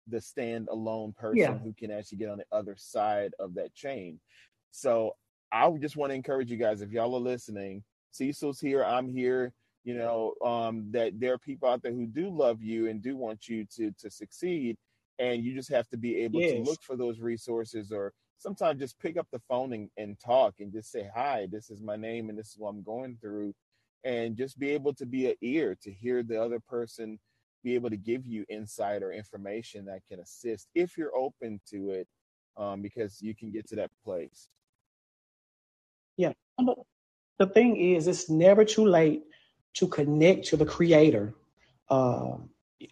the 0.08 0.22
stand 0.22 0.68
alone 0.70 1.14
person 1.14 1.38
yeah. 1.38 1.58
who 1.58 1.74
can 1.74 1.92
actually 1.92 2.18
get 2.18 2.30
on 2.30 2.38
the 2.38 2.46
other 2.52 2.76
side 2.78 3.34
of 3.40 3.56
that 3.56 3.74
chain. 3.74 4.20
So 4.72 5.16
I 5.52 5.70
just 5.80 5.96
want 5.96 6.12
to 6.12 6.16
encourage 6.16 6.52
you 6.52 6.58
guys 6.58 6.82
if 6.82 6.92
y'all 6.92 7.16
are 7.16 7.20
listening, 7.20 7.84
Cecil's 8.12 8.60
here, 8.60 8.84
I'm 8.84 9.10
here, 9.10 9.54
you 9.84 9.96
know, 9.96 10.34
um, 10.44 10.88
that 10.92 11.20
there 11.20 11.34
are 11.34 11.38
people 11.38 11.70
out 11.70 11.82
there 11.82 11.94
who 11.94 12.08
do 12.08 12.30
love 12.30 12.62
you 12.62 12.90
and 12.90 13.02
do 13.02 13.16
want 13.16 13.48
you 13.48 13.66
to 13.76 13.92
to 14.00 14.10
succeed. 14.10 14.78
And 15.18 15.44
you 15.44 15.54
just 15.54 15.70
have 15.70 15.88
to 15.90 15.98
be 15.98 16.18
able 16.18 16.42
yes. 16.42 16.52
to 16.54 16.60
look 16.60 16.84
for 16.84 16.98
those 16.98 17.20
resources 17.20 17.92
or 17.92 18.12
sometimes 18.38 18.82
just 18.82 19.00
pick 19.00 19.18
up 19.18 19.28
the 19.32 19.42
phone 19.48 19.72
and, 19.72 19.90
and 19.96 20.20
talk 20.20 20.56
and 20.60 20.74
just 20.74 20.92
say, 20.92 21.10
Hi, 21.16 21.48
this 21.50 21.70
is 21.70 21.82
my 21.82 21.96
name 21.96 22.30
and 22.30 22.38
this 22.38 22.50
is 22.50 22.58
what 22.58 22.70
I'm 22.70 22.84
going 22.84 23.18
through. 23.22 23.54
And 24.04 24.36
just 24.36 24.60
be 24.60 24.72
able 24.72 24.94
to 24.96 25.06
be 25.06 25.30
an 25.30 25.36
ear 25.42 25.78
to 25.84 25.92
hear 25.92 26.22
the 26.22 26.42
other 26.42 26.60
person 26.60 27.18
be 27.66 27.74
able 27.74 27.90
to 27.90 27.98
give 27.98 28.28
you 28.28 28.46
insight 28.48 29.02
or 29.02 29.12
information 29.12 29.86
that 29.86 30.02
can 30.08 30.20
assist 30.20 30.68
if 30.76 30.98
you're 30.98 31.16
open 31.18 31.60
to 31.72 31.90
it, 31.90 32.08
um, 32.56 32.82
because 32.82 33.22
you 33.22 33.34
can 33.36 33.52
get 33.52 33.68
to 33.68 33.76
that 33.76 33.90
place. 34.04 34.50
Yeah. 36.16 36.34
The 37.40 37.48
thing 37.48 37.76
is, 37.76 38.08
it's 38.08 38.30
never 38.30 38.64
too 38.64 38.86
late 38.86 39.24
to 39.74 39.88
connect 39.88 40.46
to 40.50 40.58
the 40.58 40.66
creator. 40.66 41.34
Uh, 41.90 42.38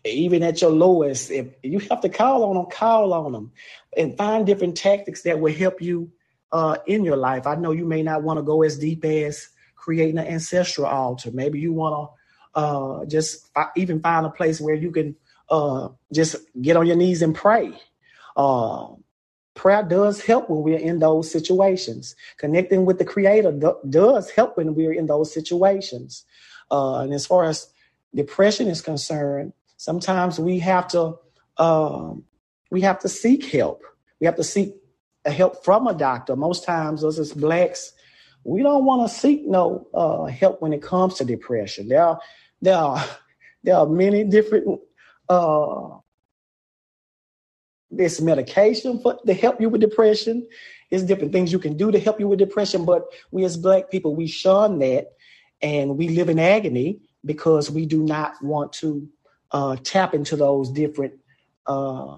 even 0.05 0.41
at 0.43 0.61
your 0.61 0.71
lowest, 0.71 1.30
if 1.30 1.47
you 1.61 1.80
have 1.91 2.01
to 2.01 2.09
call 2.09 2.43
on 2.43 2.55
them, 2.55 2.65
call 2.65 3.13
on 3.13 3.32
them 3.32 3.51
and 3.95 4.17
find 4.17 4.45
different 4.45 4.76
tactics 4.76 5.21
that 5.21 5.39
will 5.39 5.53
help 5.53 5.82
you 5.82 6.11
uh, 6.51 6.78
in 6.88 7.03
your 7.03 7.17
life. 7.17 7.45
I 7.45 7.55
know 7.55 7.71
you 7.71 7.86
may 7.86 8.01
not 8.01 8.24
want 8.24 8.38
to 8.38 8.43
go 8.43 8.63
as 8.63 8.78
deep 8.78 9.05
as 9.05 9.49
creating 9.76 10.17
an 10.17 10.28
ancestral 10.28 10.88
altar. 10.88 11.30
Maybe 11.32 11.59
you 11.59 11.74
want 11.74 11.93
to 11.95 12.22
uh, 12.56 13.06
just 13.06 13.49
even 13.76 14.01
find 14.01 14.26
a 14.26 14.30
place 14.30 14.62
where 14.62 14.76
you 14.76 14.91
can 14.91 15.16
uh, 15.49 15.89
just 16.14 16.38
get 16.62 16.78
on 16.78 16.88
your 16.88 16.95
knees 16.95 17.22
and 17.22 17.36
pray. 17.36 17.74
Uh, 18.38 18.88
prayer 19.56 19.84
does 19.84 20.22
help 20.22 20.49
when 20.49 20.64
we're 20.64 20.80
in 20.80 20.99
those 20.99 21.32
situations. 21.32 22.16
Connecting 22.38 22.86
with 22.86 22.99
the 22.99 23.06
Creator 23.06 23.54
do- 23.54 23.80
does 23.89 24.30
help 24.32 24.58
when 24.58 24.76
we're 24.76 24.93
in 24.93 25.08
those 25.08 25.34
situations. 25.34 26.26
Uh, 26.72 26.99
and 26.99 27.14
as 27.14 27.26
far 27.26 27.45
as 27.45 27.68
depression 28.16 28.68
is 28.68 28.82
concerned, 28.82 29.54
sometimes 29.78 30.39
we 30.39 30.60
have 30.60 30.88
to 30.89 31.18
um, 31.58 32.24
we 32.72 32.82
have 32.82 32.99
to 32.99 33.10
seek 33.10 33.45
help. 33.45 33.84
We 34.20 34.26
have 34.26 34.38
to 34.38 34.43
seek 34.43 34.76
help 35.26 35.64
from 35.64 35.88
a 35.88 35.93
doctor. 35.93 36.36
Most 36.36 36.66
times, 36.66 37.04
us 37.04 37.20
as 37.20 37.34
blacks, 37.34 37.93
we 38.44 38.62
don't 38.62 38.86
want 38.86 39.10
to 39.10 39.14
seek 39.14 39.46
no 39.46 39.88
uh, 39.94 40.26
help 40.26 40.62
when 40.62 40.74
it 40.74 40.82
comes 40.82 41.16
to 41.16 41.26
depression. 41.26 41.88
There 41.88 42.04
are 42.04 42.20
there 42.62 42.76
are 42.78 43.06
there 43.64 43.76
are 43.76 43.88
many 43.88 44.24
different 44.24 44.80
uh 45.30 45.98
there's 47.91 48.20
medication 48.20 49.00
for 49.00 49.20
to 49.26 49.34
help 49.34 49.62
you 49.62 49.70
with 49.70 49.82
depression. 49.82 50.48
There's 50.89 51.04
different 51.04 51.32
things 51.32 51.52
you 51.52 51.60
can 51.60 51.78
do 51.78 51.91
to 51.91 52.00
help 52.00 52.20
you 52.20 52.28
with 52.28 52.39
depression, 52.39 52.86
but 52.86 53.06
we 53.32 53.44
as 53.46 53.58
black 53.58 53.89
people 53.89 54.16
we 54.16 54.28
shun 54.28 54.80
that 54.80 55.14
and 55.62 55.98
we 55.98 56.10
live 56.10 56.30
in 56.30 56.39
agony 56.39 57.00
because 57.24 57.72
we 57.72 57.86
do 57.86 58.04
not 58.04 58.34
want 58.44 58.74
to 58.74 59.08
uh, 59.52 59.78
tap 59.84 60.14
into 60.14 60.36
those 60.36 60.70
different 60.72 61.14
uh, 61.66 62.18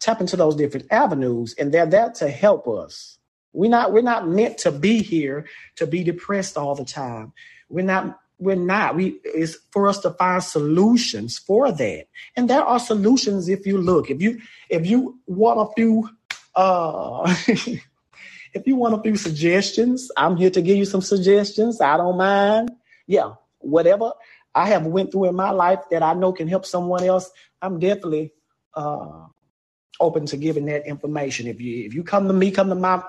tap 0.00 0.20
into 0.20 0.36
those 0.36 0.56
different 0.56 0.86
avenues, 0.90 1.54
and 1.58 1.72
they're 1.72 1.86
there 1.86 2.10
to 2.10 2.28
help 2.28 2.66
us. 2.66 3.19
We're 3.52 3.70
not 3.70 3.92
we're 3.92 4.02
not 4.02 4.28
meant 4.28 4.58
to 4.60 4.72
be 4.72 5.02
here 5.02 5.46
to 5.76 5.86
be 5.86 6.04
depressed 6.04 6.58
all 6.58 6.74
the 6.76 6.86
time. 6.86 7.32
We're 7.70 7.84
not 7.86 8.20
we're 8.38 8.56
not. 8.56 8.96
We 8.96 9.20
it's 9.24 9.58
for 9.72 9.88
us 9.88 10.00
to 10.00 10.12
find 10.12 10.42
solutions 10.42 11.38
for 11.38 11.72
that. 11.72 12.06
And 12.36 12.50
there 12.50 12.62
are 12.62 12.80
solutions 12.80 13.48
if 13.48 13.66
you 13.66 13.78
look. 13.78 14.10
If 14.10 14.22
you 14.22 14.40
if 14.70 14.86
you 14.86 15.20
want 15.26 15.60
a 15.70 15.74
few 15.74 16.10
uh 16.56 17.34
if 17.48 18.66
you 18.66 18.76
want 18.76 18.94
a 18.94 19.02
few 19.02 19.16
suggestions, 19.16 20.10
I'm 20.16 20.36
here 20.36 20.50
to 20.50 20.62
give 20.62 20.78
you 20.78 20.86
some 20.86 21.02
suggestions. 21.02 21.80
I 21.80 21.96
don't 21.98 22.18
mind. 22.18 22.72
Yeah, 23.06 23.34
whatever 23.60 24.12
I 24.54 24.68
have 24.68 24.86
went 24.86 25.12
through 25.12 25.26
in 25.30 25.36
my 25.36 25.50
life 25.50 25.80
that 25.90 26.02
I 26.02 26.14
know 26.14 26.32
can 26.32 26.48
help 26.48 26.66
someone 26.66 27.04
else, 27.04 27.30
I'm 27.62 27.78
definitely 27.80 28.32
uh 28.74 29.26
open 30.00 30.26
to 30.26 30.36
giving 30.36 30.66
that 30.66 30.86
information. 30.86 31.46
If 31.46 31.60
you 31.60 31.86
if 31.86 31.94
you 31.94 32.04
come 32.04 32.28
to 32.28 32.34
me, 32.34 32.50
come 32.50 32.68
to 32.70 32.74
my 32.74 33.02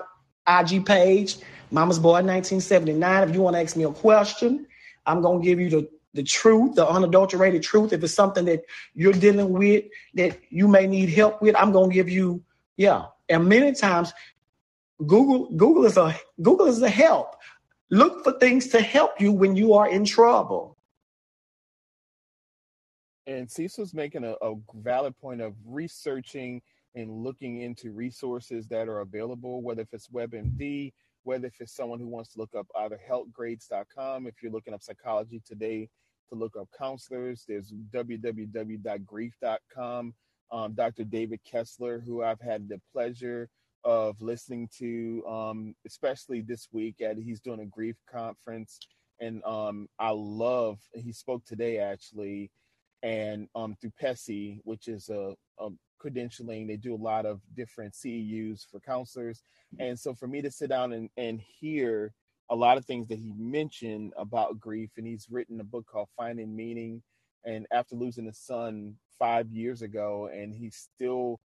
IG 0.48 0.84
page, 0.84 1.36
Mama's 1.70 1.98
Boy 1.98 2.22
1979. 2.22 3.28
If 3.28 3.34
you 3.34 3.42
want 3.42 3.56
to 3.56 3.62
ask 3.62 3.76
me 3.76 3.84
a 3.84 3.90
question, 3.90 4.66
I'm 5.06 5.22
going 5.22 5.40
to 5.40 5.44
give 5.44 5.60
you 5.60 5.70
the, 5.70 5.88
the 6.14 6.22
truth, 6.22 6.74
the 6.74 6.86
unadulterated 6.86 7.62
truth. 7.62 7.92
If 7.92 8.02
it's 8.02 8.14
something 8.14 8.44
that 8.46 8.62
you're 8.94 9.12
dealing 9.12 9.50
with 9.50 9.84
that 10.14 10.38
you 10.50 10.68
may 10.68 10.86
need 10.86 11.08
help 11.10 11.40
with, 11.42 11.56
I'm 11.56 11.72
going 11.72 11.90
to 11.90 11.94
give 11.94 12.08
you, 12.08 12.42
yeah. 12.76 13.06
And 13.28 13.48
many 13.48 13.72
times, 13.72 14.12
Google 15.06 15.50
Google 15.56 15.84
is 15.84 15.96
a 15.96 16.14
Google 16.40 16.66
is 16.66 16.80
a 16.82 16.88
help. 16.88 17.36
Look 17.90 18.24
for 18.24 18.32
things 18.38 18.68
to 18.68 18.80
help 18.80 19.20
you 19.20 19.32
when 19.32 19.56
you 19.56 19.74
are 19.74 19.88
in 19.88 20.04
trouble. 20.04 20.76
And 23.26 23.50
Cecil's 23.50 23.94
making 23.94 24.24
a, 24.24 24.32
a 24.42 24.54
valid 24.74 25.16
point 25.18 25.40
of 25.40 25.54
researching 25.64 26.62
and 26.94 27.10
looking 27.10 27.60
into 27.62 27.92
resources 27.92 28.66
that 28.68 28.88
are 28.88 29.00
available, 29.00 29.62
whether 29.62 29.82
if 29.82 29.92
it's 29.92 30.08
WebMD, 30.08 30.92
whether 31.24 31.46
if 31.46 31.60
it's 31.60 31.74
someone 31.74 31.98
who 31.98 32.08
wants 32.08 32.32
to 32.32 32.38
look 32.38 32.54
up 32.56 32.66
either 32.78 33.00
healthgrades.com, 33.08 34.26
if 34.26 34.42
you're 34.42 34.52
looking 34.52 34.74
up 34.74 34.82
psychology 34.82 35.40
today 35.46 35.88
to 36.28 36.34
look 36.34 36.56
up 36.58 36.68
counselors, 36.76 37.44
there's 37.46 37.72
www.grief.com. 37.94 38.84
Um, 40.50 40.74
Dr. 40.74 41.04
David 41.04 41.40
Kessler, 41.50 42.00
who 42.00 42.22
I've 42.22 42.40
had 42.40 42.68
the 42.68 42.80
pleasure 42.92 43.48
of 43.84 44.20
listening 44.20 44.68
to, 44.78 45.24
um, 45.26 45.74
especially 45.86 46.40
this 46.42 46.68
week 46.72 47.00
at 47.00 47.16
he's 47.16 47.40
doing 47.40 47.60
a 47.60 47.66
grief 47.66 47.96
conference, 48.10 48.78
and 49.20 49.42
um, 49.44 49.88
I 49.98 50.10
love. 50.10 50.78
He 50.94 51.12
spoke 51.12 51.44
today 51.44 51.78
actually, 51.78 52.50
and 53.02 53.48
um, 53.54 53.76
through 53.80 53.92
PESI, 54.00 54.60
which 54.64 54.88
is 54.88 55.08
a, 55.08 55.34
a 55.58 55.70
credentialing. 56.02 56.66
They 56.66 56.76
do 56.76 56.94
a 56.94 56.96
lot 56.96 57.26
of 57.26 57.40
different 57.54 57.94
CEUs 57.94 58.66
for 58.70 58.80
counselors. 58.80 59.42
And 59.78 59.98
so 59.98 60.14
for 60.14 60.26
me 60.26 60.42
to 60.42 60.50
sit 60.50 60.68
down 60.68 60.92
and, 60.92 61.08
and 61.16 61.40
hear 61.40 62.12
a 62.50 62.56
lot 62.56 62.76
of 62.76 62.84
things 62.84 63.08
that 63.08 63.18
he 63.18 63.32
mentioned 63.38 64.12
about 64.18 64.60
grief, 64.60 64.90
and 64.96 65.06
he's 65.06 65.28
written 65.30 65.60
a 65.60 65.64
book 65.64 65.86
called 65.86 66.08
Finding 66.16 66.54
Meaning. 66.54 67.02
And 67.44 67.66
after 67.72 67.96
losing 67.96 68.26
his 68.26 68.38
son 68.38 68.96
five 69.18 69.50
years 69.50 69.82
ago, 69.82 70.28
and 70.32 70.54
he's 70.54 70.76
still 70.76 71.40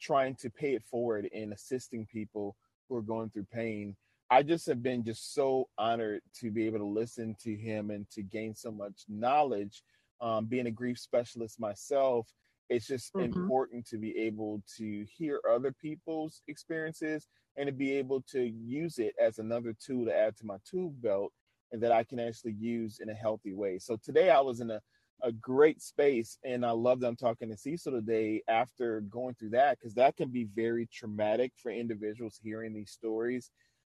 trying 0.00 0.34
to 0.36 0.50
pay 0.50 0.74
it 0.74 0.84
forward 0.90 1.26
in 1.32 1.52
assisting 1.52 2.06
people 2.06 2.56
who 2.88 2.96
are 2.96 3.02
going 3.02 3.30
through 3.30 3.46
pain. 3.52 3.96
I 4.30 4.42
just 4.42 4.66
have 4.66 4.82
been 4.82 5.04
just 5.04 5.34
so 5.34 5.68
honored 5.78 6.20
to 6.40 6.50
be 6.50 6.66
able 6.66 6.78
to 6.78 6.84
listen 6.84 7.36
to 7.42 7.54
him 7.54 7.90
and 7.90 8.08
to 8.10 8.22
gain 8.22 8.54
so 8.54 8.70
much 8.70 9.04
knowledge. 9.08 9.82
Um, 10.20 10.46
being 10.46 10.66
a 10.66 10.70
grief 10.70 10.98
specialist 10.98 11.60
myself, 11.60 12.26
it's 12.68 12.86
just 12.86 13.12
mm-hmm. 13.14 13.24
important 13.24 13.86
to 13.88 13.98
be 13.98 14.16
able 14.18 14.62
to 14.76 15.06
hear 15.16 15.40
other 15.50 15.72
people's 15.72 16.42
experiences 16.48 17.28
and 17.56 17.66
to 17.66 17.72
be 17.72 17.92
able 17.92 18.22
to 18.32 18.42
use 18.42 18.98
it 18.98 19.14
as 19.22 19.38
another 19.38 19.74
tool 19.84 20.04
to 20.06 20.16
add 20.16 20.36
to 20.36 20.46
my 20.46 20.56
tool 20.68 20.92
belt 21.00 21.32
and 21.72 21.82
that 21.82 21.92
I 21.92 22.04
can 22.04 22.20
actually 22.20 22.54
use 22.58 23.00
in 23.00 23.08
a 23.08 23.14
healthy 23.14 23.54
way. 23.54 23.78
So 23.78 23.96
today 24.02 24.30
I 24.30 24.40
was 24.40 24.60
in 24.60 24.70
a, 24.70 24.80
a 25.22 25.32
great 25.32 25.80
space 25.80 26.38
and 26.44 26.66
I 26.66 26.70
love 26.72 27.00
that 27.00 27.08
I'm 27.08 27.16
talking 27.16 27.48
to 27.50 27.56
Cecil 27.56 27.92
today 27.92 28.42
after 28.48 29.00
going 29.02 29.34
through 29.34 29.50
that 29.50 29.78
because 29.78 29.94
that 29.94 30.16
can 30.16 30.30
be 30.30 30.48
very 30.54 30.88
traumatic 30.92 31.52
for 31.56 31.70
individuals 31.70 32.38
hearing 32.42 32.74
these 32.74 32.90
stories. 32.90 33.50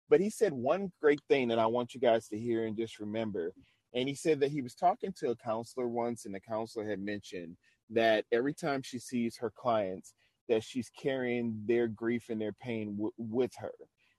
But 0.09 0.21
he 0.21 0.31
said 0.31 0.53
one 0.53 0.91
great 1.01 1.21
thing 1.29 1.49
that 1.49 1.59
I 1.59 1.67
want 1.67 1.95
you 1.95 2.01
guys 2.01 2.29
to 2.29 2.39
hear 2.39 2.67
and 2.67 2.77
just 2.77 2.99
remember. 2.99 3.53
And 3.95 4.09
he 4.09 4.15
said 4.15 4.41
that 4.41 4.53
he 4.53 4.63
was 4.63 4.75
talking 4.75 5.13
to 5.19 5.31
a 5.31 5.37
counselor 5.37 5.89
once 5.89 6.25
and 6.25 6.35
the 6.35 6.41
counselor 6.41 6.89
had 6.89 7.01
mentioned 7.01 7.57
that 7.91 8.25
every 8.33 8.55
time 8.55 8.83
she 8.83 8.99
sees 8.99 9.37
her 9.39 9.51
clients, 9.51 10.15
that 10.49 10.65
she's 10.65 10.91
carrying 10.91 11.63
their 11.67 11.89
grief 11.89 12.29
and 12.29 12.41
their 12.41 12.53
pain 12.53 12.97
w- 12.97 13.13
with 13.17 13.53
her. 13.59 13.73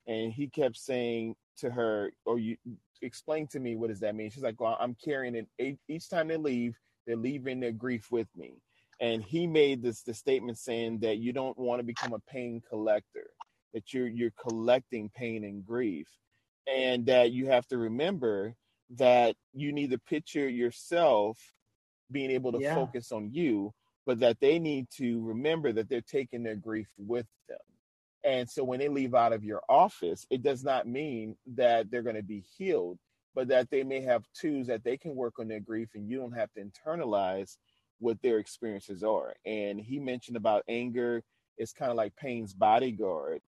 And 0.08 0.32
he 0.32 0.48
kept 0.48 0.78
saying 0.78 1.36
to 1.58 1.70
her, 1.70 2.12
or 2.26 2.40
you 2.40 2.58
explain 3.02 3.48
to 3.48 3.60
me, 3.60 3.76
what 3.76 3.90
does 3.90 4.00
that 4.00 4.16
mean? 4.16 4.30
She's 4.30 4.44
like, 4.44 4.60
well, 4.60 4.78
I'm 4.80 4.96
carrying 5.04 5.36
it 5.58 5.78
each 5.88 6.10
time 6.10 6.28
they 6.28 6.38
leave, 6.38 6.78
they're 7.06 7.16
leaving 7.16 7.60
their 7.60 7.72
grief 7.72 8.08
with 8.12 8.28
me. 8.36 8.62
And 9.00 9.24
he 9.24 9.48
made 9.48 9.82
this 9.82 10.04
the 10.04 10.14
statement 10.14 10.58
saying 10.58 11.00
that 11.00 11.18
you 11.18 11.34
don't 11.34 11.58
want 11.58 11.80
to 11.80 11.84
become 11.84 12.14
a 12.14 12.32
pain 12.32 12.62
collector, 12.68 13.32
that 13.74 13.94
you're 13.94 14.08
you're 14.08 14.34
collecting 14.40 15.10
pain 15.10 15.44
and 15.44 15.66
grief. 15.66 16.08
And 16.68 17.08
that 17.08 17.32
you 17.32 17.48
have 17.48 17.68
to 17.68 17.78
remember 17.78 18.56
that 18.98 19.36
you 19.54 19.72
need 19.72 19.92
to 19.92 19.98
picture 19.98 20.48
yourself 20.48 21.40
being 22.12 22.32
able 22.32 22.52
to 22.52 22.60
yeah. 22.60 22.76
focus 22.76 23.12
on 23.12 23.30
you, 23.32 23.74
but 24.06 24.20
that 24.20 24.40
they 24.40 24.60
need 24.60 24.88
to 24.98 25.22
remember 25.22 25.72
that 25.72 25.90
they're 25.90 26.02
taking 26.02 26.44
their 26.44 26.56
grief 26.56 26.88
with 26.98 27.28
them. 27.48 27.58
And 28.24 28.50
so 28.50 28.64
when 28.64 28.80
they 28.80 28.90
leave 28.90 29.16
out 29.16 29.34
of 29.34 29.44
your 29.44 29.62
office, 29.68 30.26
it 30.30 30.44
does 30.44 30.64
not 30.64 30.88
mean 30.88 31.36
that 31.56 31.90
they're 31.90 32.04
going 32.04 32.16
to 32.16 32.24
be 32.24 32.44
healed, 32.58 33.00
but 33.34 33.48
that 33.48 33.70
they 33.72 33.84
may 33.84 34.02
have 34.02 34.26
tools 34.34 34.68
that 34.68 34.84
they 34.84 34.98
can 34.98 35.16
work 35.16 35.40
on 35.40 35.48
their 35.48 35.60
grief 35.60 35.90
and 35.96 36.10
you 36.10 36.18
don't 36.18 36.38
have 36.38 36.52
to 36.54 36.64
internalize 36.64 37.58
what 38.00 38.22
their 38.22 38.40
experiences 38.40 39.04
are. 39.04 39.34
And 39.46 39.80
he 39.80 40.00
mentioned 40.00 40.38
about 40.38 40.64
anger 40.68 41.24
is 41.58 41.74
kind 41.74 41.92
of 41.92 41.98
like 41.98 42.16
pain's 42.16 42.54
bodyguard, 42.54 43.42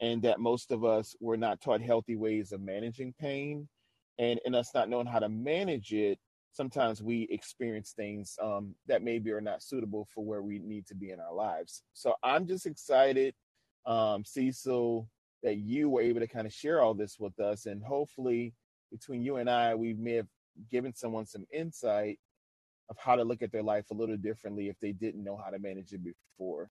and 0.00 0.22
that 0.22 0.40
most 0.40 0.70
of 0.70 0.84
us 0.84 1.16
were 1.20 1.36
not 1.36 1.60
taught 1.60 1.80
healthy 1.80 2.16
ways 2.16 2.52
of 2.52 2.60
managing 2.60 3.14
pain. 3.18 3.68
And 4.18 4.40
in 4.44 4.54
us 4.54 4.70
not 4.74 4.88
knowing 4.88 5.06
how 5.06 5.18
to 5.18 5.28
manage 5.28 5.92
it, 5.92 6.18
sometimes 6.56 7.02
we 7.02 7.28
experience 7.30 7.92
things 7.92 8.38
um, 8.42 8.74
that 8.86 9.02
maybe 9.02 9.30
are 9.30 9.42
not 9.42 9.62
suitable 9.62 10.08
for 10.14 10.24
where 10.24 10.42
we 10.42 10.58
need 10.58 10.86
to 10.86 10.94
be 10.94 11.10
in 11.10 11.20
our 11.20 11.34
lives. 11.34 11.82
So 11.92 12.14
I'm 12.22 12.46
just 12.46 12.64
excited, 12.64 13.34
um, 13.84 14.24
Cecil, 14.24 15.08
that 15.42 15.56
you 15.58 15.90
were 15.90 16.00
able 16.00 16.20
to 16.20 16.26
kind 16.26 16.46
of 16.46 16.52
share 16.54 16.80
all 16.80 16.94
this 16.94 17.18
with 17.20 17.38
us. 17.38 17.66
And 17.66 17.82
hopefully, 17.84 18.54
between 18.90 19.22
you 19.22 19.36
and 19.36 19.50
I, 19.50 19.74
we 19.74 19.92
may 19.92 20.14
have 20.14 20.28
given 20.70 20.94
someone 20.94 21.26
some 21.26 21.46
insight 21.52 22.18
of 22.88 22.96
how 22.98 23.16
to 23.16 23.24
look 23.24 23.42
at 23.42 23.52
their 23.52 23.62
life 23.62 23.84
a 23.90 23.94
little 23.94 24.16
differently 24.16 24.68
if 24.68 24.80
they 24.80 24.92
didn't 24.92 25.22
know 25.22 25.36
how 25.36 25.50
to 25.50 25.58
manage 25.58 25.92
it 25.92 26.00
before. 26.02 26.70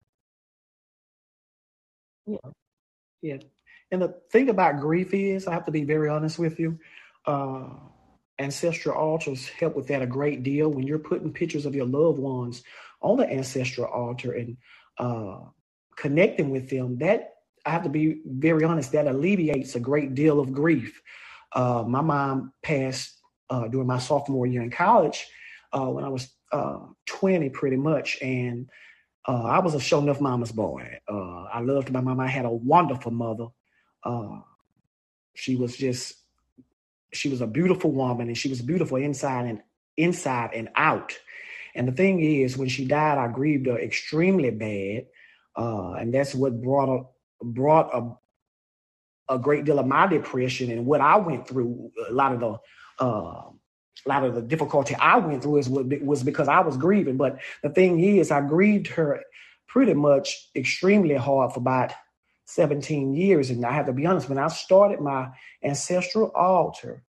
Yeah. 2.25 2.37
Yeah. 3.21 3.37
And 3.91 4.01
the 4.01 4.15
thing 4.31 4.49
about 4.49 4.79
grief 4.79 5.13
is, 5.13 5.45
I 5.45 5.53
have 5.53 5.65
to 5.65 5.71
be 5.71 5.83
very 5.83 6.09
honest 6.09 6.39
with 6.39 6.59
you. 6.59 6.79
Uh, 7.25 7.69
ancestral 8.39 8.95
altars 8.95 9.47
help 9.47 9.75
with 9.75 9.87
that 9.87 10.01
a 10.01 10.07
great 10.07 10.43
deal. 10.43 10.69
When 10.69 10.85
you're 10.87 10.99
putting 10.99 11.31
pictures 11.31 11.65
of 11.65 11.75
your 11.75 11.85
loved 11.85 12.19
ones 12.19 12.63
on 13.01 13.17
the 13.17 13.29
ancestral 13.29 13.87
altar 13.87 14.33
and 14.33 14.57
uh, 14.97 15.39
connecting 15.95 16.49
with 16.49 16.69
them, 16.69 16.97
that 16.99 17.35
I 17.65 17.71
have 17.71 17.83
to 17.83 17.89
be 17.89 18.21
very 18.25 18.63
honest, 18.63 18.91
that 18.91 19.07
alleviates 19.07 19.75
a 19.75 19.79
great 19.79 20.13
deal 20.15 20.39
of 20.39 20.53
grief. 20.53 21.01
Uh, 21.53 21.83
my 21.87 22.01
mom 22.01 22.53
passed 22.61 23.19
uh, 23.49 23.67
during 23.67 23.87
my 23.87 23.99
sophomore 23.99 24.45
year 24.45 24.61
in 24.61 24.69
college 24.69 25.27
uh, 25.73 25.87
when 25.87 26.03
I 26.03 26.09
was 26.09 26.29
uh, 26.51 26.79
20, 27.07 27.49
pretty 27.49 27.77
much, 27.77 28.21
and 28.21 28.69
uh, 29.27 29.43
I 29.43 29.59
was 29.59 29.73
a 29.73 29.79
show 29.79 29.99
enough 29.99 30.21
mama's 30.21 30.51
boy. 30.51 30.99
I 31.09 31.61
loved 31.61 31.91
my 31.91 32.01
mom. 32.01 32.19
I 32.19 32.27
had 32.27 32.45
a 32.45 32.51
wonderful 32.51 33.11
mother. 33.11 33.47
she 35.35 35.55
was 35.55 35.75
just 35.77 36.15
she 37.15 37.29
was 37.29 37.41
a 37.41 37.47
beautiful 37.47 37.91
woman 37.91 38.27
and 38.27 38.37
she 38.37 38.49
was 38.49 38.61
beautiful 38.61 38.97
inside 38.97 39.45
and 39.45 39.61
inside 39.97 40.51
and 40.53 40.69
out. 40.75 41.17
And 41.75 41.87
the 41.87 41.91
thing 41.91 42.21
is, 42.21 42.57
when 42.57 42.69
she 42.69 42.85
died, 42.85 43.17
I 43.17 43.27
grieved 43.27 43.67
her 43.67 43.77
extremely 43.77 44.49
bad, 44.49 45.07
uh, 45.57 45.93
and 45.93 46.13
that's 46.13 46.33
what 46.33 46.61
brought 46.61 46.89
a 46.89 47.03
brought 47.43 47.93
a 47.93 48.15
a 49.27 49.39
great 49.39 49.65
deal 49.65 49.79
of 49.79 49.87
my 49.87 50.07
depression 50.07 50.71
and 50.71 50.85
what 50.85 51.01
I 51.01 51.17
went 51.17 51.47
through. 51.47 51.91
A 52.09 52.13
lot 52.13 52.33
of 52.33 52.39
the 52.39 52.59
uh, 53.03 53.49
a 54.05 54.09
lot 54.09 54.23
of 54.23 54.35
the 54.35 54.41
difficulty 54.41 54.95
I 54.95 55.17
went 55.17 55.43
through 55.43 55.57
is 55.57 55.69
was 55.69 56.23
because 56.23 56.47
I 56.47 56.59
was 56.61 56.77
grieving. 56.77 57.17
But 57.17 57.39
the 57.63 57.69
thing 57.69 57.99
is, 57.99 58.31
I 58.31 58.41
grieved 58.41 58.87
her 58.87 59.23
pretty 59.67 59.93
much 59.93 60.49
extremely 60.55 61.15
hard 61.15 61.53
for 61.53 61.59
about 61.59 61.91
17 62.45 63.13
years. 63.15 63.49
And 63.49 63.65
I 63.65 63.73
have 63.73 63.87
to 63.87 63.93
be 63.93 64.05
honest, 64.05 64.29
when 64.29 64.37
I 64.37 64.47
started 64.47 65.01
my 65.01 65.29
ancestral 65.63 66.31
altar, 66.35 67.03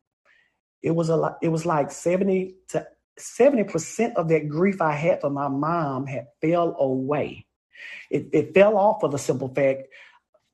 it 0.86 0.94
was 0.94 1.10
a 1.10 1.16
lot, 1.16 1.40
it 1.42 1.50
was 1.50 1.66
like 1.66 1.92
70 1.92 2.56
to 2.70 2.88
70% 3.20 4.14
of 4.14 4.30
that 4.30 4.48
grief 4.48 4.82
I 4.82 4.92
had 4.92 5.20
for 5.20 5.32
my 5.32 5.48
mom 5.48 6.06
had 6.06 6.28
fell 6.42 6.76
away. 6.78 7.48
It, 8.12 8.30
it 8.32 8.54
fell 8.54 8.78
off 8.78 9.02
for 9.02 9.10
the 9.10 9.18
simple 9.18 9.48
fact, 9.48 9.88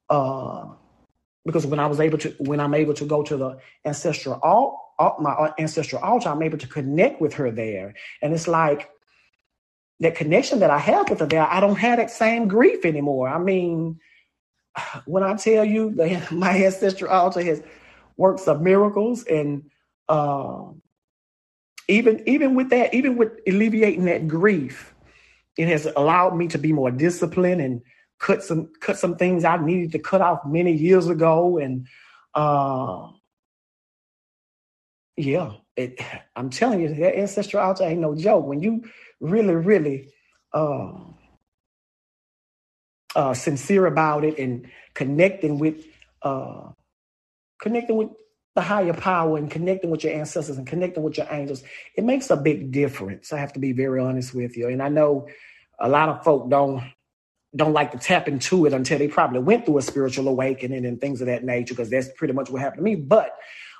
uh, 0.09 0.67
because 1.45 1.65
when 1.65 1.81
I 1.81 1.87
was 1.87 1.99
able 1.99 2.17
to, 2.19 2.29
when 2.39 2.61
I'm 2.61 2.73
able 2.73 2.93
to 2.93 3.05
go 3.05 3.23
to 3.23 3.35
the 3.35 3.57
ancestral 3.83 4.39
alt, 4.41 4.77
my 5.19 5.51
ancestral 5.59 6.01
altar, 6.01 6.29
I'm 6.29 6.43
able 6.43 6.59
to 6.59 6.67
connect 6.67 7.19
with 7.19 7.33
her 7.33 7.51
there. 7.51 7.95
And 8.21 8.33
it's 8.33 8.47
like 8.47 8.89
that 9.99 10.15
connection 10.15 10.59
that 10.59 10.69
I 10.69 10.77
have 10.77 11.09
with 11.09 11.19
her 11.19 11.25
there, 11.25 11.45
I 11.45 11.59
don't 11.59 11.77
have 11.77 11.97
that 11.97 12.09
same 12.09 12.47
grief 12.47 12.85
anymore. 12.85 13.27
I 13.27 13.37
mean, 13.37 13.99
when 15.05 15.23
I 15.23 15.35
tell 15.35 15.65
you 15.65 15.93
that 15.95 16.31
my 16.31 16.63
ancestral 16.63 17.11
altar 17.11 17.41
has 17.41 17.61
works 18.15 18.47
of 18.47 18.61
miracles 18.61 19.25
and 19.25 19.70
uh, 20.11 20.65
even 21.87 22.21
even 22.27 22.53
with 22.55 22.69
that, 22.69 22.93
even 22.93 23.15
with 23.15 23.31
alleviating 23.47 24.05
that 24.05 24.27
grief, 24.27 24.93
it 25.57 25.69
has 25.69 25.85
allowed 25.95 26.35
me 26.35 26.47
to 26.49 26.57
be 26.57 26.73
more 26.73 26.91
disciplined 26.91 27.61
and 27.61 27.81
cut 28.19 28.43
some 28.43 28.69
cut 28.81 28.97
some 28.97 29.15
things 29.15 29.45
I 29.45 29.55
needed 29.57 29.93
to 29.93 29.99
cut 29.99 30.21
off 30.21 30.39
many 30.45 30.73
years 30.73 31.07
ago. 31.07 31.57
And 31.57 31.87
uh, 32.35 33.07
yeah, 35.15 35.53
it, 35.77 35.99
I'm 36.35 36.49
telling 36.49 36.81
you, 36.81 36.93
that 36.93 37.17
ancestral 37.17 37.63
altar 37.63 37.85
ain't 37.85 38.01
no 38.01 38.13
joke. 38.13 38.45
When 38.45 38.61
you 38.61 38.83
really, 39.21 39.55
really 39.55 40.09
uh, 40.53 40.91
uh, 43.15 43.33
sincere 43.33 43.85
about 43.85 44.25
it 44.25 44.37
and 44.37 44.69
connecting 44.93 45.57
with 45.57 45.85
uh, 46.21 46.71
connecting 47.61 47.95
with 47.95 48.09
the 48.55 48.61
higher 48.61 48.93
power 48.93 49.37
and 49.37 49.49
connecting 49.49 49.89
with 49.89 50.03
your 50.03 50.13
ancestors 50.13 50.57
and 50.57 50.67
connecting 50.67 51.03
with 51.03 51.17
your 51.17 51.27
angels, 51.31 51.63
it 51.95 52.03
makes 52.03 52.29
a 52.29 52.35
big 52.35 52.71
difference. 52.71 53.31
I 53.31 53.37
have 53.37 53.53
to 53.53 53.59
be 53.59 53.71
very 53.71 54.01
honest 54.01 54.33
with 54.33 54.57
you. 54.57 54.67
And 54.67 54.83
I 54.83 54.89
know 54.89 55.27
a 55.79 55.87
lot 55.87 56.09
of 56.09 56.23
folk 56.23 56.49
don't 56.49 56.83
don't 57.53 57.73
like 57.73 57.91
to 57.91 57.97
tap 57.97 58.29
into 58.29 58.65
it 58.65 58.71
until 58.71 58.97
they 58.97 59.09
probably 59.09 59.39
went 59.39 59.65
through 59.65 59.77
a 59.77 59.81
spiritual 59.81 60.29
awakening 60.29 60.85
and 60.85 61.01
things 61.01 61.19
of 61.19 61.27
that 61.27 61.43
nature, 61.43 61.73
because 61.73 61.89
that's 61.89 62.09
pretty 62.15 62.33
much 62.33 62.49
what 62.49 62.61
happened 62.61 62.79
to 62.79 62.83
me. 62.83 62.95
But 62.95 63.35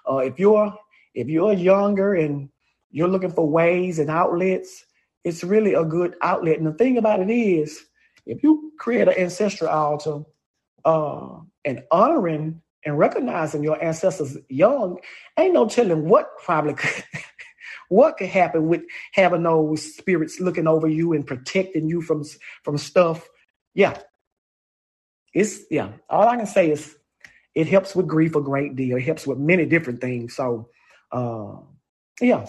uh, 0.10 0.18
if 0.18 0.40
you're 0.40 0.74
if 1.14 1.28
you're 1.28 1.54
younger 1.54 2.14
and 2.14 2.50
you're 2.92 3.08
looking 3.08 3.32
for 3.32 3.48
ways 3.48 4.00
and 4.00 4.10
outlets, 4.10 4.86
it's 5.24 5.44
really 5.44 5.74
a 5.74 5.86
good 5.86 6.16
outlet. 6.22 6.58
And 6.58 6.68
the 6.68 6.74
thing 6.74 6.98
about 6.98 7.22
it 7.22 7.30
is, 7.30 7.86
if 8.26 8.44
you 8.44 8.74
create 8.78 9.08
an 9.08 9.18
ancestral 9.18 9.70
altar 9.70 10.24
uh, 10.84 11.40
and 11.64 11.84
honoring 11.92 12.62
and 12.86 12.98
recognizing 12.98 13.64
your 13.64 13.82
ancestors 13.84 14.38
young, 14.50 15.00
ain't 15.38 15.54
no 15.54 15.68
telling 15.68 16.08
what 16.08 16.38
probably 16.44 16.74
could, 16.74 17.04
what 17.90 18.18
could 18.18 18.30
happen 18.30 18.68
with 18.68 18.82
having 19.14 19.44
those 19.44 19.96
spirits 19.96 20.40
looking 20.40 20.68
over 20.68 20.88
you 20.88 21.14
and 21.14 21.28
protecting 21.28 21.88
you 21.88 22.02
from 22.02 22.24
from 22.64 22.78
stuff. 22.78 23.28
Yeah, 23.74 23.98
it's 25.34 25.62
yeah. 25.70 25.94
All 26.10 26.28
I 26.28 26.38
can 26.38 26.48
say 26.48 26.72
is 26.72 26.96
it 27.56 27.68
helps 27.68 27.96
with 27.96 28.08
grief 28.08 28.36
a 28.36 28.42
great 28.42 28.76
deal. 28.76 28.98
It 28.98 29.04
helps 29.04 29.28
with 29.28 29.38
many 29.38 29.66
different 29.66 30.02
things. 30.02 30.36
So, 30.36 30.70
uh, 31.12 31.58
yeah. 32.20 32.46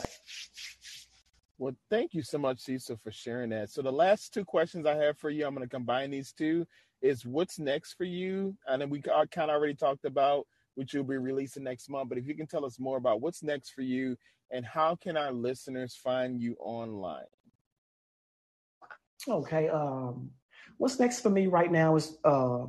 Well, 1.59 1.74
thank 1.91 2.14
you 2.14 2.22
so 2.22 2.39
much, 2.39 2.61
Cecil, 2.61 2.99
for 3.03 3.12
sharing 3.12 3.51
that. 3.51 3.70
So 3.70 3.83
the 3.83 3.93
last 3.93 4.35
two 4.35 4.45
questions 4.45 4.87
I 4.87 4.97
have 4.97 5.18
for 5.18 5.30
you, 5.30 5.47
I'm 5.47 5.55
going 5.55 5.66
to 5.66 5.70
combine 5.70 6.11
these 6.11 6.33
two 6.33 6.66
is 7.03 7.26
what's 7.26 7.59
next 7.59 7.94
for 7.94 8.05
you? 8.05 8.57
And 8.66 8.80
then 8.80 8.88
we 8.88 9.03
kind 9.03 9.28
of 9.36 9.50
already 9.50 9.74
talked 9.74 10.05
about 10.05 10.46
which 10.74 10.94
you'll 10.94 11.05
be 11.05 11.18
releasing 11.18 11.64
next 11.64 11.90
month. 11.90 12.09
But 12.09 12.18
if 12.18 12.26
you 12.26 12.34
can 12.34 12.46
tell 12.46 12.64
us 12.64 12.78
more 12.78 12.96
about 12.96 13.20
what's 13.20 13.42
next 13.42 13.70
for 13.70 13.82
you 13.82 14.16
and 14.50 14.64
how 14.64 14.96
can 14.96 15.16
our 15.16 15.32
listeners 15.32 15.94
find 15.94 16.40
you 16.40 16.57
online? 16.61 17.24
Okay. 19.28 19.68
Um, 19.68 20.30
what's 20.78 20.98
next 20.98 21.20
for 21.20 21.30
me 21.30 21.46
right 21.46 21.70
now 21.70 21.96
is 21.96 22.16
uh, 22.24 22.64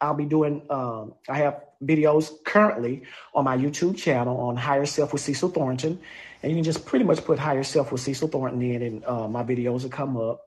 I'll 0.00 0.14
be 0.14 0.26
doing, 0.26 0.66
um, 0.68 1.14
I 1.28 1.38
have 1.38 1.62
videos 1.82 2.32
currently 2.44 3.02
on 3.34 3.44
my 3.44 3.56
YouTube 3.56 3.96
channel 3.96 4.36
on 4.38 4.56
Higher 4.56 4.86
Self 4.86 5.12
with 5.12 5.22
Cecil 5.22 5.50
Thornton. 5.50 6.00
And 6.42 6.52
you 6.52 6.56
can 6.56 6.64
just 6.64 6.84
pretty 6.84 7.04
much 7.04 7.24
put 7.24 7.38
Higher 7.38 7.62
Self 7.62 7.92
with 7.92 8.00
Cecil 8.00 8.28
Thornton 8.28 8.62
in, 8.62 8.82
and 8.82 9.04
uh, 9.04 9.26
my 9.26 9.42
videos 9.42 9.82
will 9.82 9.90
come 9.90 10.16
up. 10.16 10.45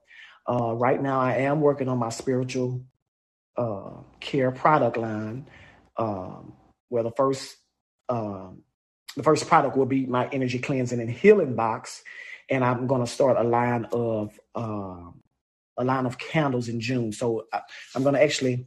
Uh, 0.49 0.73
right 0.73 1.01
now, 1.01 1.19
I 1.19 1.33
am 1.37 1.61
working 1.61 1.87
on 1.87 1.99
my 1.99 2.09
spiritual 2.09 2.81
uh, 3.55 3.91
care 4.19 4.51
product 4.51 4.97
line, 4.97 5.47
um, 5.97 6.53
where 6.87 7.03
the 7.03 7.11
first 7.11 7.55
um, 8.09 8.63
the 9.15 9.21
first 9.21 9.47
product 9.47 9.77
will 9.77 9.85
be 9.85 10.07
my 10.07 10.27
energy 10.29 10.57
cleansing 10.57 10.99
and 10.99 11.09
healing 11.09 11.55
box, 11.55 12.03
and 12.49 12.63
I'm 12.63 12.87
going 12.87 13.01
to 13.01 13.07
start 13.07 13.37
a 13.37 13.43
line 13.43 13.85
of 13.91 14.39
uh, 14.55 15.11
a 15.77 15.83
line 15.83 16.07
of 16.07 16.17
candles 16.17 16.67
in 16.67 16.81
June. 16.81 17.11
So 17.11 17.45
I, 17.53 17.61
am 17.95 18.01
going 18.01 18.15
to 18.15 18.23
actually 18.23 18.65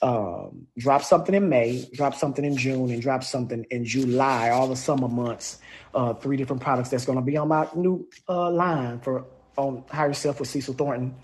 um, 0.00 0.66
drop 0.78 1.02
something 1.02 1.34
in 1.34 1.48
May, 1.50 1.86
drop 1.92 2.14
something 2.14 2.44
in 2.44 2.56
June, 2.56 2.90
and 2.90 3.02
drop 3.02 3.22
something 3.22 3.66
in 3.70 3.84
July. 3.84 4.48
All 4.48 4.66
the 4.66 4.76
summer 4.76 5.08
months, 5.08 5.58
uh, 5.94 6.14
three 6.14 6.38
different 6.38 6.62
products 6.62 6.88
that's 6.88 7.04
going 7.04 7.18
to 7.18 7.24
be 7.24 7.36
on 7.36 7.48
my 7.48 7.68
new 7.74 8.08
uh, 8.30 8.50
line 8.50 8.98
for 9.00 9.26
on 9.56 9.84
Higher 9.90 10.12
Self 10.12 10.40
with 10.40 10.48
Cecil 10.48 10.74
Thornton 10.74 11.14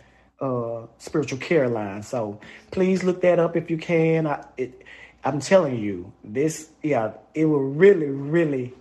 uh, 0.41 0.87
spiritual 0.99 1.39
care 1.39 1.69
line. 1.69 2.03
So 2.03 2.41
please 2.71 3.03
look 3.03 3.21
that 3.23 3.39
up 3.39 3.57
if 3.57 3.71
you 3.71 3.79
can. 3.79 4.27
I, 4.27 4.45
it, 4.57 4.83
I'm 5.25 5.41
telling 5.41 5.79
you, 5.79 6.13
this, 6.23 6.71
yeah, 6.83 7.13
it 7.35 7.47
will 7.47 7.65
really, 7.65 8.07
really 8.07 8.73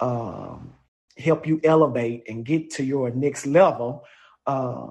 um, 0.00 0.72
help 1.16 1.46
you 1.46 1.60
elevate 1.62 2.24
and 2.28 2.44
get 2.44 2.70
to 2.70 2.84
your 2.84 3.10
next 3.10 3.46
level 3.46 4.04
uh, 4.46 4.88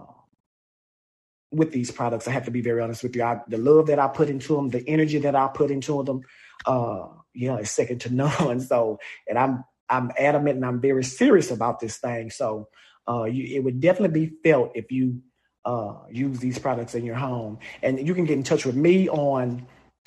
with 1.51 1.71
these 1.71 1.91
products. 1.91 2.27
I 2.27 2.31
have 2.31 2.45
to 2.45 2.51
be 2.51 2.61
very 2.61 2.81
honest 2.81 3.03
with 3.03 3.15
you. 3.15 3.23
I, 3.23 3.41
the 3.47 3.57
love 3.57 3.87
that 3.87 3.99
I 3.99 4.07
put 4.07 4.29
into 4.29 4.55
them, 4.55 4.69
the 4.69 4.87
energy 4.87 5.19
that 5.19 5.35
I 5.35 5.47
put 5.47 5.71
into 5.71 6.03
them, 6.03 6.21
uh, 6.65 7.07
yeah, 7.33 7.57
it's 7.57 7.71
second 7.71 7.99
to 8.01 8.13
none. 8.13 8.59
So, 8.61 8.99
and 9.27 9.37
I'm 9.37 9.63
I'm 9.89 10.11
adamant 10.17 10.55
and 10.55 10.65
I'm 10.65 10.79
very 10.79 11.03
serious 11.03 11.51
about 11.51 11.79
this 11.79 11.97
thing. 11.97 12.29
So, 12.31 12.69
uh, 13.07 13.23
you, 13.23 13.57
it 13.57 13.63
would 13.63 13.81
definitely 13.81 14.27
be 14.27 14.35
felt 14.43 14.71
if 14.75 14.91
you 14.91 15.21
uh, 15.65 15.95
use 16.11 16.39
these 16.39 16.59
products 16.59 16.95
in 16.95 17.05
your 17.05 17.15
home. 17.15 17.59
And 17.81 18.05
you 18.05 18.13
can 18.13 18.25
get 18.25 18.37
in 18.37 18.43
touch 18.43 18.65
with 18.65 18.75
me 18.75 19.09
on 19.09 19.65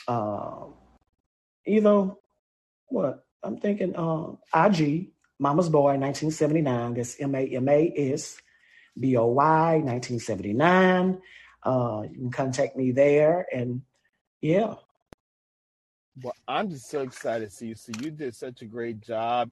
uh, 0.09 0.65
either 1.67 2.11
what 2.89 3.25
I'm 3.43 3.59
thinking 3.59 3.95
uh, 3.97 4.33
IG, 4.55 5.11
Mama's 5.39 5.69
Boy 5.69 5.97
1979. 5.97 6.95
That's 6.95 7.21
M 7.21 7.35
A 7.35 7.47
M 7.47 7.69
A 7.69 7.93
S 8.13 8.39
B 8.99 9.17
O 9.17 9.27
Y 9.27 9.73
1979. 9.77 11.21
Uh, 11.63 12.03
you 12.11 12.19
can 12.19 12.31
contact 12.31 12.77
me 12.77 12.93
there. 12.93 13.47
And 13.53 13.83
yeah. 14.41 14.75
Well, 16.23 16.35
I'm 16.49 16.71
just 16.71 16.89
so 16.89 17.03
excited 17.03 17.51
to 17.51 17.55
see 17.55 17.67
you. 17.69 17.75
So 17.75 17.93
you 18.01 18.11
did 18.11 18.35
such 18.35 18.63
a 18.63 18.65
great 18.65 19.01
job 19.01 19.51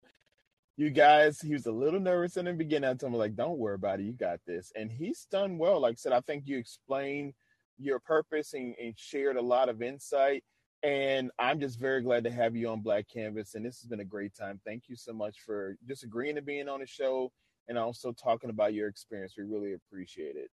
you 0.77 0.91
guys, 0.91 1.41
he 1.41 1.53
was 1.53 1.67
a 1.67 1.73
little 1.73 2.01
nervous 2.01 2.37
in 2.37 2.47
the 2.47 2.53
beginning. 2.53 2.91
I 2.91 2.95
told 2.95 3.13
him, 3.13 3.19
like, 3.19 3.37
don't 3.37 3.59
worry 3.59 3.77
about 3.77 4.01
it. 4.01 4.05
You 4.05 4.13
got 4.13 4.41
this. 4.47 4.73
And 4.75 4.91
he's 4.91 5.27
done 5.31 5.57
well. 5.57 5.81
Like 5.81 5.93
I 5.93 5.97
said, 5.97 6.13
I 6.13 6.21
think 6.21 6.45
you 6.47 6.59
explained 6.59 7.35
your 7.79 8.01
purpose 8.01 8.55
and, 8.55 8.75
and 8.83 8.95
shared 8.97 9.37
a 9.37 9.43
lot 9.43 9.69
of 9.69 9.83
insight. 9.83 10.43
And 10.83 11.31
I'm 11.39 11.61
just 11.61 11.79
very 11.79 12.03
glad 12.03 12.25
to 12.25 12.31
have 12.31 12.57
you 12.57 12.69
on 12.69 12.81
Black 12.81 13.07
Canvas. 13.09 13.55
And 13.55 13.65
this 13.65 13.81
has 13.81 13.89
been 13.89 14.01
a 14.01 14.05
great 14.05 14.35
time. 14.35 14.61
Thank 14.67 14.85
you 14.89 14.97
so 14.97 15.13
much 15.13 15.39
for 15.47 15.77
just 15.89 16.03
agreeing 16.03 16.35
to 16.35 16.43
being 16.43 16.69
on 16.69 16.81
the 16.81 16.87
show 16.87 17.33
and 17.69 17.79
also 17.79 18.13
talking 18.13 18.51
about 18.51 18.75
your 18.75 18.89
experience. 18.89 19.35
We 19.39 19.45
really 19.45 19.75
appreciate 19.75 20.37
it. 20.37 20.51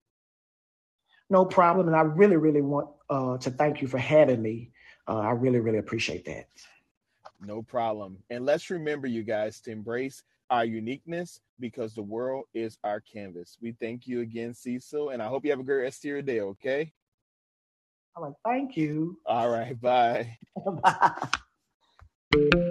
No 1.30 1.46
problem. 1.46 1.88
And 1.88 1.96
I 1.96 2.02
really, 2.02 2.38
really 2.38 2.62
want 2.62 2.90
uh, 3.10 3.38
to 3.38 3.52
thank 3.52 3.82
you 3.82 3.88
for 3.88 3.98
having 3.98 4.42
me. 4.42 4.72
Uh, 5.08 5.18
I 5.18 5.32
really, 5.32 5.60
really 5.60 5.80
appreciate 5.80 6.26
that. 6.26 6.48
No 7.42 7.62
problem. 7.62 8.18
And 8.30 8.46
let's 8.46 8.70
remember, 8.70 9.08
you 9.08 9.24
guys, 9.24 9.62
to 9.62 9.72
embrace 9.72 10.24
our 10.50 10.66
uniqueness 10.66 11.40
because 11.60 11.94
the 11.94 12.02
world 12.02 12.46
is 12.54 12.78
our 12.84 13.00
canvas. 13.00 13.58
We 13.62 13.74
thank 13.74 14.08
you 14.08 14.22
again, 14.22 14.54
Cecil, 14.54 15.10
and 15.10 15.22
I 15.22 15.28
hope 15.28 15.46
you 15.46 15.52
have 15.52 15.60
a 15.60 15.64
great 15.64 15.84
rest 15.84 16.04
of 16.04 16.10
your 16.10 16.22
day, 16.22 16.42
okay? 16.42 16.92
All 18.16 18.24
right. 18.24 18.34
Thank 18.46 18.76
you. 18.76 19.18
All 19.26 19.50
right. 19.50 19.80
Bye. 19.80 20.38
bye. 22.32 22.66